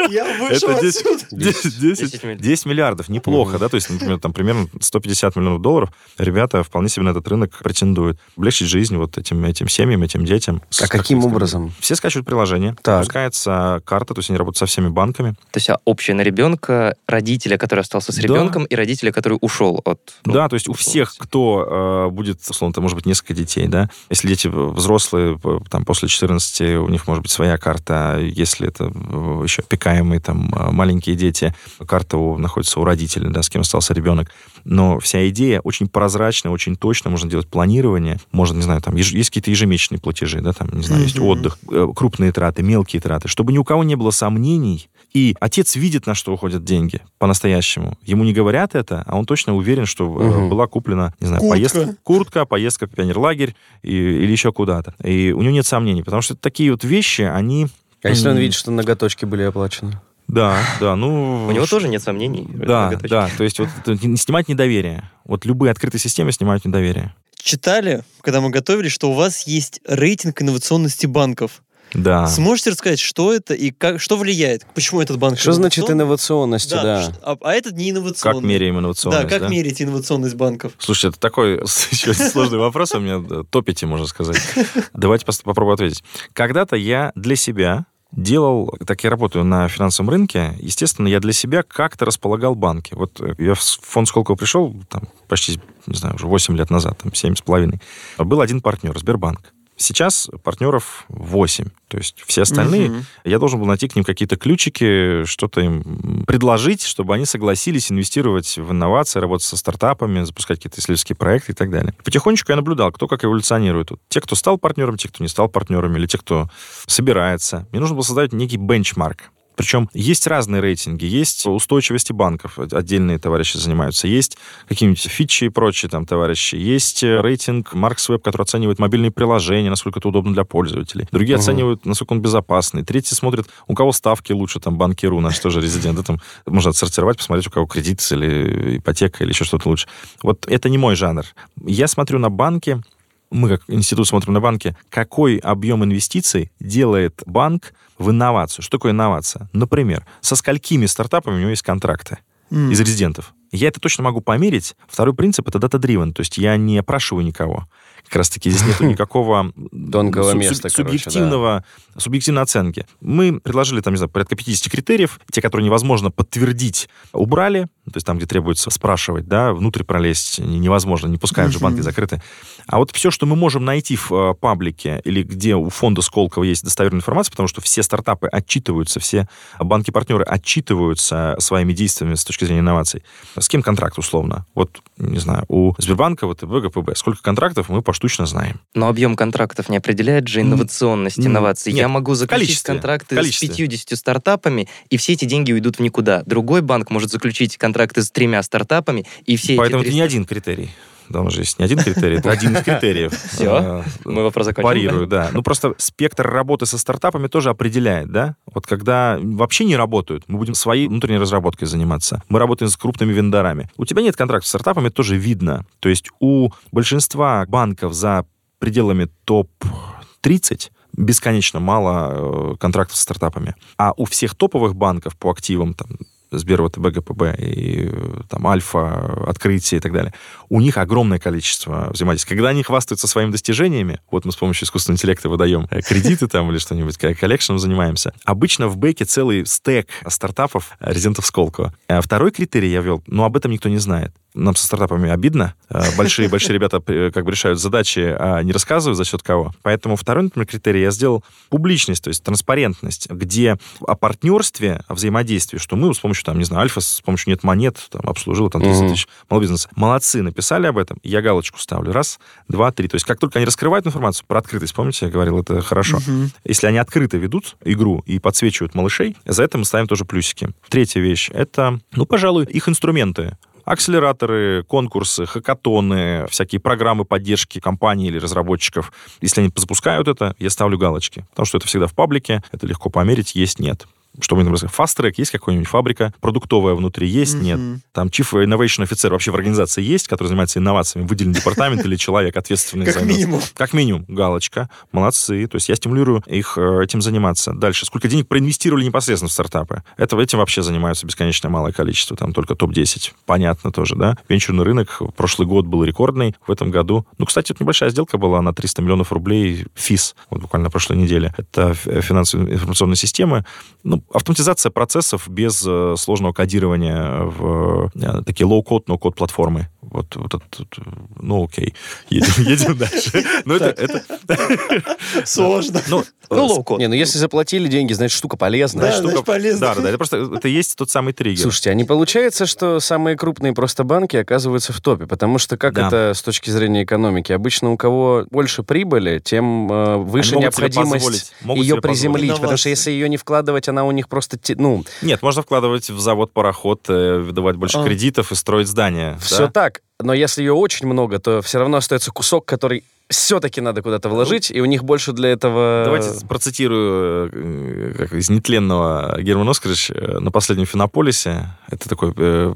Я 0.09 0.25
вышел 0.39 0.71
Это 0.71 0.81
10, 0.83 1.07
отсюда. 1.07 1.27
10, 1.31 1.81
10 1.81 2.23
миллиардов. 2.23 2.47
10 2.47 2.67
миллиардов, 2.67 3.09
неплохо, 3.09 3.59
да, 3.59 3.69
то 3.69 3.75
есть, 3.77 3.91
например, 3.91 4.19
там 4.19 4.33
примерно 4.33 4.69
150 4.81 5.37
миллионов 5.37 5.63
долларов 5.63 5.91
ребята 6.19 6.63
вполне 6.63 6.89
себе 6.89 7.05
на 7.05 7.11
этот 7.11 7.27
рынок 7.29 7.57
претендуют. 7.63 8.19
Облегчить 8.37 8.69
жизнь 8.69 8.97
вот 8.97 9.19
этим, 9.19 9.45
этим 9.45 9.69
семьям, 9.69 10.03
этим 10.03 10.25
детям. 10.25 10.63
А 10.79 10.83
как 10.83 10.91
каким 11.03 11.25
образом? 11.25 11.73
Все 11.81 11.95
скачивают 11.97 12.27
приложение, 12.27 12.77
Так. 12.83 13.05
запускается 13.05 13.83
карта, 13.85 14.15
то 14.15 14.21
есть 14.21 14.31
они 14.31 14.39
работают 14.39 14.59
со 14.59 14.67
всеми 14.67 14.89
банками. 14.89 15.33
То 15.51 15.57
есть 15.59 15.71
а, 15.71 15.79
общее 15.85 16.15
на 16.15 16.23
ребенка, 16.23 16.97
родителя, 17.07 17.59
который 17.59 17.81
остался 17.81 18.13
с 18.13 18.17
Да. 18.17 18.23
ребенком, 18.23 18.65
и 18.65 18.75
родителя, 18.75 19.13
который 19.13 19.39
ушел 19.41 19.81
от... 19.85 20.01
ну, 20.25 20.33
да, 20.33 20.49
то 20.49 20.55
есть 20.55 20.69
у 20.69 20.73
всех, 20.73 21.15
кто 21.19 22.07
э, 22.09 22.11
будет, 22.11 22.41
условно, 22.49 22.73
это 22.73 22.81
может 22.81 22.97
быть 22.97 23.07
несколько 23.07 23.35
детей, 23.35 23.67
да, 23.69 23.89
если 24.11 24.29
дети 24.29 24.49
взрослые, 24.49 25.39
там, 25.71 25.85
после 25.85 26.09
14, 26.09 26.61
у 26.79 26.89
них 26.89 27.07
может 27.07 27.23
быть 27.23 27.31
своя 27.31 27.59
карта, 27.59 28.19
если 28.21 28.69
это 28.69 28.85
э, 28.95 29.43
еще 29.57 29.63
опекаемые, 29.67 30.21
там, 30.21 30.51
э, 30.55 30.71
маленькие 30.71 31.17
дети, 31.17 31.55
карта 31.87 32.17
у- 32.19 32.39
находится 32.39 32.81
у 32.81 32.85
родителей, 32.85 33.31
да, 33.31 33.43
с 33.43 33.49
кем 33.49 33.63
остался 33.63 33.95
ребенок. 33.95 34.31
Но 34.65 34.99
вся 35.01 35.29
идея 35.29 35.61
очень 35.61 35.89
прозрачная, 35.89 36.53
очень 36.53 36.77
точно, 36.77 37.11
можно 37.11 37.31
делать 37.31 37.47
планирование, 37.49 38.19
можно, 38.33 38.57
не 38.57 38.63
знаю, 38.63 38.81
там, 38.81 38.95
еж- 38.97 39.15
есть 39.17 39.31
какие-то 39.31 39.51
ежемесячные 39.51 39.99
платежи, 40.01 40.41
да, 40.41 40.53
там, 40.53 40.69
не 40.73 40.83
знаю, 40.83 41.03
есть 41.03 41.17
Мгм. 41.19 41.27
отдых, 41.29 41.59
э, 41.71 41.89
крупные 41.95 42.33
траты, 42.33 42.63
мелкие 42.63 43.01
траты, 43.01 43.29
чтобы 43.29 43.53
ни 43.53 43.59
у 43.59 43.65
кого 43.65 43.85
не 43.85 43.95
было 43.97 44.11
сомнений, 44.11 44.89
и 45.15 45.35
отец 45.41 45.77
видит, 45.77 46.07
на 46.07 46.15
что 46.15 46.33
уходят 46.35 46.65
деньги 46.65 47.01
по-настоящему. 47.19 47.97
Ему 48.03 48.25
не 48.25 48.35
говорят 48.35 48.75
это, 48.75 49.03
а 49.07 49.17
он 49.17 49.25
точно 49.25 49.55
уверен, 49.57 49.87
что 49.87 50.11
Мгм. 50.11 50.49
была 50.51 50.67
куплена, 50.67 51.15
не 51.21 51.29
знаю, 51.29 51.41
Куртка. 51.41 51.57
поездка, 51.57 51.97
куртка, 52.03 52.45
поездка 52.45 52.87
в 52.87 52.91
пионерлагерь 52.91 53.55
и- 53.83 53.89
или 53.91 54.31
еще 54.33 54.53
куда-то. 54.53 54.95
И 55.03 55.33
у 55.33 55.41
него 55.43 55.53
нет 55.53 55.67
сомнений, 55.67 56.03
потому 56.03 56.23
что 56.23 56.35
такие 56.35 56.71
вот 56.73 56.85
вещи, 56.85 57.23
они... 57.23 57.69
А 58.03 58.09
если 58.09 58.29
он 58.29 58.37
видит, 58.37 58.55
что 58.55 58.71
ноготочки 58.71 59.25
были 59.25 59.43
оплачены? 59.43 60.01
Да, 60.29 60.59
да, 60.81 60.97
ну... 60.97 61.47
У 61.47 61.53
него 61.53 61.67
тоже 61.67 61.89
нет 61.89 62.03
сомнений. 62.03 62.49
Да, 62.53 62.93
да, 63.03 63.31
то 63.37 63.45
есть 63.45 63.59
вот 63.59 63.69
снимать 63.85 64.49
недоверие. 64.49 65.11
Вот 65.25 65.45
любые 65.45 65.71
открытые 65.71 66.01
системы 66.01 66.33
снимают 66.33 66.65
недоверие. 66.65 67.15
Читали, 67.37 68.03
когда 68.23 68.41
мы 68.41 68.51
готовились, 68.51 68.91
что 68.91 69.11
у 69.11 69.15
вас 69.15 69.47
есть 69.47 69.81
рейтинг 69.87 70.43
инновационности 70.43 71.07
банков. 71.07 71.63
Да. 71.97 72.27
Сможете 72.27 72.71
рассказать, 72.71 73.01
что 73.01 73.33
это 73.33 73.55
и 73.55 73.71
как, 73.71 74.01
что 74.01 74.17
влияет? 74.17 74.67
Почему 74.75 75.01
этот 75.01 75.19
банк 75.19 75.39
Что 75.39 75.53
значит 75.53 75.89
инновационность, 75.89 76.71
Да, 76.71 76.83
да? 76.83 77.13
А, 77.23 77.37
а 77.41 77.53
этот 77.55 77.75
не 77.75 77.91
инновационный. 77.91 78.41
Как 78.41 78.45
меряем 78.45 78.75
Да, 78.75 78.81
инновационность, 78.81 79.29
как 79.29 79.51
мерить 79.51 79.83
инновационность 79.83 80.35
банков? 80.35 80.73
Слушайте, 80.79 81.09
это 81.09 81.21
такой 81.21 81.63
сложный 81.67 82.59
вопрос, 82.59 82.95
у 82.95 83.01
меня 83.01 83.19
да, 83.19 83.43
топите, 83.45 83.87
можно 83.87 84.07
сказать. 84.07 84.41
Давайте 84.93 85.25
попробую 85.25 85.75
ответить. 85.75 86.05
Когда-то 86.35 86.77
я 86.77 87.13
для 87.15 87.37
себя 87.37 87.87
делал, 88.13 88.75
так 88.87 89.03
я 89.05 89.11
работаю 89.11 89.45
на 89.45 89.69
финансовом 89.69 90.11
рынке, 90.11 90.55
естественно, 90.61 91.09
я 91.09 91.21
для 91.21 91.33
себя 91.33 91.63
как-то 91.63 92.05
располагал 92.05 92.55
банки. 92.55 92.95
Вот 92.95 93.21
э, 93.21 93.35
я 93.39 93.55
в 93.55 93.61
фонд 93.61 94.09
Сколково 94.09 94.37
пришел, 94.37 94.75
там, 94.89 95.05
почти, 95.29 95.61
не 95.87 95.97
знаю, 95.97 96.15
уже 96.15 96.27
8 96.27 96.57
лет 96.57 96.71
назад, 96.71 96.99
там, 97.03 97.13
7 97.13 97.35
с 97.35 97.43
половиной. 97.43 97.81
Был 98.19 98.41
один 98.41 98.61
партнер, 98.61 98.97
Сбербанк. 98.99 99.53
Сейчас 99.77 100.31
партнеров 100.43 101.05
8. 101.09 101.67
То 101.89 101.99
есть 101.99 102.23
все 102.27 102.43
остальные, 102.43 102.91
Мгм. 102.91 103.05
я 103.25 103.39
должен 103.39 103.61
был 103.61 103.67
найти 103.67 103.89
к 103.89 103.95
ним 103.95 104.05
какие-то 104.05 104.37
ключики, 104.37 105.25
что-то 105.25 105.61
им 105.61 106.25
предложить, 106.27 106.83
чтобы 106.83 107.15
они 107.15 107.27
согласились 107.27 107.93
инвестировать 107.93 108.57
в 108.57 108.73
инновации, 108.73 109.21
работать 109.21 109.47
со 109.47 109.57
стартапами, 109.57 110.25
запускать 110.25 110.59
какие-то 110.59 110.81
исследовательские 110.81 111.17
проекты 111.17 111.53
и 111.53 111.55
так 111.55 111.71
далее. 111.71 111.95
Потихонечку 112.05 112.53
я 112.53 112.57
наблюдал, 112.57 112.91
кто 112.91 113.07
как 113.07 113.25
эволюционирует. 113.25 113.91
Вот 113.91 114.01
те, 114.09 114.21
кто 114.21 114.35
стал 114.35 114.59
партнером, 114.59 114.97
те, 114.97 115.09
кто 115.09 115.23
не 115.23 115.29
стал 115.29 115.49
партнерами, 115.49 115.99
или 115.99 116.07
те, 116.07 116.19
кто 116.19 116.49
собирается. 116.87 117.67
Мне 117.71 117.81
нужно 117.81 117.95
было 117.97 118.05
создать 118.05 118.33
некий 118.33 118.57
бенчмарк. 118.57 119.31
Причем 119.57 119.89
есть 119.93 120.27
разные 120.27 120.61
рейтинги, 120.61 121.05
есть 121.07 121.47
устойчивости 121.47 122.13
банков, 122.13 122.59
отдельные 122.59 123.19
товарищи 123.19 123.57
занимаются, 123.57 124.07
есть 124.07 124.37
какие-нибудь 124.69 125.01
фичи 125.03 125.45
и 125.45 125.49
прочие 125.49 125.89
там 125.89 126.07
товарищи, 126.07 126.55
есть 126.57 127.03
э, 127.03 127.21
рейтинг 127.21 127.75
Marks 127.75 128.19
который 128.19 128.43
оценивает 128.43 128.79
мобильные 128.79 129.11
приложения, 129.11 129.71
насколько 129.71 129.99
это 129.99 130.09
удобно 130.09 130.33
для 130.33 130.45
пользователей. 130.45 131.09
Другие 131.11 131.37
Мгм. 131.37 131.41
оценивают, 131.41 131.87
насколько 131.87 132.13
он 132.13 132.21
безопасный. 132.21 132.85
Третьи 132.85 133.15
смотрят, 133.15 133.49
у 133.67 133.75
кого 133.75 133.93
ставки 133.93 134.33
лучше, 134.33 134.61
там, 134.61 134.77
банкиру, 134.77 135.21
наш 135.21 135.39
тоже 135.39 135.61
резидент. 135.61 135.99
Это 135.99 136.19
можно 136.47 136.71
отсортировать, 136.71 137.19
посмотреть, 137.19 137.47
у 137.47 137.51
кого 137.51 137.67
кредит 137.67 138.07
или 138.11 138.79
ипотека 138.79 139.25
или 139.25 139.31
еще 139.31 139.45
что-то 139.45 139.69
лучше. 139.69 139.89
Вот 140.23 140.47
это 140.47 140.69
не 140.69 140.79
мой 140.79 140.97
жанр. 140.97 141.25
Я 141.65 141.89
смотрю 141.89 142.19
на 142.19 142.31
банки, 142.31 142.83
мы 143.31 143.49
как 143.49 143.63
институт 143.69 144.07
смотрим 144.07 144.33
на 144.35 144.41
банки, 144.41 144.77
какой 144.91 145.37
объем 145.39 145.85
инвестиций 145.85 146.51
делает 146.61 147.23
банк 147.27 147.75
в 147.99 148.11
инновацию. 148.11 148.63
Что 148.63 148.79
такое 148.79 148.93
инновация? 148.93 149.49
Например, 149.53 150.07
со 150.21 150.37
сколькими 150.37 150.87
стартапами 150.87 151.37
у 151.37 151.41
него 151.41 151.51
есть 151.51 151.63
контракты 151.63 152.19
М. 152.51 152.71
из 152.71 152.81
резидентов. 152.81 153.35
Я 153.53 153.69
это 153.69 153.81
точно 153.81 154.05
могу 154.05 154.21
померить. 154.21 154.75
Второй 154.89 155.15
принцип— 155.15 155.49
это 155.49 155.59
data-driven, 155.59 156.13
то 156.13 156.21
есть 156.21 156.39
я 156.39 156.57
не 156.57 156.79
опрашиваю 156.79 157.25
никого. 157.25 157.67
Как 158.05 158.17
раз-таки 158.17 158.51
здесь 158.51 158.65
нет 158.81 158.81
никакого 158.93 159.53
Тонкого 159.91 160.33
места, 160.35 160.69
субъективного, 160.69 161.65
субъективной 161.97 162.43
оценки. 162.43 162.87
Мы 163.01 163.41
предложили, 163.41 163.81
там, 163.81 163.95
не 163.95 163.99
знаю, 163.99 164.11
порядка 164.11 164.37
50 164.37 164.71
критериев. 164.71 165.19
Те, 165.33 165.43
которые 165.43 165.65
невозможно 165.65 166.13
подтвердить, 166.13 166.89
убрали. 167.13 167.65
То 167.87 167.97
есть 167.97 168.07
там, 168.07 168.17
где 168.19 168.27
требуется 168.27 168.71
спрашивать, 168.71 169.27
да, 169.27 169.53
внутрь 169.53 169.83
пролезть 169.83 170.39
не- 170.39 170.59
невозможно, 170.59 171.09
не 171.09 171.19
пускают 171.19 171.53
же, 171.53 171.59
банки 171.59 171.81
закрыты. 171.81 172.23
А 172.69 172.79
вот 172.79 172.91
все, 172.93 173.11
что 173.11 173.27
мы 173.27 173.35
можем 173.37 173.65
найти 173.65 173.97
в 173.97 174.13
э, 174.13 174.35
паблике 174.35 175.01
или 175.05 175.23
где 175.23 175.55
у 175.57 175.69
фонда 175.69 176.01
Сколково 176.03 176.45
есть 176.45 176.65
достоверная 176.65 176.99
информация, 176.99 177.31
потому 177.33 177.49
что 177.49 177.61
все 177.61 177.83
стартапы 177.83 178.29
отчитываются, 178.29 179.01
все 179.01 179.29
банки-партнеры 179.59 180.25
отчитываются 180.25 181.37
своими 181.39 181.73
действиями 181.73 182.15
с 182.15 182.25
точки 182.25 182.45
зрения 182.45 182.61
инноваций. 182.61 183.03
С 183.41 183.49
кем 183.49 183.63
контракт 183.63 183.99
условно? 183.99 184.47
Вот, 184.55 184.81
не 184.99 185.19
знаю, 185.19 185.45
у 185.49 185.75
Сбербанка, 185.79 186.29
ВТБ, 186.33 186.45
ГПБ. 186.45 186.97
Сколько 186.97 187.23
контрактов 187.23 187.69
мы 187.69 187.83
поштучно 187.83 188.27
знаем. 188.27 188.61
Но 188.75 188.89
объем 188.89 189.17
контрактов 189.17 189.69
не 189.69 189.77
определяет 189.77 190.29
же 190.29 190.41
инновационность 190.43 191.19
М, 191.19 191.27
инноваций. 191.27 191.73
нет, 191.73 191.81
Я 191.83 191.89
могу 191.89 192.15
заключить 192.15 192.47
количестве, 192.47 192.75
контракты 192.75 193.15
количестве. 193.17 193.49
с 193.49 193.51
50 193.57 193.97
стартапами, 193.97 194.69
и 194.91 194.97
все 194.97 195.13
эти 195.15 195.25
деньги 195.25 195.53
уйдут 195.53 195.77
в 195.77 195.81
никуда. 195.81 196.23
Другой 196.27 196.63
банк 196.63 196.91
может 196.91 197.11
заключить 197.11 197.57
контракты 197.57 198.03
с 198.03 198.11
тремя 198.11 198.43
стартапами, 198.43 199.07
и 199.25 199.37
все 199.37 199.57
Поэтому 199.57 199.83
эти 199.83 199.89
это 199.89 199.95
не 199.97 200.03
один 200.03 200.25
критерий. 200.25 200.71
Там 201.13 201.31
же 201.31 201.41
есть 201.41 201.59
не 201.59 201.65
один 201.65 201.79
критерий, 201.79 202.17
это 202.17 202.31
один 202.31 202.57
из 202.57 202.63
критериев. 202.63 203.13
Всё? 203.33 203.83
Э, 203.83 203.83
Мы 204.05 204.23
вопрос 204.23 204.47
закончили. 204.47 204.65
Парирую, 204.65 205.07
да. 205.07 205.31
Ну, 205.33 205.43
просто 205.43 205.75
спектр 205.79 206.27
работы 206.29 206.67
со 206.67 206.79
стартапами 206.79 207.29
тоже 207.29 207.51
определяет, 207.51 208.11
да? 208.11 208.37
Вот 208.53 208.67
когда 208.67 209.19
вообще 209.21 209.65
не 209.65 209.77
работают, 209.77 210.25
мы 210.29 210.39
будем 210.39 210.55
своей 210.55 210.89
внутренней 210.89 211.19
разработкой 211.19 211.69
заниматься. 211.69 212.23
Мы 212.29 212.39
работаем 212.39 212.71
с 212.71 212.77
крупными 212.77 213.13
вендорами. 213.13 213.71
У 213.77 213.85
тебя 213.85 214.03
нет 214.03 214.17
контракта 214.17 214.47
с 214.47 214.51
стартапами, 214.51 214.87
это 214.87 214.97
тоже 214.97 215.17
видно. 215.17 215.67
То 215.81 215.89
есть 215.89 216.11
у 216.21 216.51
большинства 216.73 217.45
банков 217.47 217.95
за 217.95 218.25
пределами 218.59 219.09
топ-30 219.25 220.71
бесконечно 220.97 221.61
мало 221.61 222.53
э, 222.53 222.57
контрактов 222.59 222.97
с 222.97 223.01
стартапами. 223.01 223.55
А 223.77 223.93
у 223.97 224.05
всех 224.07 224.35
топовых 224.35 224.75
банков 224.75 225.17
по 225.17 225.31
активам, 225.31 225.75
там, 225.75 225.89
Сбер, 226.31 226.67
ВТБ, 226.67 226.79
ГПБ 226.79 227.37
и 227.39 227.91
там 228.29 228.47
Альфа, 228.47 229.27
Открытие 229.29 229.79
и 229.79 229.81
так 229.81 229.93
далее. 229.93 230.13
У 230.49 230.61
них 230.61 230.77
огромное 230.77 231.19
количество 231.19 231.91
взаимодействий. 231.93 232.37
Когда 232.37 232.51
они 232.51 232.63
хвастаются 232.63 233.07
своими 233.07 233.31
достижениями, 233.31 234.01
вот 234.11 234.25
мы 234.25 234.33
с 234.33 234.37
помощью 234.37 234.65
искусственного 234.65 234.97
интеллекта 234.97 235.29
выдаем 235.29 235.67
э, 235.71 235.83
кредиты 235.83 236.27
там 236.29 236.51
или 236.51 236.59
что-нибудь, 236.59 236.97
коллекшеном 236.97 237.59
занимаемся, 237.59 238.13
обычно 238.25 238.69
в 238.69 238.77
бэке 238.77 239.05
целый 239.05 239.47
стек 239.47 239.89
стартапов 240.09 240.77
резидентов 240.81 241.27
Сколково. 241.27 241.75
А 241.89 242.01
второй 242.01 242.31
критерий 242.31 242.71
я 242.71 242.81
ввел, 242.81 243.03
но 243.07 243.25
об 243.25 243.37
этом 243.37 243.51
никто 243.53 243.69
не 243.69 243.79
знает. 243.79 244.13
Нам 244.37 244.55
со 244.55 244.67
стартапами 244.67 245.11
обидно. 245.11 245.55
Большие-большие 245.97 246.53
ребята 246.55 246.83
э, 246.87 247.11
как 247.13 247.25
бы 247.25 247.31
решают 247.31 247.59
задачи, 247.59 248.01
а 248.19 248.43
не 248.43 248.53
рассказывают 248.53 248.97
за 248.99 249.05
счет 249.05 249.23
кого. 249.23 249.53
Поэтому 249.63 249.97
второй, 249.97 250.25
например, 250.25 250.47
критерий 250.47 250.83
я 250.83 250.91
сделал 250.91 251.25
публичность, 251.49 252.05
то 252.05 252.09
есть 252.09 252.23
транспарентность, 252.23 253.11
где 253.11 253.57
о 253.81 253.95
партнерстве, 253.97 254.83
о 254.89 254.95
взаимодействии, 254.95 255.59
что 255.59 255.75
мы 255.77 255.93
с 255.95 255.99
помощью, 255.99 256.25
там, 256.25 256.39
не 256.39 256.45
знаю, 256.45 256.63
Альфа 256.63 256.81
с 256.81 257.01
помощью 257.01 257.31
нет 257.31 257.43
монет 257.45 257.79
там, 257.91 258.03
обслужила 258.09 258.51
там 258.51 258.61
30 258.63 258.83
Мгм. 258.83 258.93
тысяч 258.93 259.09
малого 259.31 259.43
бизнеса. 259.43 259.69
Молодцы, 259.75 260.23
написали 260.23 260.67
об 260.67 260.77
этом, 260.79 260.99
я 261.03 261.23
галочку 261.23 261.59
ставлю. 261.59 261.93
Раз, 261.93 262.19
два, 262.49 262.71
три. 262.73 262.89
То 262.89 262.97
есть 262.97 263.07
как 263.07 263.19
только 263.19 263.39
они 263.39 263.47
раскрывают 263.47 263.87
информацию 263.87 264.27
про 264.27 264.39
открытость, 264.39 264.75
помните, 264.75 265.07
я 265.07 265.11
говорил, 265.11 265.41
это 265.41 265.61
хорошо. 265.63 265.99
Если 266.45 266.67
они 266.67 266.79
открыто 266.79 267.17
ведут 267.17 267.57
игру 267.65 268.03
и 268.07 268.19
подсвечивают 268.19 268.75
малышей, 268.75 269.17
за 269.25 269.43
это 269.45 269.57
мы 269.57 269.65
ставим 269.65 269.87
тоже 269.87 270.05
плюсики. 270.05 270.51
Третья 270.69 271.01
вещь— 271.01 271.31
это, 271.33 271.81
ну, 271.93 272.05
пожалуй, 272.07 272.45
их 272.45 272.69
инструменты. 272.69 273.39
Акселераторы, 273.67 274.63
конкурсы, 274.63 275.27
хакатоны, 275.27 276.27
всякие 276.31 276.61
программы 276.61 277.05
поддержки 277.05 277.59
компаний 277.59 278.07
или 278.07 278.19
разработчиков. 278.19 278.93
Если 279.21 279.41
они 279.41 279.51
запускают 279.57 280.07
это, 280.07 280.37
я 280.39 280.51
ставлю 280.51 280.79
галочки. 280.79 281.27
Потому 281.31 281.47
что 281.47 281.59
это 281.59 281.67
всегда 281.67 281.89
в 281.89 281.95
паблике, 281.95 282.43
это 282.53 282.65
легко 282.65 282.91
померить, 282.91 283.35
есть, 283.35 283.59
нет. 283.59 283.89
Что 284.21 284.37
мы, 284.37 284.45
например, 284.45 284.71
Fast 284.77 284.99
Track, 284.99 285.15
есть 285.17 285.31
какая-нибудь 285.31 285.69
фабрика, 285.69 286.13
продуктовая 286.21 286.75
внутри 286.75 287.09
есть, 287.09 287.41
нет. 287.41 287.59
Там 287.93 288.09
Chief 288.09 288.27
Innovation 288.33 288.83
офицер 288.83 289.13
вообще 289.13 289.31
в 289.31 289.35
организации 289.35 289.83
есть, 289.83 290.09
который 290.09 290.29
занимается 290.29 290.59
инновациями, 290.59 291.07
выделен 291.07 291.33
департамент 291.33 291.85
или 291.85 291.97
человек, 291.97 292.37
ответственный 292.37 292.91
за 292.91 293.01
минимум. 293.05 293.41
Как 293.55 293.73
минимум, 293.73 294.05
галочка. 294.09 294.69
Молодцы. 294.93 295.47
То 295.47 295.57
есть 295.57 295.69
я 295.69 295.75
стимулирую 295.77 296.23
их 296.27 296.57
э, 296.59 296.85
этим 296.85 297.03
заниматься. 297.03 297.53
Дальше. 297.53 297.87
Сколько 297.87 298.09
денег 298.09 298.29
проинвестировали 298.29 298.85
непосредственно 298.85 299.29
в 299.29 299.33
стартапы? 299.33 299.83
Это, 299.97 300.19
этим 300.21 300.39
вообще 300.39 300.63
занимаются 300.63 301.07
бесконечно 301.07 301.49
малое 301.49 301.73
количество. 301.73 302.17
Там 302.17 302.33
только 302.33 302.55
топ-10. 302.55 303.13
Понятно 303.27 303.73
тоже, 303.73 303.97
да? 303.97 304.17
Венчурный 304.29 304.65
рынок 304.65 305.01
прошлый 305.17 305.47
год 305.47 305.67
был 305.67 305.85
рекордный. 305.85 306.35
В 306.47 306.51
этом 306.51 306.71
году... 306.71 307.07
Ну, 307.19 307.27
кстати, 307.27 307.53
вот 307.53 307.61
небольшая 307.61 307.91
сделка 307.91 308.19
была 308.19 308.41
на 308.43 308.53
300 308.53 308.83
миллионов 308.83 309.13
рублей 309.13 309.67
ФИС. 309.75 310.15
Вот 310.31 310.43
буквально 310.43 310.65
на 310.65 310.71
прошлой 310.71 310.97
неделе. 310.97 311.35
Это 311.37 311.71
ф- 311.71 312.05
финансовые 312.05 312.55
информационные 312.55 312.97
системы. 312.97 313.45
Ну, 313.83 314.03
автоматизация 314.13 314.71
процессов 314.71 315.29
без 315.29 315.65
э, 315.67 315.95
сложного 315.99 316.33
кодирования 316.33 317.23
в 317.23 317.91
э, 317.95 318.23
такие 318.25 318.49
low-code, 318.49 318.87
no-code 318.87 319.15
платформы. 319.15 319.69
Вот, 319.91 320.17
вот 320.17 320.35
это, 320.35 320.45
тут, 320.51 320.75
ну, 321.21 321.45
окей. 321.45 321.75
Едем, 322.11 322.33
едем 322.45 322.77
дальше. 322.77 323.25
Ну, 323.45 323.55
это, 323.55 323.67
это, 323.67 324.03
Сложно. 325.25 325.81
ну, 325.89 326.05
Ну, 326.29 326.37
э, 326.37 326.41
low-code. 326.41 326.79
Не, 326.79 326.89
ну 326.89 326.95
если 326.95 327.19
заплатили 327.19 327.69
деньги, 327.69 327.93
значит, 327.93 328.17
штука 328.17 328.37
полезная. 328.37 328.91
Да, 328.91 329.01
значит, 329.01 329.25
полезно. 329.25 329.61
Да, 329.61 329.75
да. 329.81 329.89
Это 329.89 329.99
просто 329.99 330.17
это 330.35 330.49
есть 330.49 330.77
тот 330.77 330.91
самый 330.91 331.13
триггер. 331.13 331.41
Слушайте, 331.41 331.71
а 331.71 331.75
не 331.75 331.85
получается, 331.85 332.47
что 332.47 332.81
самые 332.81 333.17
крупные 333.17 333.53
просто 333.53 333.85
банки 333.85 334.17
оказываются 334.17 334.73
в 334.73 334.81
топе? 334.81 335.07
Потому 335.07 335.39
что 335.39 335.57
как 335.57 335.75
Да. 335.75 335.87
это 335.87 336.13
с 336.15 336.23
точки 336.23 336.51
зрения 336.51 336.83
экономики? 336.83 337.33
Обычно 337.33 337.71
у 337.71 337.77
кого 337.77 338.27
больше 338.31 338.63
прибыли, 338.63 339.21
тем 339.21 339.71
э, 339.71 339.97
выше 339.99 340.35
Они 340.35 340.45
могут 340.47 340.55
себе 340.57 340.65
необходимость 340.67 341.33
ее 341.45 341.81
приземлить. 341.81 342.35
Потому 342.37 342.57
что 342.57 342.69
если 342.69 342.91
ее 342.91 343.09
не 343.09 343.17
вкладывать, 343.17 343.69
она 343.69 343.85
у 343.85 343.93
них 343.93 344.09
просто... 344.09 344.39
Ну, 344.57 344.85
Нет, 345.03 345.23
можно 345.23 345.43
вкладывать 345.43 345.91
в 345.91 346.01
завод 346.01 346.33
пароход, 346.33 346.83
э, 346.89 347.19
выдавать 347.19 347.57
больше 347.57 347.79
А. 347.79 347.85
кредитов 347.85 348.33
и 348.33 348.35
строить 348.35 348.69
здания. 348.69 349.17
все 349.21 349.47
да? 349.47 349.49
Так. 349.77 350.07
Но 350.07 350.13
если 350.13 350.43
ее 350.43 350.53
очень 350.53 350.87
много, 350.87 351.19
то 351.19 351.41
все 351.43 351.59
равно 351.59 351.79
остается 351.79 352.11
кусок, 352.11 352.45
который 352.45 352.85
все-таки 353.09 353.61
надо 353.61 353.83
куда-то 353.83 354.09
вложить, 354.09 354.51
и 354.51 354.61
у 354.61 354.65
них 354.65 354.83
больше 354.83 355.13
для 355.13 355.29
этого... 355.29 355.83
Давайте 355.85 356.27
процитирую 356.27 357.31
э, 357.33 357.95
как 357.97 358.13
из 358.15 358.29
нетленного 358.31 359.21
Герман 359.21 359.49
Оскарович 359.49 359.93
э, 359.93 360.19
на 360.19 360.33
последнем 360.33 360.67
Финополисе. 360.67 361.47
Это 361.71 361.89
такой 361.89 362.13
э, 362.17 362.53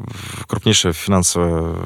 крупнейшая 0.49 0.93
финансовая 0.93 1.77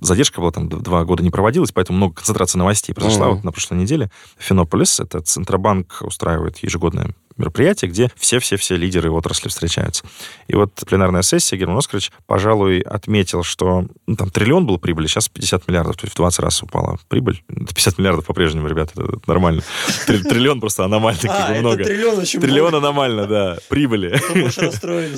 задержка 0.00 0.40
была, 0.40 0.50
там 0.50 0.68
два 0.68 1.04
года 1.04 1.22
не 1.22 1.30
проводилась, 1.30 1.70
поэтому 1.70 1.98
много 1.98 2.14
концентрации 2.14 2.58
новостей 2.58 2.94
произошла 2.94 3.26
Мгм. 3.26 3.34
вот 3.36 3.44
на 3.44 3.52
прошлой 3.52 3.78
неделе. 3.78 4.10
Финополис, 4.38 4.98
это 4.98 5.20
Центробанк 5.20 6.02
устраивает 6.02 6.58
ежегодное 6.58 7.14
мероприятие, 7.40 7.90
где 7.90 8.10
все-все-все 8.16 8.76
лидеры 8.76 9.10
отрасли 9.10 9.48
встречаются. 9.48 10.04
И 10.48 10.54
вот 10.54 10.72
пленарная 10.86 11.22
сессия 11.22 11.56
Герман 11.56 11.78
Оскарович, 11.78 12.12
пожалуй, 12.26 12.80
отметил, 12.80 13.42
что 13.42 13.86
ну, 14.06 14.16
там 14.16 14.30
триллион 14.30 14.66
был 14.66 14.78
прибыли, 14.78 15.06
сейчас 15.06 15.28
50 15.28 15.68
миллиардов, 15.68 15.96
то 15.96 16.04
есть 16.04 16.14
в 16.14 16.16
20 16.16 16.40
раз 16.40 16.62
упала 16.62 16.98
прибыль. 17.08 17.42
50 17.48 17.98
миллиардов 17.98 18.26
по-прежнему, 18.26 18.68
ребята, 18.68 18.92
это 18.94 19.20
нормально. 19.26 19.62
Триллион 20.06 20.60
просто 20.60 20.84
аномально 20.84 21.20
А, 21.28 21.50
это 21.50 21.60
много. 21.60 21.84
триллион 21.84 22.18
очень 22.18 22.40
Триллион 22.40 22.74
аномально, 22.74 23.26
да, 23.26 23.56
прибыли. 23.68 24.18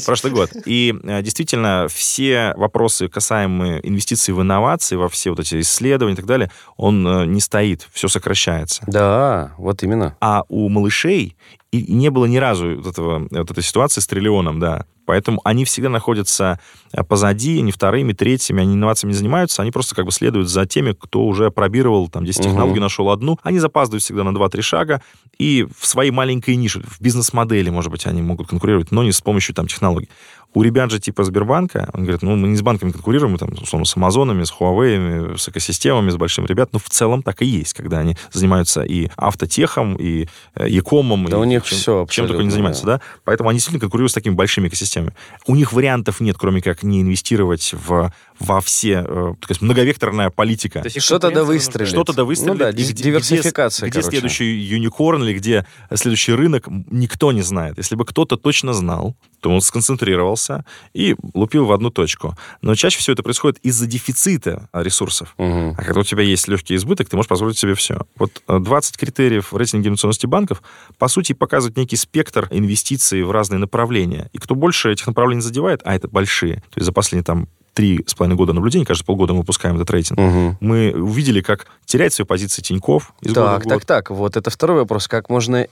Прошлый 0.07 0.33
год. 0.33 0.51
И 0.65 0.95
э, 1.03 1.23
действительно, 1.23 1.87
все 1.89 2.55
вопросы, 2.57 3.09
касаемые 3.09 3.87
инвестиций 3.87 4.35
в 4.35 4.41
инновации, 4.41 4.97
во 4.97 5.09
все 5.09 5.31
вот 5.31 5.41
эти 5.41 5.61
исследования 5.61 6.15
и 6.15 6.17
так 6.17 6.27
далее, 6.27 6.51
он 6.77 7.07
э, 7.07 7.27
не 7.27 7.41
стоит, 7.41 7.89
все 7.93 8.09
сокращается. 8.09 8.83
Да, 8.87 9.53
вот 9.59 9.83
именно. 9.83 10.17
А 10.21 10.43
у 10.49 10.69
малышей 10.69 11.37
и 11.73 11.93
не 11.93 12.11
было 12.11 12.27
ни 12.27 12.37
разу 12.37 12.77
вот, 12.77 12.87
этого, 12.87 13.27
вот 13.31 13.51
этой 13.51 13.63
ситуации 13.63 14.01
с 14.01 14.07
триллионом, 14.07 14.61
да. 14.61 14.85
Поэтому 15.07 15.41
они 15.43 15.65
всегда 15.65 15.89
находятся 15.89 16.61
э, 16.93 17.03
позади, 17.03 17.59
они 17.59 17.73
вторыми, 17.73 18.13
третьими, 18.13 18.63
они 18.63 18.75
инновациями 18.75 19.13
не 19.13 19.19
занимаются, 19.19 19.63
они 19.63 19.71
просто 19.73 19.97
как 19.97 20.05
бы 20.05 20.13
следуют 20.13 20.49
за 20.49 20.67
теми, 20.67 20.93
кто 20.93 21.25
уже 21.25 21.51
пробировал 21.51 22.09
там 22.09 22.25
10 22.25 22.41
Мгм. 22.41 22.49
технологий, 22.51 22.79
нашел 22.81 23.11
одну. 23.11 23.39
Они 23.43 23.59
запаздывают 23.59 24.05
всегда 24.05 24.23
на 24.23 24.33
2-3 24.33 24.63
шага, 24.63 25.03
и 25.39 25.67
в 25.77 25.87
своей 25.87 26.11
маленькой 26.11 26.57
нише, 26.57 26.83
в 26.83 27.01
бизнес-модели, 27.01 27.71
может 27.71 27.91
быть, 27.91 28.07
они 28.07 28.23
могут 28.23 28.49
конкурировать, 28.49 28.93
но 28.93 29.03
не 29.03 29.11
с 29.13 29.21
помощью 29.21 29.55
там 29.55 29.67
технологий. 29.67 30.09
У 30.55 30.63
ребят 30.63 30.91
же 30.91 31.01
типа 31.01 31.25
Сбербанка, 31.25 31.89
он 31.95 32.03
говорит, 32.03 32.23
ну, 32.23 32.37
мы 32.37 32.49
не 32.49 32.57
с 32.57 32.63
банками 32.63 32.91
конкурируем, 32.91 33.33
мы 33.33 33.39
там, 33.39 33.51
условно, 33.61 33.87
с 33.87 33.97
Амазонами, 33.97 34.45
с 34.45 34.53
Huawei, 34.53 35.39
с 35.39 35.49
экосистемами, 35.49 36.11
с 36.11 36.17
большими 36.17 36.47
ребят, 36.47 36.71
но 36.73 36.79
в 36.79 36.89
целом 36.91 37.23
так 37.23 37.43
и 37.43 37.47
есть, 37.47 37.73
когда 37.75 37.99
они 37.99 38.17
занимаются 38.33 38.83
и 38.83 39.09
автотехом, 39.17 39.97
и 39.97 40.29
э, 40.55 40.69
якомом, 40.69 41.27
Да 41.27 41.39
и 41.39 41.41
у 41.41 41.45
них 41.45 41.65
чем, 41.65 41.79
всё 41.79 42.07
чем 42.09 42.29
только 42.29 42.43
не 42.43 42.51
занимаются, 42.51 42.85
да. 42.85 43.01
Поэтому 43.25 43.49
они 43.49 43.59
действительно 43.59 43.81
конкурируют 43.81 44.11
с 44.11 44.15
такими 44.15 44.35
большими 44.35 44.69
экосистемами. 44.69 45.15
У 45.47 45.55
них 45.55 45.73
вариантов 45.73 46.21
нет, 46.21 46.37
кроме 46.39 46.61
как 46.61 46.83
не 46.83 47.01
инвестировать 47.01 47.73
в, 47.73 48.13
во 48.43 48.61
все, 48.61 49.05
э, 49.07 49.35
то 49.41 49.47
есть 49.49 49.63
многовекторная 49.63 50.31
политика. 50.31 50.81
То 50.81 50.87
есть 50.87 50.97
их 50.97 51.03
Что-то 51.03 51.31
да 51.31 51.45
выстрелит. 51.45 51.89
Что-то 51.89 52.13
да 52.13 52.25
выстрелит. 52.25 52.53
Ну 52.53 52.59
да, 52.59 52.73
где- 52.73 52.93
диверсификация, 52.93 53.89
Где, 53.89 54.01
где 54.01 54.09
следующий 54.09 54.45
юникорн 54.59 55.23
или 55.25 55.35
где 55.35 55.67
следующий 55.95 56.33
рынок, 56.33 56.65
никто 56.91 57.33
не 57.33 57.43
знает. 57.43 57.79
Если 57.79 57.95
бы 57.95 58.05
кто-то 58.05 58.37
точно 58.37 58.73
знал, 58.73 59.17
то 59.41 59.51
он 59.51 59.61
сконцентрировался 59.61 60.65
и 60.95 61.17
лупил 61.35 61.65
в 61.67 61.73
одну 61.73 61.91
точку. 61.91 62.37
Но 62.61 62.75
чаще 62.75 62.99
всего 62.99 63.15
это 63.15 63.23
происходит 63.23 63.59
из-за 63.63 63.87
дефицита 63.87 64.69
ресурсов. 64.73 65.35
Мгм. 65.39 65.75
А 65.77 65.83
когда 65.83 66.01
у 66.01 66.05
тебя 66.05 66.23
есть 66.23 66.49
легкий 66.49 66.77
избыток, 66.77 67.09
ты 67.09 67.17
можешь 67.17 67.29
позволить 67.29 67.59
себе 67.59 67.75
все. 67.75 68.07
Вот 68.17 68.43
э, 68.49 68.59
20 68.59 68.97
критериев 68.97 69.53
в 69.53 69.57
рейтинге 69.57 69.89
инвестиционности 69.89 70.27
банков, 70.27 70.63
по 70.99 71.09
сути, 71.09 71.33
показывают 71.33 71.77
некий 71.77 71.97
спектр 71.97 72.49
инвестиций 72.51 73.23
в 73.23 73.31
разные 73.31 73.59
направления. 73.59 74.29
И 74.33 74.39
кто 74.39 74.55
больше 74.55 74.93
этих 74.93 75.07
направлений 75.07 75.43
задевает, 75.43 75.81
а 75.85 75.95
это 75.95 76.09
большие, 76.09 76.57
то 76.57 76.77
есть 76.77 76.87
за 76.87 76.93
последние 76.93 77.25
там 77.25 77.49
три 77.75 78.05
с 78.07 78.15
половиной 78.15 78.37
года 78.37 78.53
наблюдений, 78.53 78.85
каждые 78.85 79.07
полгода 79.07 79.33
мы 79.33 79.41
выпускаем 79.41 79.77
этот 79.77 79.91
рейтинг, 79.91 80.19
Мгм. 80.19 80.57
мы 80.61 80.93
увидели, 80.95 81.41
как 81.41 81.67
теряет 81.87 82.13
свои 82.13 82.27
позиции 82.27 82.63
Тиньков 82.63 83.13
из 83.23 83.33
года 83.33 83.47
Так, 83.47 83.61
в 83.61 83.65
год. 83.65 83.73
так, 83.73 83.85
так. 83.85 84.11
Вот 84.11 84.37
это 84.37 84.51
второй 84.51 84.79
вопрос. 84.81 85.09
Как 85.09 85.29
можно... 85.31 85.67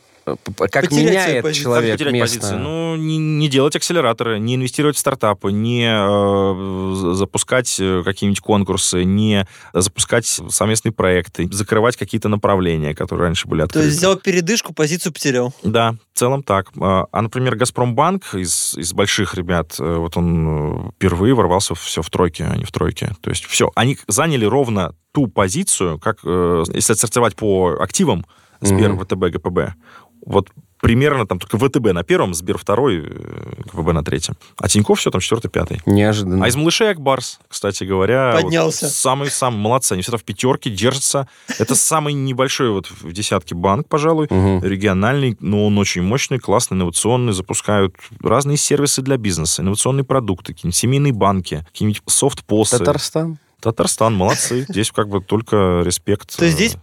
э, 0.46 0.68
Как 0.68 0.84
Потерять 0.88 0.92
меняет 0.92 1.54
человек 1.54 1.90
Как 1.92 1.98
потерять 1.98 2.12
место? 2.12 2.38
позиции? 2.40 2.56
Ну, 2.56 2.96
не, 2.96 3.18
не 3.18 3.48
делать 3.48 3.76
акселераторы, 3.76 4.38
не 4.38 4.54
инвестировать 4.56 4.96
в 4.96 4.98
стартапы, 4.98 5.52
не 5.52 5.84
э, 5.86 6.94
за- 6.96 7.14
запускать 7.14 7.76
э, 7.80 8.02
какие-нибудь 8.04 8.40
конкурсы, 8.40 9.04
не 9.04 9.46
запускать 9.72 10.26
совместные 10.26 10.92
проекты, 10.92 11.48
закрывать 11.52 11.96
какие-то 11.96 12.28
направления, 12.28 12.94
которые 12.94 13.26
раньше 13.26 13.48
были 13.48 13.60
То 13.60 13.64
открыты. 13.66 13.86
есть 13.88 13.98
взял 13.98 14.16
передышку, 14.16 14.74
позицию 14.74 15.12
потерял. 15.12 15.54
Да, 15.62 15.94
в 16.14 16.18
целом 16.18 16.42
так. 16.42 16.68
А, 16.80 17.06
а, 17.12 17.22
например, 17.22 17.56
Газпромбанк 17.56 18.34
из, 18.34 18.76
из 18.76 18.92
больших 18.92 19.34
ребят, 19.34 19.76
э, 19.78 19.96
вот 19.96 20.16
он 20.16 20.88
э, 20.88 20.90
впервые 20.96 21.34
ворвался 21.34 21.74
все 21.74 22.02
в 22.02 22.10
тройке, 22.10 22.44
а 22.44 22.56
не 22.56 22.64
в 22.64 22.72
тройке. 22.72 23.12
То 23.20 23.30
есть 23.30 23.44
все, 23.46 23.70
они 23.74 23.98
заняли 24.08 24.44
ровно 24.44 24.94
ту 25.12 25.26
позицию, 25.26 25.98
как, 25.98 26.18
э, 26.24 26.64
если 26.72 26.92
отсортировать 26.92 27.36
по 27.36 27.76
активам, 27.80 28.24
Сбер, 28.62 28.92
Мгм. 28.92 29.04
ВТБ, 29.06 29.34
ГПБ. 29.36 29.74
Вот 30.24 30.50
примерно 30.80 31.26
там 31.26 31.38
только 31.38 31.58
ВТБ 31.58 31.92
на 31.92 32.02
первом, 32.02 32.34
Сбер 32.34 32.58
второй, 32.58 33.04
э, 33.04 33.52
ГПБ 33.72 33.92
на 33.92 34.02
третьем. 34.02 34.36
А 34.58 34.68
Тиньков 34.68 34.98
все 34.98 35.10
там 35.10 35.20
четвертый, 35.20 35.48
пятый. 35.48 35.80
Неожиданно. 35.86 36.44
А 36.44 36.48
из 36.48 36.56
малышей 36.56 36.90
Акбарс, 36.90 37.38
кстати 37.48 37.84
говоря... 37.84 38.32
вот 38.32 38.44
Поднялся. 38.44 38.88
Самый-самый 38.88 39.58
молодцы. 39.58 39.92
Они 39.92 40.02
всегда 40.02 40.18
в 40.18 40.24
пятерке 40.24 40.70
держатся. 40.70 41.28
Это 41.58 41.74
самый 41.74 42.14
небольшой 42.14 42.70
вот 42.70 42.90
в 42.90 43.12
десятке 43.12 43.54
банк, 43.54 43.88
пожалуй 43.88 44.26
региональный, 44.30 45.36
но 45.40 45.66
он 45.66 45.78
очень 45.78 46.02
мощный, 46.02 46.38
классный, 46.38 46.76
инновационный, 46.76 47.32
запускают 47.32 47.96
разные 48.22 48.56
сервисы 48.56 49.02
для 49.02 49.16
бизнеса, 49.16 49.62
инновационные 49.62 50.04
продукты, 50.04 50.54
какие-нибудь 50.54 50.76
семейные 50.76 51.12
банки, 51.12 51.64
какие-нибудь 51.72 52.02
софт-посы. 52.06 52.78
Татарстан? 52.78 53.38
Татарстан, 53.60 54.14
молодцы. 54.14 54.64
Здесь 54.68 54.90
как 54.90 55.08
бы 55.08 55.20
только 55.20 55.82
респект. 55.84 56.36
То 56.36 56.44
есть 56.44 56.56
здесь 56.56 56.74
э, 56.74 56.78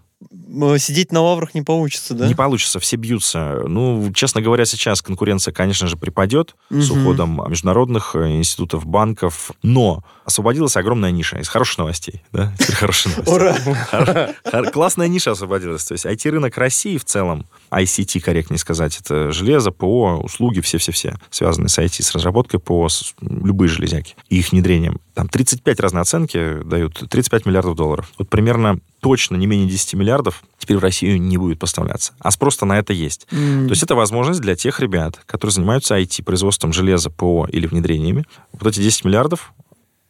сидеть 0.77 1.11
на 1.11 1.21
лаврах 1.21 1.53
не 1.53 1.61
получится, 1.61 2.13
да? 2.13 2.27
Не 2.27 2.35
получится, 2.35 2.79
все 2.79 2.95
бьются. 2.95 3.63
Ну, 3.67 4.11
честно 4.13 4.41
говоря, 4.41 4.65
сейчас 4.65 5.01
конкуренция, 5.01 5.53
конечно 5.53 5.87
же, 5.87 5.97
припадет 5.97 6.55
с 6.69 6.89
Мгм. 6.89 7.01
уходом 7.01 7.41
международных 7.49 8.15
э, 8.15 8.37
институтов, 8.37 8.85
банков, 8.85 9.51
но 9.63 10.03
освободилась 10.25 10.75
огромная 10.77 11.11
ниша 11.11 11.37
из 11.39 11.47
хороших 11.47 11.77
новостей. 11.79 12.21
Да? 12.31 12.53
Теперь 12.59 12.75
хорошие 12.75 13.15
новости. 13.15 14.33
Ура! 14.51 14.71
Классная 14.71 15.07
ниша 15.07 15.31
освободилась. 15.31 15.83
То 15.85 15.93
есть 15.93 16.05
IT-рынок 16.05 16.57
России 16.57 16.97
в 16.97 17.05
целом, 17.05 17.45
ICT, 17.71 18.19
корректнее 18.19 18.59
сказать, 18.59 18.97
это 18.99 19.31
железо, 19.31 19.71
ПО, 19.71 20.19
услуги, 20.23 20.61
все-все-все, 20.61 21.15
связанные 21.29 21.69
с 21.69 21.77
IT, 21.77 22.01
с 22.01 22.13
разработкой 22.13 22.59
ПО, 22.59 22.87
с 22.89 23.13
любые 23.21 23.69
железяки 23.69 24.15
и 24.29 24.39
их 24.39 24.51
внедрением. 24.51 24.99
Там 25.13 25.27
35 25.27 25.79
разные 25.79 26.01
оценки 26.01 26.61
дают, 26.63 27.03
35 27.09 27.45
миллиардов 27.45 27.75
долларов. 27.75 28.11
Вот 28.17 28.29
примерно 28.29 28.79
точно 28.99 29.35
не 29.35 29.47
менее 29.47 29.67
10 29.67 29.95
миллиардов 29.95 30.43
теперь 30.59 30.77
в 30.77 30.81
Россию 30.81 31.21
не 31.21 31.37
будет 31.37 31.59
поставляться. 31.59 32.13
А 32.19 32.31
спрос-то 32.31 32.65
на 32.65 32.77
это 32.77 32.93
есть. 32.93 33.27
М. 33.31 33.67
То 33.67 33.71
есть 33.71 33.83
это 33.83 33.95
возможность 33.95 34.41
для 34.41 34.55
тех 34.55 34.79
ребят, 34.79 35.19
которые 35.25 35.53
занимаются 35.53 35.97
IT, 35.97 36.23
производством 36.23 36.73
железа, 36.73 37.09
ПО 37.09 37.47
или 37.49 37.67
внедрениями. 37.67 38.25
Вот 38.53 38.67
эти 38.67 38.79
10 38.81 39.05
миллиардов 39.05 39.53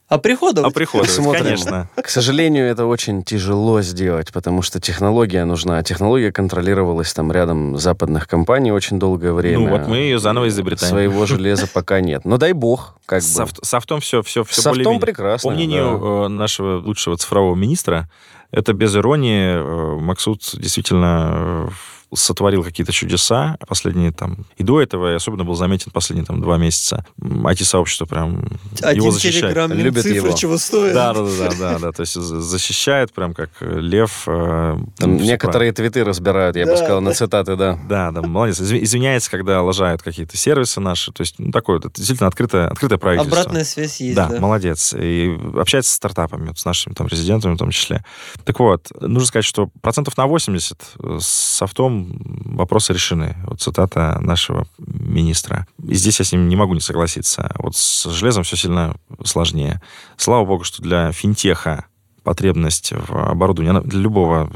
А 0.09 0.17
приходов? 0.19 0.65
оприходовать, 0.65 1.09
Посмотрим. 1.15 1.43
конечно. 1.43 1.89
К 1.95 2.07
сожалению, 2.09 2.65
это 2.67 2.85
очень 2.85 3.23
тяжело 3.23 3.81
сделать, 3.81 4.31
потому 4.31 4.61
что 4.61 4.79
технология 4.79 5.43
нужна. 5.43 5.83
Технология 5.83 6.31
контролировалась 6.31 7.11
там 7.13 7.29
рядом 7.31 7.77
западных 7.77 8.27
компаний 8.27 8.71
очень 8.71 8.99
долгое 8.99 9.33
время. 9.33 9.67
Ну 9.67 9.77
вот 9.77 9.87
мы 9.87 9.97
ее 9.97 10.17
заново 10.19 10.47
изобретаем. 10.47 10.91
Своего 10.91 11.25
железа 11.25 11.67
пока 11.67 11.99
нет. 11.99 12.23
Но 12.23 12.37
дай 12.37 12.53
бог, 12.53 12.95
как 13.05 13.21
С 13.21 13.35
бы. 13.35 13.43
софт- 13.43 13.59
софтом 13.65 13.99
все, 13.99 14.21
все, 14.23 14.43
все 14.45 14.53
С 14.61 14.63
софтом 14.63 14.71
более-менее. 14.83 15.01
прекрасно. 15.01 15.49
По 15.49 15.53
мнению 15.55 16.23
э, 16.25 16.27
нашего 16.29 16.77
лучшего 16.79 17.17
цифрового 17.17 17.55
министра, 17.55 18.09
это 18.51 18.71
без 18.71 18.95
иронии. 18.95 19.55
э, 19.57 19.99
Максут 19.99 20.41
действительно 20.53 21.67
э, 21.67 21.69
сотворил 22.13 22.63
какие-то 22.63 22.91
чудеса 22.91 23.57
последние 23.67 24.11
там... 24.11 24.45
И 24.57 24.63
до 24.63 24.81
этого, 24.81 25.11
и 25.11 25.15
особенно 25.15 25.43
был 25.43 25.55
заметен 25.55 25.91
последние 25.91 26.25
там 26.25 26.41
два 26.41 26.57
месяца. 26.57 27.05
IT-сообщество 27.19 28.05
прям 28.05 28.47
Один 28.81 29.01
его 29.03 29.11
защищает. 29.11 29.55
Любят 29.71 30.03
цифры 30.03 30.27
его. 30.29 30.37
чего 30.37 30.57
стоит. 30.57 30.93
Да, 30.93 31.13
да, 31.13 31.21
да, 31.23 31.29
да, 31.49 31.55
да, 31.73 31.79
да. 31.79 31.91
То 31.91 32.01
есть 32.01 32.13
за- 32.13 32.41
защищает 32.41 33.11
прям 33.13 33.33
как 33.33 33.49
э, 33.59 33.79
лев. 33.79 34.23
э, 34.27 34.77
Там 34.97 35.17
ну, 35.17 35.19
некоторые 35.23 35.71
твиты 35.73 36.03
разбирают, 36.03 36.55
я 36.55 36.65
бы 36.65 36.71
Да, 36.71 36.77
сказал, 36.77 37.01
на 37.01 37.13
цитаты, 37.13 37.55
да. 37.55 37.77
Да, 37.89 38.11
да, 38.11 38.21
молодец. 38.21 38.59
Изв- 38.61 38.81
Извиняется, 38.81 39.29
когда 39.29 39.61
лажают 39.61 40.01
какие-то 40.01 40.37
сервисы 40.37 40.79
наши. 40.79 41.11
То 41.11 41.21
есть, 41.21 41.35
ну, 41.39 41.51
такое 41.51 41.79
вот, 41.79 41.93
действительно 41.93 42.27
открытое, 42.27 42.67
открытое 42.69 42.97
правительство. 42.97 43.39
Обратная 43.41 43.63
связь 43.65 43.99
есть, 43.99 44.15
да, 44.15 44.27
да. 44.29 44.39
молодец. 44.39 44.93
И 44.97 45.37
общается 45.57 45.91
с 45.91 45.95
стартапами, 45.95 46.47
вот 46.47 46.59
с 46.59 46.65
нашими 46.65 46.93
там 46.93 47.07
резидентами 47.07 47.55
в 47.55 47.57
том 47.57 47.71
числе. 47.71 48.03
Так 48.45 48.59
вот, 48.59 48.87
нужно 49.01 49.27
сказать, 49.27 49.45
что 49.45 49.69
процентов 49.81 50.15
на 50.17 50.25
80 50.27 50.81
с 51.19 51.25
софтом 51.25 51.96
вопросы 52.45 52.93
решены. 52.93 53.35
Вот 53.45 53.61
цитата 53.61 54.17
нашего 54.21 54.67
министра. 54.77 55.67
И 55.87 55.93
здесь 55.95 56.19
я 56.19 56.25
с 56.25 56.31
ним 56.31 56.47
не 56.49 56.55
могу 56.55 56.73
не 56.73 56.79
согласиться. 56.81 57.51
Вот 57.59 57.75
с 57.75 58.05
железом 58.11 58.43
все 58.43 58.55
сильно 58.57 58.95
сложнее. 59.23 59.81
Слава 60.17 60.45
богу, 60.45 60.63
что 60.63 60.81
для 60.81 61.11
финтеха 61.11 61.85
потребность 62.23 62.91
в 62.91 63.29
оборудовании, 63.31 63.69
она 63.69 63.79
для 63.81 64.01
любого 64.01 64.49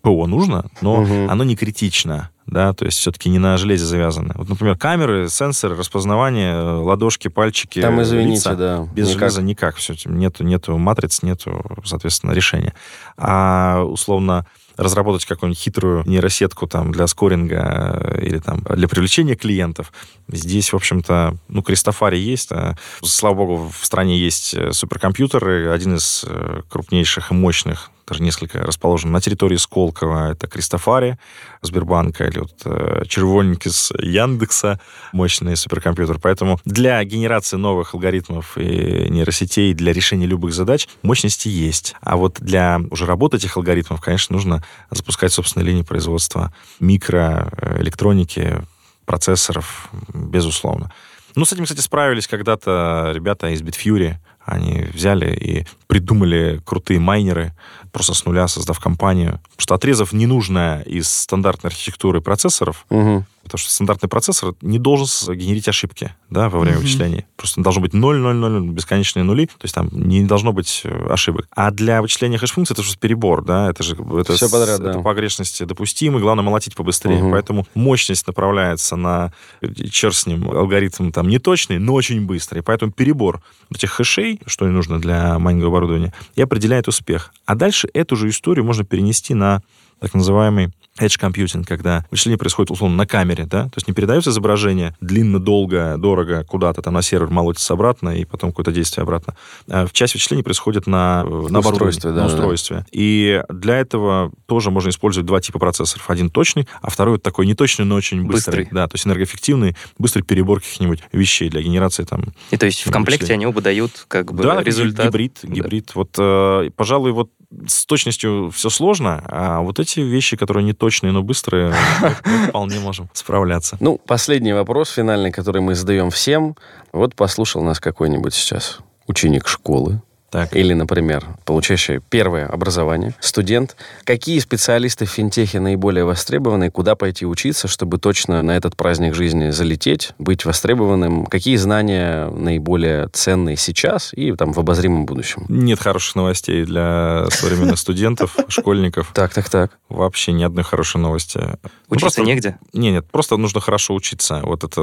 ПО 0.00 0.26
нужно, 0.26 0.64
но 0.80 1.02
Мгм. 1.02 1.28
оно 1.30 1.44
не 1.44 1.54
критично, 1.54 2.30
да, 2.46 2.72
то 2.72 2.86
есть 2.86 2.96
все-таки 2.96 3.28
не 3.28 3.38
на 3.38 3.58
железе 3.58 3.84
завязано. 3.84 4.32
Вот, 4.38 4.48
например, 4.48 4.78
камеры, 4.78 5.28
сенсоры, 5.28 5.76
распознавание, 5.76 6.52
э, 6.54 6.62
ладошки, 6.78 7.28
пальчики, 7.28 7.82
Там, 7.82 8.00
извините, 8.00 8.36
лица. 8.36 8.54
да. 8.56 8.88
Без 8.94 9.08
никак. 9.08 9.18
железа 9.20 9.42
никак. 9.42 9.76
Все, 9.76 9.94
нету, 10.06 10.44
нету 10.44 10.78
матриц, 10.78 11.22
нету, 11.22 11.62
соответственно, 11.84 12.32
решения. 12.32 12.72
А 13.18 13.82
условно 13.84 14.46
разработать 14.80 15.26
какую-нибудь 15.26 15.60
хитрую 15.60 16.02
нейросетку 16.06 16.66
там 16.66 16.90
для 16.90 17.06
скоринга 17.06 18.00
э, 18.02 18.22
или 18.22 18.38
там 18.38 18.62
для 18.62 18.88
привлечения 18.88 19.36
клиентов. 19.36 19.92
Здесь, 20.28 20.72
в 20.72 20.76
общем-то, 20.76 21.36
ну, 21.48 21.62
Кристофари 21.62 22.18
есть. 22.18 22.50
а, 22.52 22.76
Слава 23.02 23.34
богу, 23.34 23.70
в 23.78 23.84
стране 23.84 24.18
есть 24.18 24.54
э, 24.54 24.72
суперкомпьютеры. 24.72 25.70
Один 25.70 25.96
из 25.96 26.24
э, 26.26 26.62
крупнейших 26.68 27.30
и 27.30 27.34
мощных 27.34 27.90
даже 28.10 28.22
несколько 28.22 28.58
расположено 28.58 29.12
на 29.12 29.20
территории 29.20 29.56
Сколково. 29.56 30.32
Это 30.32 30.48
Кристофари 30.48 31.18
Сбербанка 31.62 32.24
или 32.24 32.40
вот 32.40 32.52
э, 32.64 33.04
червонники 33.06 33.68
с 33.68 33.92
Яндекса, 33.98 34.80
мощный 35.12 35.56
суперкомпьютер. 35.56 36.18
Поэтому 36.18 36.58
для 36.64 37.02
генерации 37.04 37.56
новых 37.56 37.94
алгоритмов 37.94 38.58
и 38.58 39.08
нейросетей, 39.08 39.74
для 39.74 39.92
решения 39.92 40.26
любых 40.26 40.52
задач 40.52 40.88
мощности 41.02 41.48
есть. 41.48 41.94
А 42.00 42.16
вот 42.16 42.40
для 42.40 42.80
уже 42.90 43.06
работы 43.06 43.36
этих 43.36 43.56
алгоритмов, 43.56 44.00
конечно, 44.00 44.34
нужно 44.34 44.64
запускать 44.90 45.32
собственные 45.32 45.68
линии 45.68 45.82
производства 45.82 46.52
микроэлектроники, 46.80 48.62
процессоров, 49.06 49.88
безусловно. 50.12 50.92
Ну, 51.36 51.44
с 51.44 51.52
этим, 51.52 51.64
кстати, 51.64 51.80
справились 51.80 52.26
когда-то 52.26 53.12
ребята 53.14 53.48
из 53.48 53.62
Bitfury. 53.62 54.16
Они 54.44 54.86
взяли 54.92 55.34
и 55.34 55.66
придумали 55.86 56.60
крутые 56.64 56.98
майнеры, 56.98 57.52
просто 57.92 58.14
с 58.14 58.24
нуля 58.24 58.48
создав 58.48 58.80
компанию. 58.80 59.40
Что 59.56 59.74
отрезав 59.74 60.12
ненужное 60.12 60.82
из 60.82 61.08
стандартной 61.08 61.68
архитектуры 61.70 62.20
процессоров, 62.20 62.86
Мгм. 62.90 63.26
Потому 63.42 63.58
что 63.58 63.70
стандартный 63.72 64.08
процессор 64.08 64.54
не 64.60 64.78
должен 64.78 65.06
с- 65.06 65.28
генерить 65.34 65.68
ошибки 65.68 66.14
да, 66.28 66.48
во 66.48 66.60
время 66.60 66.78
вычислений. 66.78 67.26
Просто 67.36 67.60
должно 67.62 67.82
быть 67.82 67.92
0, 67.94 68.18
0, 68.18 68.34
0, 68.34 68.68
бесконечные 68.70 69.24
нули, 69.24 69.46
то 69.46 69.64
есть 69.64 69.74
там 69.74 69.88
не 69.92 70.24
должно 70.24 70.52
быть 70.52 70.82
э, 70.84 71.06
ошибок. 71.10 71.48
А 71.54 71.70
для 71.70 72.02
вычисления 72.02 72.38
хэш-функций 72.38 72.74
это 72.74 72.82
же 72.82 72.96
перебор, 72.98 73.44
да, 73.44 73.70
это 73.70 73.82
же 73.82 73.94
это, 74.18 74.34
Всё 74.36 74.48
с- 74.48 74.50
подряд, 74.50 74.80
это 74.80 74.92
да. 74.94 75.00
погрешности 75.00 75.64
допустимы, 75.64 76.20
главное 76.20 76.44
молотить 76.44 76.74
побыстрее. 76.76 77.18
Мгм. 77.22 77.32
Поэтому 77.32 77.66
мощность 77.74 78.26
направляется 78.26 78.96
на, 78.96 79.32
э, 79.60 79.72
черт 79.90 80.14
с 80.14 80.26
ним, 80.26 80.48
алгоритм 80.50 81.10
там 81.10 81.28
не 81.28 81.38
точный, 81.38 81.78
но 81.78 81.94
очень 81.94 82.24
быстрый. 82.26 82.62
Поэтому 82.62 82.92
перебор 82.92 83.42
этих 83.74 83.90
хэшей, 83.90 84.40
что 84.46 84.66
и 84.66 84.70
нужно 84.70 85.00
для 85.00 85.38
майнингового 85.38 85.78
оборудования, 85.78 86.12
и 86.34 86.42
определяет 86.42 86.88
успех. 86.88 87.32
А 87.46 87.54
дальше 87.54 87.88
эту 87.94 88.16
же 88.16 88.28
историю 88.28 88.64
можно 88.64 88.84
перенести 88.84 89.34
на 89.34 89.62
так 90.00 90.14
называемый 90.14 90.72
edge 90.98 91.18
computing, 91.20 91.64
когда 91.64 92.04
вычисление 92.10 92.38
происходит, 92.38 92.70
условно, 92.70 92.96
на 92.96 93.06
камере, 93.06 93.46
да, 93.46 93.64
то 93.64 93.72
есть 93.76 93.88
не 93.88 93.94
передается 93.94 94.30
изображение 94.30 94.94
длинно, 95.00 95.38
долго, 95.38 95.96
дорого 95.98 96.44
куда-то 96.44 96.82
там 96.82 96.94
на 96.94 97.02
сервер 97.02 97.30
молотится 97.30 97.74
обратно, 97.74 98.10
и 98.10 98.24
потом 98.24 98.50
какое-то 98.50 98.72
действие 98.72 99.02
обратно. 99.02 99.34
А 99.68 99.86
часть 99.92 100.14
вычисления 100.14 100.42
происходит 100.42 100.86
на, 100.86 101.24
э, 101.24 101.46
на 101.48 101.60
устройстве, 101.60 102.10
да, 102.10 102.22
на 102.22 102.28
да. 102.28 102.34
устройстве. 102.34 102.84
И 102.92 103.42
для 103.48 103.76
этого 103.78 104.32
тоже 104.46 104.70
можно 104.70 104.90
использовать 104.90 105.26
два 105.26 105.40
типа 105.40 105.58
процессоров. 105.58 106.10
Один 106.10 106.28
точный, 106.30 106.68
а 106.82 106.90
второй 106.90 107.14
вот 107.14 107.22
такой 107.22 107.46
неточный, 107.46 107.84
но 107.84 107.94
очень 107.94 108.24
быстрый. 108.24 108.64
Быстрый. 108.64 108.74
Да, 108.74 108.86
то 108.88 108.96
есть 108.96 109.06
энергоэффективный, 109.06 109.76
быстрый 109.98 110.22
перебор 110.22 110.60
каких-нибудь 110.60 111.02
вещей 111.12 111.48
для 111.48 111.62
генерации 111.62 112.04
там 112.04 112.24
И 112.50 112.56
то 112.56 112.66
есть 112.66 112.86
в 112.86 112.90
комплекте 112.90 113.24
вычисление. 113.24 113.34
они 113.34 113.46
оба 113.46 113.60
дают 113.60 114.04
как 114.08 114.32
бы 114.32 114.42
да, 114.42 114.62
результат. 114.62 115.06
гибрид, 115.06 115.38
Да. 115.42 115.52
гибрид. 115.52 115.94
Вот, 115.94 116.14
э, 116.18 116.70
пожалуй, 116.76 117.12
вот 117.12 117.30
с 117.66 117.84
точностью 117.84 118.50
все 118.54 118.70
сложно, 118.70 119.22
а 119.26 119.60
вот 119.60 119.80
эти 119.80 119.89
вещи, 119.96 120.36
которые 120.36 120.64
не 120.64 120.72
точные, 120.72 121.12
но 121.12 121.22
быстрые, 121.22 121.74
мы 122.24 122.48
вполне 122.48 122.78
можем 122.80 123.08
справляться. 123.12 123.76
Ну, 123.80 123.98
последний 123.98 124.52
вопрос 124.52 124.90
финальный, 124.90 125.32
который 125.32 125.62
мы 125.62 125.74
задаем 125.74 126.10
всем. 126.10 126.56
Вот 126.92 127.14
послушал 127.14 127.62
нас 127.62 127.80
какой-нибудь 127.80 128.34
сейчас 128.34 128.78
ученик 129.06 129.48
школы, 129.48 130.00
Так. 130.30 130.54
или, 130.54 130.74
например, 130.74 131.26
получающий 131.44 132.00
первое 132.08 132.46
образование, 132.46 133.14
студент. 133.20 133.76
Какие 134.04 134.38
специалисты 134.38 135.04
в 135.04 135.10
финтехе 135.10 135.60
наиболее 135.60 136.04
востребованы, 136.04 136.70
куда 136.70 136.94
пойти 136.94 137.26
учиться, 137.26 137.68
чтобы 137.68 137.98
точно 137.98 138.42
на 138.42 138.56
этот 138.56 138.76
праздник 138.76 139.14
жизни 139.14 139.50
залететь, 139.50 140.12
быть 140.18 140.44
востребованным? 140.44 141.26
Какие 141.26 141.56
знания 141.56 142.30
наиболее 142.30 143.08
ценные 143.08 143.56
сейчас 143.56 144.12
и 144.14 144.32
там 144.32 144.52
в 144.52 144.58
обозримом 144.58 145.04
будущем? 145.06 145.44
Нет 145.48 145.80
хороших 145.80 146.14
новостей 146.14 146.64
для 146.64 147.26
современных 147.30 147.78
студентов, 147.80 148.36
школьников. 148.48 149.10
Так, 149.14 149.34
так, 149.34 149.48
так. 149.48 149.78
Вообще 149.88 150.32
ни 150.32 150.44
одной 150.44 150.64
хорошей 150.64 151.00
новости. 151.00 151.38
Ну, 151.40 151.96
Учиться 151.96 152.22
негде. 152.22 152.56
Не, 152.72 152.92
нет, 152.92 153.06
просто 153.10 153.36
нужно 153.36 153.60
хорошо 153.60 153.94
учиться. 153.94 154.40
Вот 154.44 154.62
это 154.62 154.80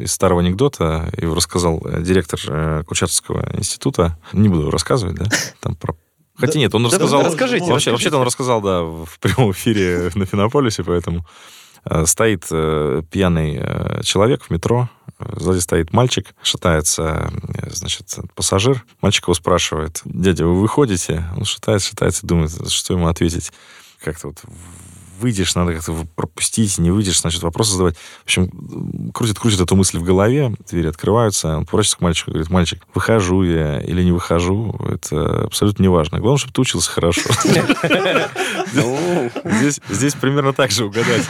из 0.00 0.12
старого 0.12 0.40
анекдота 0.40 1.10
его 1.16 1.34
рассказал 1.34 1.80
э, 1.84 2.02
директор 2.02 2.40
э, 2.48 2.82
Курчатовского 2.86 3.48
института. 3.56 4.18
Не 4.32 4.47
буду 4.48 4.70
рассказывать, 4.70 5.16
да? 5.16 5.26
Там 5.60 5.74
про... 5.76 5.96
Хотя 6.36 6.58
нет, 6.58 6.74
он 6.74 6.84
да 6.84 6.90
рассказал... 6.90 7.24
расскажите, 7.24 7.64
Вообще, 7.64 7.74
расскажите. 7.74 7.90
вообще-то 7.90 8.16
он 8.18 8.22
рассказал, 8.26 8.60
да, 8.60 8.82
в 8.82 9.18
прямом 9.20 9.52
эфире 9.52 10.10
на 10.14 10.24
Финополисе, 10.24 10.84
поэтому 10.84 11.26
э, 11.84 12.06
стоит 12.06 12.46
э, 12.50 13.02
пьяный 13.10 13.58
э, 13.60 14.02
человек 14.04 14.44
в 14.44 14.50
метро, 14.50 14.88
сзади 15.18 15.58
стоит 15.58 15.92
мальчик, 15.92 16.34
шатается, 16.42 17.32
значит, 17.70 18.06
пассажир. 18.36 18.84
Мальчик 19.00 19.24
его 19.24 19.34
спрашивает, 19.34 20.00
дядя, 20.04 20.46
вы 20.46 20.60
выходите? 20.60 21.24
Он 21.36 21.44
шатается, 21.44 21.88
шатается, 21.88 22.24
думает, 22.24 22.70
что 22.70 22.94
ему 22.94 23.08
ответить. 23.08 23.52
Как-то 24.00 24.28
вот 24.28 24.36
выйдешь, 25.18 25.54
надо 25.54 25.74
как-то 25.74 26.06
пропустить, 26.14 26.78
не 26.78 26.90
выйдешь, 26.90 27.20
значит, 27.20 27.42
вопросы 27.42 27.72
задавать. 27.72 27.96
В 27.96 28.24
общем, 28.24 29.10
крутит-крутит 29.12 29.60
эту 29.60 29.76
мысль 29.76 29.98
в 29.98 30.02
голове, 30.02 30.54
двери 30.68 30.88
открываются, 30.88 31.56
он 31.56 31.64
поворачивается 31.66 31.98
к 31.98 32.00
мальчику 32.00 32.30
говорит, 32.30 32.50
мальчик, 32.50 32.82
выхожу 32.94 33.42
я 33.42 33.80
или 33.80 34.02
не 34.02 34.12
выхожу, 34.12 34.78
это 34.88 35.44
абсолютно 35.44 35.82
не 35.82 35.88
важно. 35.88 36.18
Главное, 36.18 36.38
чтобы 36.38 36.52
ты 36.54 36.60
учился 36.60 36.90
хорошо. 36.90 37.22
Здесь, 39.90 40.14
примерно 40.14 40.52
так 40.52 40.70
же 40.70 40.84
угадать, 40.84 41.26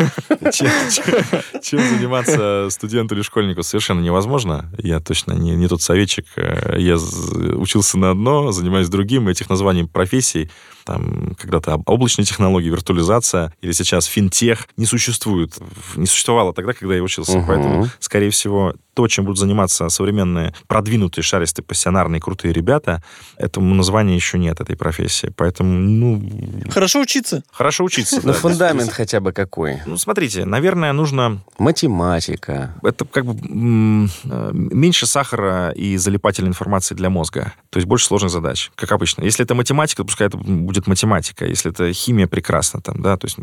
чем, 0.53 1.81
заниматься 1.81 2.69
студенту 2.71 3.15
или 3.15 3.23
школьнику 3.23 3.63
совершенно 3.63 4.01
невозможно. 4.01 4.71
Я 4.79 5.01
точно 5.01 5.33
не, 5.33 5.69
тот 5.69 5.83
советчик. 5.83 6.27
Э, 6.37 6.77
Я 6.79 6.97
учился 6.97 7.99
на 7.99 8.11
одно, 8.11 8.53
занимаюсь 8.53 8.89
другим. 8.89 9.29
Этих 9.29 9.49
названий 9.51 9.85
профессий, 9.85 10.51
там, 10.89 11.35
когда-то 11.39 11.75
об- 11.75 11.89
облачные 11.89 12.25
технологии, 12.25 12.71
виртуализация, 12.71 13.53
или 13.61 13.73
сейчас 13.73 14.07
финтех, 14.07 14.67
не 14.79 14.87
существует. 14.87 15.53
Не 15.97 16.07
существовало 16.07 16.55
тогда, 16.55 16.73
когда 16.73 16.95
я 16.97 17.03
учился. 17.03 17.37
Мгм. 17.39 17.47
Поэтому, 17.47 17.89
скорее 18.01 18.31
всего, 18.31 18.75
то, 18.99 19.07
чем 19.07 19.27
будут 19.27 19.39
заниматься 19.39 19.89
современные 19.91 20.53
продвинутые, 20.67 21.23
шаристые, 21.23 21.65
пассионарные, 21.65 22.21
крутые 22.21 22.53
ребята, 22.53 23.01
этому 23.37 23.73
названия 23.77 24.17
еще 24.17 24.41
нет, 24.41 24.61
этой 24.61 24.77
профессии. 24.77 25.33
Поэтому, 25.37 25.71
ну, 25.73 26.21
Хорошо 26.69 27.01
учиться. 27.01 27.45
хорошо 27.53 27.85
учиться. 27.85 28.17
Ну, 28.25 28.33
да. 28.33 28.33
фундамент 28.33 28.91
хотя 28.91 29.21
бы 29.21 29.31
какой? 29.31 29.79
Ну, 29.87 29.97
смотрите, 29.97 30.45
наверное, 30.45 30.93
нужно... 30.93 31.41
Математика. 31.59 32.75
Это 32.83 33.05
как 33.05 33.25
бы 33.25 33.35
э, 33.35 34.51
меньше 34.53 35.07
сахара 35.07 35.71
и 35.71 35.97
залипательной 35.97 36.49
информации 36.49 36.97
для 36.97 37.09
мозга. 37.09 37.53
То 37.71 37.79
есть 37.79 37.87
больше 37.87 38.07
сложных 38.07 38.33
задач, 38.33 38.73
как 38.75 38.91
обычно. 38.91 39.23
Если 39.23 39.45
это 39.45 39.55
математика, 39.55 40.03
то 40.03 40.07
пускай 40.07 40.27
это 40.27 40.37
будет 40.39 40.89
математика. 40.89 41.47
Если 41.47 41.71
это 41.71 41.93
химия, 41.93 42.27
прекрасно 42.27 42.81
там, 42.81 43.01
да. 43.01 43.17
То 43.17 43.29
есть 43.29 43.39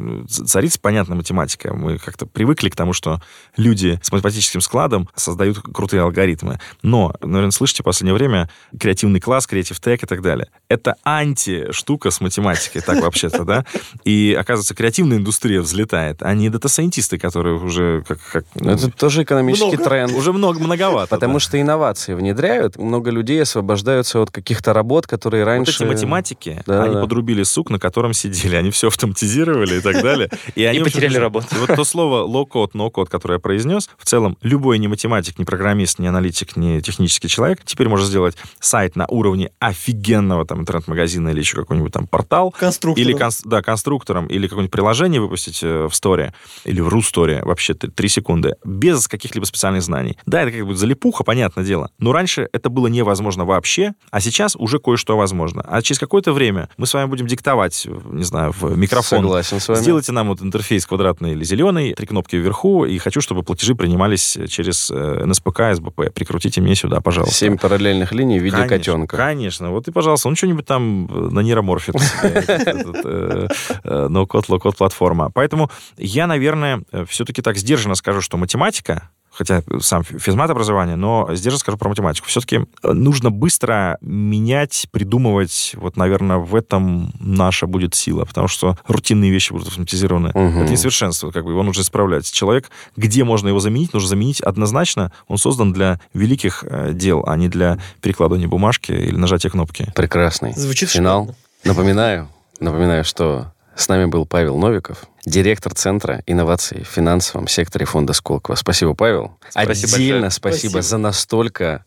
царица, 0.50 0.82
понятно, 0.82 1.16
математика. 1.16 1.74
Мы 1.74 1.98
как-то 1.98 2.26
привыкли 2.26 2.68
к 2.68 2.76
тому, 2.76 2.92
что 2.92 3.22
люди 3.56 3.98
с 4.02 4.12
математическим 4.12 4.60
складом 4.60 5.08
создают 5.16 5.45
крутые 5.54 6.02
алгоритмы. 6.02 6.60
Но, 6.82 7.14
наверное, 7.22 7.52
слышите 7.52 7.84
в 7.84 7.86
последнее 7.86 8.14
время 8.14 8.50
креативный 8.80 9.20
класс, 9.20 9.48
креатив 9.48 9.80
тег 9.80 10.04
и 10.04 10.08
так 10.08 10.22
далее. 10.22 10.50
Это 10.76 10.96
анти-штука 11.04 12.12
с 12.12 12.20
математикой, 12.20 12.82
так 12.82 13.02
вообще-то, 13.02 13.46
да. 13.46 13.66
И, 14.04 14.36
оказывается, 14.38 14.76
креативная 14.76 15.18
индустрия 15.18 15.62
взлетает, 15.62 16.22
а 16.22 16.34
не 16.34 16.50
дата-сайентисты, 16.50 17.18
которые 17.18 17.56
уже 17.56 18.04
как... 18.06 18.20
как 18.32 18.46
ну, 18.56 18.72
Это 18.72 18.92
тоже 18.92 19.24
экономический 19.24 19.78
Много. 19.78 19.84
тренд. 19.84 20.12
уже 20.12 20.34
много, 20.34 20.60
многовато. 20.60 21.10
Потому 21.10 21.36
да. 21.36 21.40
что 21.40 21.62
инновации 21.62 22.14
внедряют, 22.14 22.78
много 22.78 23.10
людей 23.10 23.42
освобождаются 23.42 24.22
от 24.22 24.32
каких-то 24.32 24.74
работ, 24.74 25.08
которые 25.08 25.46
Вот 25.46 25.50
раньше... 25.50 25.84
эти 25.84 25.90
математики, 25.90 26.62
Да, 26.66 26.84
они 26.84 26.96
да. 26.96 27.02
подрубили 27.02 27.44
сук, 27.44 27.70
на 27.70 27.80
котором 27.80 28.14
сидели. 28.14 28.56
Они 28.58 28.70
все 28.72 28.88
автоматизировали 28.88 29.78
и 29.78 29.82
так 29.82 30.02
далее. 30.02 30.30
И, 30.56 30.66
они, 30.66 30.80
И 30.80 30.84
потеряли 30.84 31.18
работу. 31.18 31.48
И 31.56 31.58
вот 31.58 31.74
то 31.74 31.84
слово 31.86 32.28
low-code, 32.28 32.72
no-code, 32.74 33.08
которое 33.08 33.36
я 33.36 33.40
произнес, 33.40 33.90
в 33.98 34.06
целом 34.06 34.38
любой 34.42 34.78
не 34.80 34.90
математик, 34.90 35.40
не 35.40 35.46
программист, 35.46 36.00
не 36.00 36.08
аналитик, 36.08 36.58
не 36.58 36.82
технический 36.82 37.30
человек 37.30 37.60
теперь 37.64 37.88
может 37.88 38.08
сделать 38.08 38.36
сайт 38.60 38.96
на 38.96 39.06
уровне 39.08 39.52
офигенного 39.60 40.46
там 40.46 40.65
интернет-магазина 40.66 41.30
или 41.30 41.40
еще 41.40 41.58
какой-нибудь 41.58 41.94
там 41.94 42.08
портал, 42.08 42.54
Конструктор. 42.58 43.02
или 43.02 43.14
конс- 43.14 43.42
да, 43.46 43.62
конструктором, 43.62 44.28
или 44.28 44.48
какое-нибудь 44.48 44.72
приложение 44.72 45.22
выпустить 45.22 45.62
э, 45.64 45.88
в 45.88 45.92
Store, 45.92 46.34
или 46.64 46.82
в 46.82 46.90
RuStore, 46.90 47.46
вообще 47.46 47.74
три 47.74 48.10
секунды, 48.10 48.56
без 48.66 49.08
каких-либо 49.08 49.46
специальных 49.46 49.84
знаний. 49.84 50.18
Да, 50.26 50.42
это 50.42 50.52
как 50.52 50.68
бы 50.68 50.76
залипуха, 50.76 51.24
понятное 51.24 51.64
дело, 51.64 51.92
но 52.00 52.12
раньше 52.12 52.50
это 52.52 52.70
было 52.70 52.88
невозможно 52.88 53.46
вообще, 53.46 53.94
а 54.10 54.20
сейчас 54.20 54.56
уже 54.56 54.80
кое-что 54.80 55.18
возможно. 55.18 55.64
А 55.68 55.82
через 55.82 56.00
какое-то 56.00 56.34
время 56.34 56.70
мы 56.78 56.88
с 56.88 56.94
вами 56.94 57.08
будем 57.08 57.28
диктовать, 57.28 57.86
э, 57.86 57.92
не 58.12 58.24
знаю, 58.24 58.54
в 58.60 58.78
микрофон. 58.78 59.20
Согласен 59.20 59.60
с 59.60 59.68
вами. 59.68 59.80
Сделайте 59.80 60.12
нам 60.12 60.30
вот 60.30 60.42
интерфейс 60.42 60.86
квадратный 60.86 61.34
или 61.34 61.44
зеленый, 61.44 61.94
три 61.94 62.08
кнопки 62.08 62.36
вверху, 62.36 62.86
и 62.86 62.98
хочу, 62.98 63.22
чтобы 63.22 63.44
платежи 63.44 63.76
принимались 63.76 64.38
через 64.50 64.90
э, 64.92 65.26
НСПК, 65.26 65.74
СБП. 65.74 66.12
Прикрутите 66.14 66.62
мне 66.62 66.76
сюда, 66.76 67.02
пожалуйста. 67.02 67.36
Семь 67.36 67.58
параллельных 67.58 68.12
линий 68.12 68.40
в 68.40 68.44
виде 68.44 68.56
Конечно, 68.56 68.78
котенка. 68.78 69.18
Конечно. 69.18 69.72
Вот 69.72 69.88
и, 69.88 69.92
пожалуйста, 69.92 70.30
ну 70.30 70.36
что-нибудь 70.46 70.66
там 70.66 71.08
э, 71.08 71.30
на 71.32 71.40
нейроморфе. 71.40 71.92
э, 72.24 73.48
No-код, 73.84 74.48
low-код 74.48 74.78
платформа. 74.78 75.32
Поэтому 75.34 75.72
я, 75.98 76.28
наверное, 76.28 76.84
все-таки 77.08 77.42
так 77.42 77.58
сдержанно 77.58 77.96
скажу, 77.96 78.22
что 78.22 78.38
математика 78.38 79.10
хотя 79.36 79.64
сам 79.82 80.04
физмат 80.04 80.50
образование, 80.50 80.96
но 80.96 81.30
здесь 81.36 81.52
же 81.52 81.60
скажу 81.60 81.78
про 81.78 81.90
математику. 81.90 82.28
Все-таки 82.28 82.62
нужно 82.84 83.32
быстро 83.32 83.98
менять, 84.02 84.88
придумывать. 84.92 85.74
Вот, 85.76 85.98
наверное, 85.98 86.38
в 86.38 86.56
этом 86.56 87.12
наша 87.20 87.68
будет 87.68 87.96
сила, 87.96 88.26
потому 88.26 88.48
что 88.48 88.78
рутинные 88.88 89.32
вещи 89.32 89.52
будут 89.52 89.68
автоматизированы. 89.68 90.30
Мгм. 90.34 90.62
Это 90.62 90.72
несовершенство, 90.72 91.32
как 91.32 91.46
бы 91.46 91.52
его 91.52 91.64
нужно 91.64 91.82
исправлять. 91.82 92.32
Человек, 92.32 92.70
где 92.96 93.24
можно 93.24 93.50
его 93.50 93.60
заменить, 93.60 93.94
нужно 93.94 94.10
заменить 94.10 94.42
однозначно. 94.42 95.12
Он 95.28 95.38
создан 95.38 95.74
для 95.74 96.00
великих 96.14 96.64
э, 96.68 96.92
дел, 96.94 97.24
а 97.28 97.36
не 97.36 97.50
для 97.50 97.80
перекладывания 98.02 98.48
бумажки 98.48 98.92
или 98.92 99.16
нажатия 99.16 99.50
кнопки. 99.50 99.92
Прекрасный. 99.96 100.54
Звучит 100.54 100.90
Финал. 100.90 101.26
шикарно. 101.26 101.36
Напоминаю, 101.64 102.30
напоминаю, 102.60 103.04
что 103.04 103.52
с 103.76 103.88
нами 103.90 104.06
был 104.06 104.26
Павел 104.26 104.58
Новиков, 104.58 105.06
директор 105.26 105.74
Центра 105.74 106.22
инноваций 106.26 106.84
в 106.84 106.88
финансовом 106.88 107.48
секторе 107.48 107.86
фонда 107.86 108.14
Сколково. 108.14 108.56
Спасибо, 108.56 108.94
Павел. 108.94 109.38
Спасибо 109.50 109.96
Отдельно 109.96 110.30
спасибо, 110.30 110.70
Спасибо. 110.70 110.82
за 110.82 110.98
настолько 110.98 111.86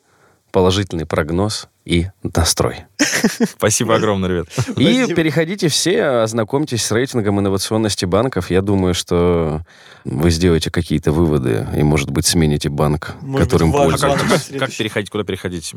положительный 0.51 1.07
прогноз 1.07 1.68
и 1.89 2.07
настрой. 2.22 2.84
Спасибо 3.57 3.95
огромное, 3.97 4.28
ребят. 4.28 4.49
И 4.76 4.95
Спасибо. 5.03 5.14
переходите 5.14 5.68
все, 5.68 6.05
ознакомьтесь 6.22 6.84
с 6.84 6.93
рейтингом 6.93 7.41
инновационности 7.41 8.05
банков. 8.05 8.51
Я 8.51 8.61
думаю, 8.61 8.93
что 8.95 9.62
вы 10.05 10.30
сделаете 10.30 10.70
какие-то 10.70 11.12
выводы 11.12 11.66
и, 11.76 11.82
может 11.82 12.11
быть, 12.11 12.26
смените 12.26 12.68
банк, 12.68 13.14
Может 13.22 13.47
которым 13.49 13.72
быть, 13.72 13.80
А 13.80 13.84
пользуетесь. 13.84 14.03
как, 14.20 14.28
как- 14.30 14.41
следующий. 14.41 14.59
как 14.59 14.76
переходить, 14.76 15.11
куда 15.11 15.24
переходить 15.24 15.72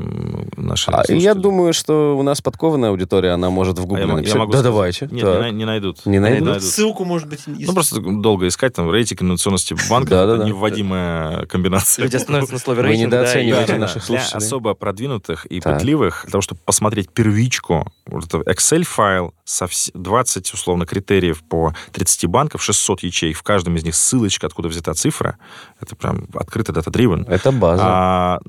наши 0.57 0.91
А, 0.91 1.03
я 1.13 1.33
думаю, 1.33 1.73
что 1.73 2.17
у 2.17 2.23
нас 2.23 2.41
подкованная 2.41 2.89
аудитория, 2.89 3.31
она 3.31 3.49
может 3.49 3.79
в 3.79 3.83
А 3.83 3.85
гугле 3.85 4.05
я 4.05 4.13
написать. 4.13 4.35
могу 4.37 4.51
Да, 4.51 4.59
сказать? 4.59 4.73
давайте. 4.73 5.07
Нет, 5.11 5.21
Так. 5.23 5.35
не, 5.35 5.41
най- 5.41 5.51
не 5.53 5.65
найдут. 5.65 6.05
Не 6.05 6.19
найдут? 6.19 6.47
Найдут. 6.47 6.63
ссылку, 6.63 7.05
может 7.05 7.29
быть, 7.29 7.39
Ну, 7.47 7.73
просто 7.73 7.99
долго 8.01 8.47
искать, 8.47 8.73
там, 8.73 8.91
рейтинг 8.91 9.21
инновационности 9.21 9.75
банка, 9.89 10.09
Да-да-да. 10.11 10.35
это 10.43 10.45
невводимая 10.45 11.45
комбинация. 11.45 12.03
Люди 12.03 12.17
остановятся 12.17 12.53
на 12.53 12.59
слове 12.59 12.81
Вы 12.81 12.87
рейтинг, 12.89 13.09
да, 13.11 13.17
и- 13.17 13.21
недооцениваете 13.21 13.73
Да, 13.73 13.79
наших 13.79 13.95
для 14.05 14.17
слушателей. 14.17 14.37
особо 14.37 14.73
продвинутых 14.73 15.45
и 15.49 15.59
Так. 15.61 15.73
Пытливых, 16.01 16.21
для 16.23 16.31
того, 16.31 16.41
чтобы 16.41 16.61
посмотреть 16.65 17.09
первичку, 17.11 17.91
вот 18.07 18.25
это 18.25 18.37
Excel-файл 18.49 19.33
со 19.43 19.65
вс- 19.65 19.91
20, 19.93 20.53
условно, 20.53 20.85
критериев 20.85 21.43
по 21.43 21.73
30 21.91 22.25
банков, 22.27 22.63
600 22.63 23.03
ячеек, 23.03 23.37
в 23.37 23.43
каждом 23.43 23.75
из 23.75 23.83
них 23.83 23.95
ссылочка, 23.95 24.47
откуда 24.47 24.67
взята 24.69 24.93
цифра. 24.93 25.37
Это 25.79 25.95
прям 25.95 26.27
открытый 26.33 26.73
дата-дривен. 26.73 27.25
Это 27.27 27.51
база. 27.51 27.83
А 27.85 28.39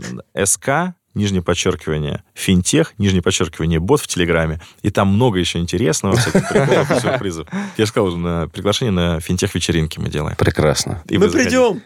СК, 0.45 0.95
нижнее 1.15 1.43
подчеркивание, 1.43 2.23
финтех, 2.35 2.95
нижнее 2.99 3.23
подчеркивание, 3.23 3.79
бот 3.81 4.01
в 4.01 4.07
Телеграме. 4.07 4.61
И 4.83 4.91
там 4.91 5.09
много 5.09 5.39
еще 5.39 5.59
интересного, 5.59 6.17
всяких 6.17 6.49
приколов 6.49 6.91
и 6.91 7.01
сюрпризов. 7.01 7.49
Я 7.77 7.85
же 7.85 7.87
сказал, 7.91 8.09
уже 8.09 8.17
на 8.19 8.49
приглашение 8.49 8.93
на 8.93 9.21
финтех-вечеринки 9.21 9.99
мы 9.99 10.09
делаем. 10.09 10.37
Прекрасно. 10.37 11.03
И 11.09 11.19
Мы 11.19 11.29
придем. 11.31 11.83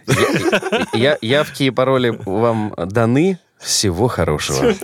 Я, 0.93 1.19
явки 1.21 1.65
и 1.65 1.71
пароли 1.71 2.11
вам 2.25 2.73
даны. 2.77 3.39
Всего 3.59 4.09
хорошего. 4.09 4.75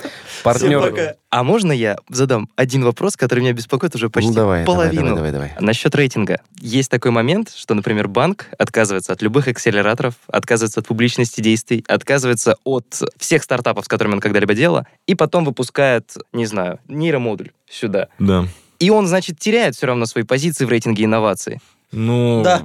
Партнер... 0.43 1.17
А 1.33 1.45
можно 1.45 1.73
я 1.73 1.97
задам 2.11 2.51
один 2.57 2.85
вопрос, 2.85 3.17
который 3.17 3.41
меня 3.41 3.55
беспокоит 3.55 3.95
уже 3.95 4.11
почти 4.11 4.29
Ну, 4.29 4.35
давай, 4.35 4.65
давай, 4.67 4.91
половину? 4.91 5.17
давай, 5.17 5.33
давай, 5.33 5.49
давай. 5.51 5.65
Насчет 5.65 5.95
рейтинга. 5.95 6.43
Есть 6.61 6.91
такой 6.91 7.11
момент, 7.11 7.51
что, 7.57 7.73
например, 7.73 8.07
банк 8.07 8.49
отказывается 8.59 9.15
от 9.15 9.23
любых 9.23 9.49
акселераторов, 9.49 10.15
отказывается 10.27 10.81
от 10.81 10.87
публичности 10.87 11.41
действий, 11.41 11.87
отказывается 11.89 12.57
от 12.65 13.01
всех 13.17 13.45
стартапов, 13.45 13.87
с 13.87 13.89
которыми 13.89 14.15
он 14.15 14.21
когда-либо 14.21 14.53
делал, 14.53 14.83
и 15.07 15.15
потом 15.15 15.47
выпускает, 15.47 16.13
не 16.35 16.45
знаю, 16.45 16.81
нейромодуль 16.87 17.53
сюда. 17.67 18.09
Да. 18.19 18.47
И 18.79 18.91
он, 18.91 19.07
значит, 19.07 19.39
теряет 19.39 19.77
все 19.77 19.87
равно 19.87 20.07
свои 20.07 20.25
позиции 20.25 20.65
в 20.65 20.69
рейтинге 20.69 21.05
инноваций. 21.05 21.61
Ну, 21.93 22.41
Да. 22.43 22.63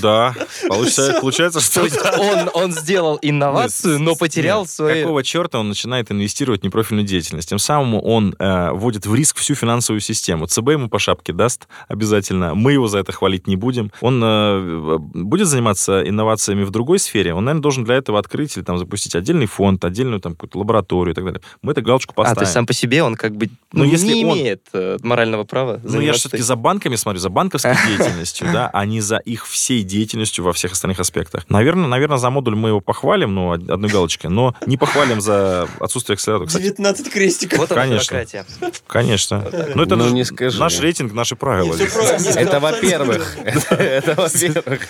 да. 0.00 0.34
Получается, 0.68 1.18
получается 1.20 1.58
То 1.72 1.88
что... 1.88 2.20
он, 2.20 2.50
он 2.54 2.72
сделал 2.72 3.18
инновацию, 3.20 3.98
но 3.98 4.14
потерял 4.14 4.60
Нет, 4.62 4.70
свои... 4.70 5.02
Какого 5.02 5.22
черта 5.24 5.58
он 5.58 5.68
начинает 5.68 6.10
инвестировать 6.12 6.60
в 6.60 6.64
непрофильную 6.64 7.06
деятельность? 7.06 7.48
Тем 7.48 7.58
самым 7.58 8.00
он 8.02 8.34
э, 8.38 8.70
вводит 8.72 9.06
в 9.06 9.14
риск 9.14 9.38
всю 9.38 9.54
финансовую 9.54 10.00
систему. 10.00 10.46
ЦБ 10.46 10.68
ему 10.70 10.88
по 10.88 10.98
шапке 10.98 11.32
даст 11.32 11.66
обязательно. 11.88 12.54
Мы 12.54 12.72
его 12.72 12.86
за 12.86 12.98
это 12.98 13.12
хвалить 13.12 13.46
не 13.48 13.56
будем. 13.56 13.90
Он 14.00 14.22
э, 14.22 14.98
будет 14.98 15.48
заниматься 15.48 16.06
инновациями 16.08 16.62
в 16.62 16.70
другой 16.70 16.98
сфере. 17.00 17.34
Он, 17.34 17.44
наверное, 17.44 17.62
должен 17.62 17.84
для 17.84 17.96
этого 17.96 18.18
открыть 18.18 18.56
или 18.56 18.62
там 18.62 18.78
запустить 18.78 19.14
отдельный 19.16 19.46
фонд, 19.46 19.84
отдельную 19.84 20.20
там 20.20 20.32
какую-то 20.32 20.58
лабораторию 20.58 21.12
и 21.12 21.14
так 21.16 21.24
далее. 21.24 21.40
Мы 21.62 21.72
эту 21.72 21.82
галочку 21.82 22.12
А, 22.12 22.16
поставим. 22.16 22.36
то 22.36 22.42
есть 22.42 22.52
сам 22.52 22.66
по 22.66 22.72
себе 22.72 23.02
он 23.02 23.16
как 23.16 23.34
бы 23.36 23.46
Ну, 23.72 23.84
ну, 23.84 23.90
если 23.90 24.12
не 24.12 24.24
он- 24.24 24.38
имеет 24.38 24.62
э, 24.72 24.96
морального 25.02 25.44
права 25.44 25.80
Ну, 25.82 26.00
я 26.00 26.12
все-таки 26.12 26.42
за 26.42 26.54
банками 26.56 26.94
смотрю, 26.96 27.20
за 27.20 27.30
банковской 27.30 27.74
деятельностью, 27.88 28.46
да, 28.52 28.59
а 28.68 28.84
не 28.84 29.00
за 29.00 29.16
их 29.18 29.46
всей 29.46 29.82
деятельностью 29.82 30.44
во 30.44 30.52
всех 30.52 30.72
остальных 30.72 31.00
аспектах. 31.00 31.44
Наверное, 31.48 31.86
наверное, 31.86 32.18
за 32.18 32.30
модуль 32.30 32.56
мы 32.56 32.68
его 32.70 32.80
похвалим, 32.80 33.34
ну, 33.34 33.48
од- 33.48 33.70
одной 33.70 33.90
галочкой, 33.90 34.30
но 34.30 34.54
не 34.66 34.76
похвалим 34.76 35.20
за 35.20 35.68
отсутствие 35.78 36.14
акселератора. 36.14 36.48
Кстати, 36.48 36.62
19 36.64 37.10
крестиков. 37.12 37.58
Вот 37.58 37.72
она, 37.72 37.82
Конечно. 37.82 38.12
бюрократия. 38.14 38.44
конечно. 38.86 39.44
Ну, 39.74 39.82
это 39.82 39.96
Ну, 39.96 40.04
наш, 40.04 40.12
не 40.12 40.24
скажи. 40.24 40.58
наш 40.60 40.78
рейтинг, 40.80 41.12
наши 41.12 41.36
правила. 41.36 41.74
Это 41.74 42.60
во-первых. 42.60 43.36
Это- 43.44 44.14
во-первых. 44.16 44.80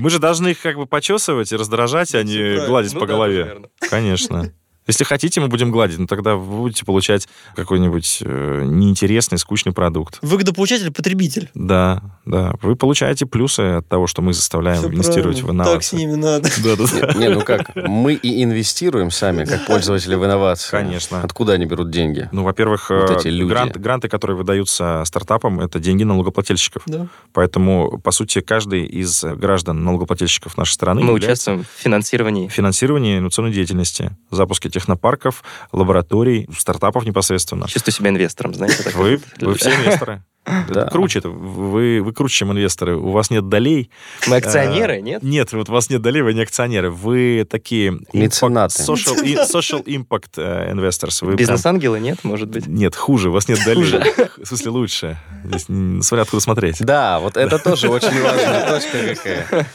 Мы 0.00 0.10
же 0.10 0.18
должны 0.18 0.48
их 0.48 0.60
как 0.60 0.76
бы 0.76 0.86
почесывать 0.86 1.52
и 1.52 1.56
раздражать, 1.56 2.14
а 2.14 2.22
не 2.22 2.66
гладить 2.66 2.94
Ну 2.94 3.00
по 3.00 3.06
да, 3.06 3.12
голове. 3.12 3.56
Конечно. 3.88 4.52
Если 4.90 5.04
хотите, 5.04 5.40
мы 5.40 5.46
будем 5.48 5.70
гладить, 5.70 5.98
но 5.98 6.06
тогда 6.06 6.34
вы 6.34 6.58
будете 6.62 6.84
получать 6.84 7.28
какой-нибудь 7.54 8.18
э, 8.24 8.62
неинтересный, 8.64 9.38
скучный 9.38 9.72
продукт. 9.72 10.18
Выгодополучатель, 10.20 10.90
потребитель. 10.92 11.48
Да, 11.54 12.02
да. 12.24 12.54
Вы 12.60 12.74
получаете 12.74 13.24
плюсы 13.24 13.60
от 13.60 13.88
того, 13.88 14.06
что 14.08 14.20
мы 14.22 14.32
заставляем 14.32 14.80
Всё 14.80 14.88
инвестировать 14.90 15.38
в 15.38 15.44
правильно. 15.44 15.62
инновации. 15.62 15.74
Так 15.74 15.84
с 15.84 15.92
ними 15.92 16.14
надо. 16.14 16.48
Да, 16.64 16.76
да, 16.76 16.84
да. 17.12 17.12
Не, 17.18 17.28
ну 17.28 17.42
как, 17.42 17.70
мы 17.76 18.14
и 18.14 18.42
инвестируем 18.42 19.10
сами, 19.10 19.44
как 19.44 19.64
пользователи 19.66 20.14
в 20.16 20.24
инновации. 20.24 20.70
Конечно. 20.70 21.22
Откуда 21.22 21.52
они 21.52 21.66
берут 21.66 21.90
деньги? 21.90 22.28
Ну, 22.32 22.42
во-первых, 22.42 22.90
Вот 22.90 23.10
э, 23.10 23.16
эти 23.20 23.28
люди. 23.28 23.48
грант- 23.52 23.76
гранты, 23.76 24.08
которые 24.08 24.36
выдаются 24.36 25.02
стартапам, 25.06 25.60
это 25.60 25.78
деньги 25.78 26.02
налогоплательщиков. 26.02 26.82
Да. 26.86 27.06
Поэтому, 27.32 27.98
по 28.02 28.10
сути, 28.10 28.40
каждый 28.40 28.86
из 28.86 29.22
граждан 29.24 29.84
налогоплательщиков 29.84 30.56
нашей 30.56 30.72
страны 30.72 31.00
Мы 31.02 31.12
является 31.12 31.52
участвуем 31.52 31.64
в 31.64 31.80
финансировании. 31.82 32.48
в 32.48 32.52
финансировании 32.52 33.18
инновационной 33.18 33.52
деятельности, 33.52 34.10
запуске 34.30 34.68
технопарков, 34.80 35.42
лабораторий, 35.72 36.48
стартапов 36.56 37.04
непосредственно. 37.04 37.68
Чувствую 37.68 37.92
себя 37.94 38.10
инвестором, 38.10 38.54
знаете. 38.54 38.82
так 38.82 38.94
Вы, 38.94 39.20
вы 39.40 39.54
все 39.54 39.70
инвесторы. 39.74 40.22
Это 40.44 40.72
Да. 40.74 40.86
круче. 40.86 41.18
это 41.18 41.28
Вы, 41.28 42.00
вы 42.02 42.12
круче, 42.14 42.36
чем 42.38 42.50
инвесторы. 42.52 42.96
У 42.96 43.10
вас 43.10 43.28
нет 43.30 43.48
долей. 43.50 43.90
Мы 44.26 44.36
акционеры, 44.36 45.02
нет? 45.02 45.22
Нет, 45.22 45.52
вот 45.52 45.68
у 45.68 45.72
вас 45.72 45.90
нет 45.90 46.00
долей, 46.00 46.22
вы 46.22 46.32
не 46.32 46.40
акционеры. 46.40 46.90
Вы 46.90 47.46
такие... 47.48 47.90
impact- 47.90 48.06
Меценаты. 48.14 48.82
Social, 48.82 49.22
и- 49.22 49.34
social 49.54 49.84
impact 49.84 50.30
э, 50.38 50.72
investors. 50.72 51.18
Вы 51.20 51.32
прям- 51.32 51.36
Бизнес-ангелы, 51.36 52.00
нет, 52.00 52.24
может 52.24 52.48
быть? 52.48 52.66
Нет, 52.66 52.96
хуже, 52.96 53.28
у 53.28 53.32
вас 53.32 53.48
нет 53.48 53.62
долей. 53.66 54.00
В 54.42 54.46
смысле, 54.46 54.70
лучше. 54.70 55.18
Здесь, 55.44 55.64
смотря 56.06 56.22
откуда 56.22 56.40
смотреть. 56.40 56.78
Да, 56.80 57.20
вот 57.20 57.36
это 57.36 57.58
тоже 57.58 57.88
очень 57.90 58.20
важная 58.22 58.66
точка 58.66 59.14
какая. 59.14 59.66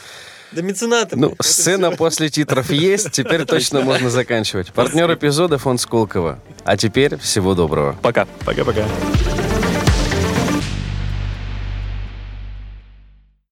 Да 0.52 0.62
меценаты. 0.62 1.16
Ну, 1.16 1.34
сцена 1.40 1.90
после 1.90 2.28
титров 2.28 2.70
есть, 2.70 3.10
теперь 3.10 3.44
точно 3.44 3.80
можно 3.80 4.10
заканчивать. 4.10 4.72
Партнер 4.72 5.12
эпизода 5.12 5.58
фонд 5.58 5.80
Сколково. 5.80 6.38
А 6.64 6.76
теперь 6.76 7.16
всего 7.18 7.54
доброго. 7.54 7.96
Пока. 8.02 8.26
Пока-пока. 8.44 8.84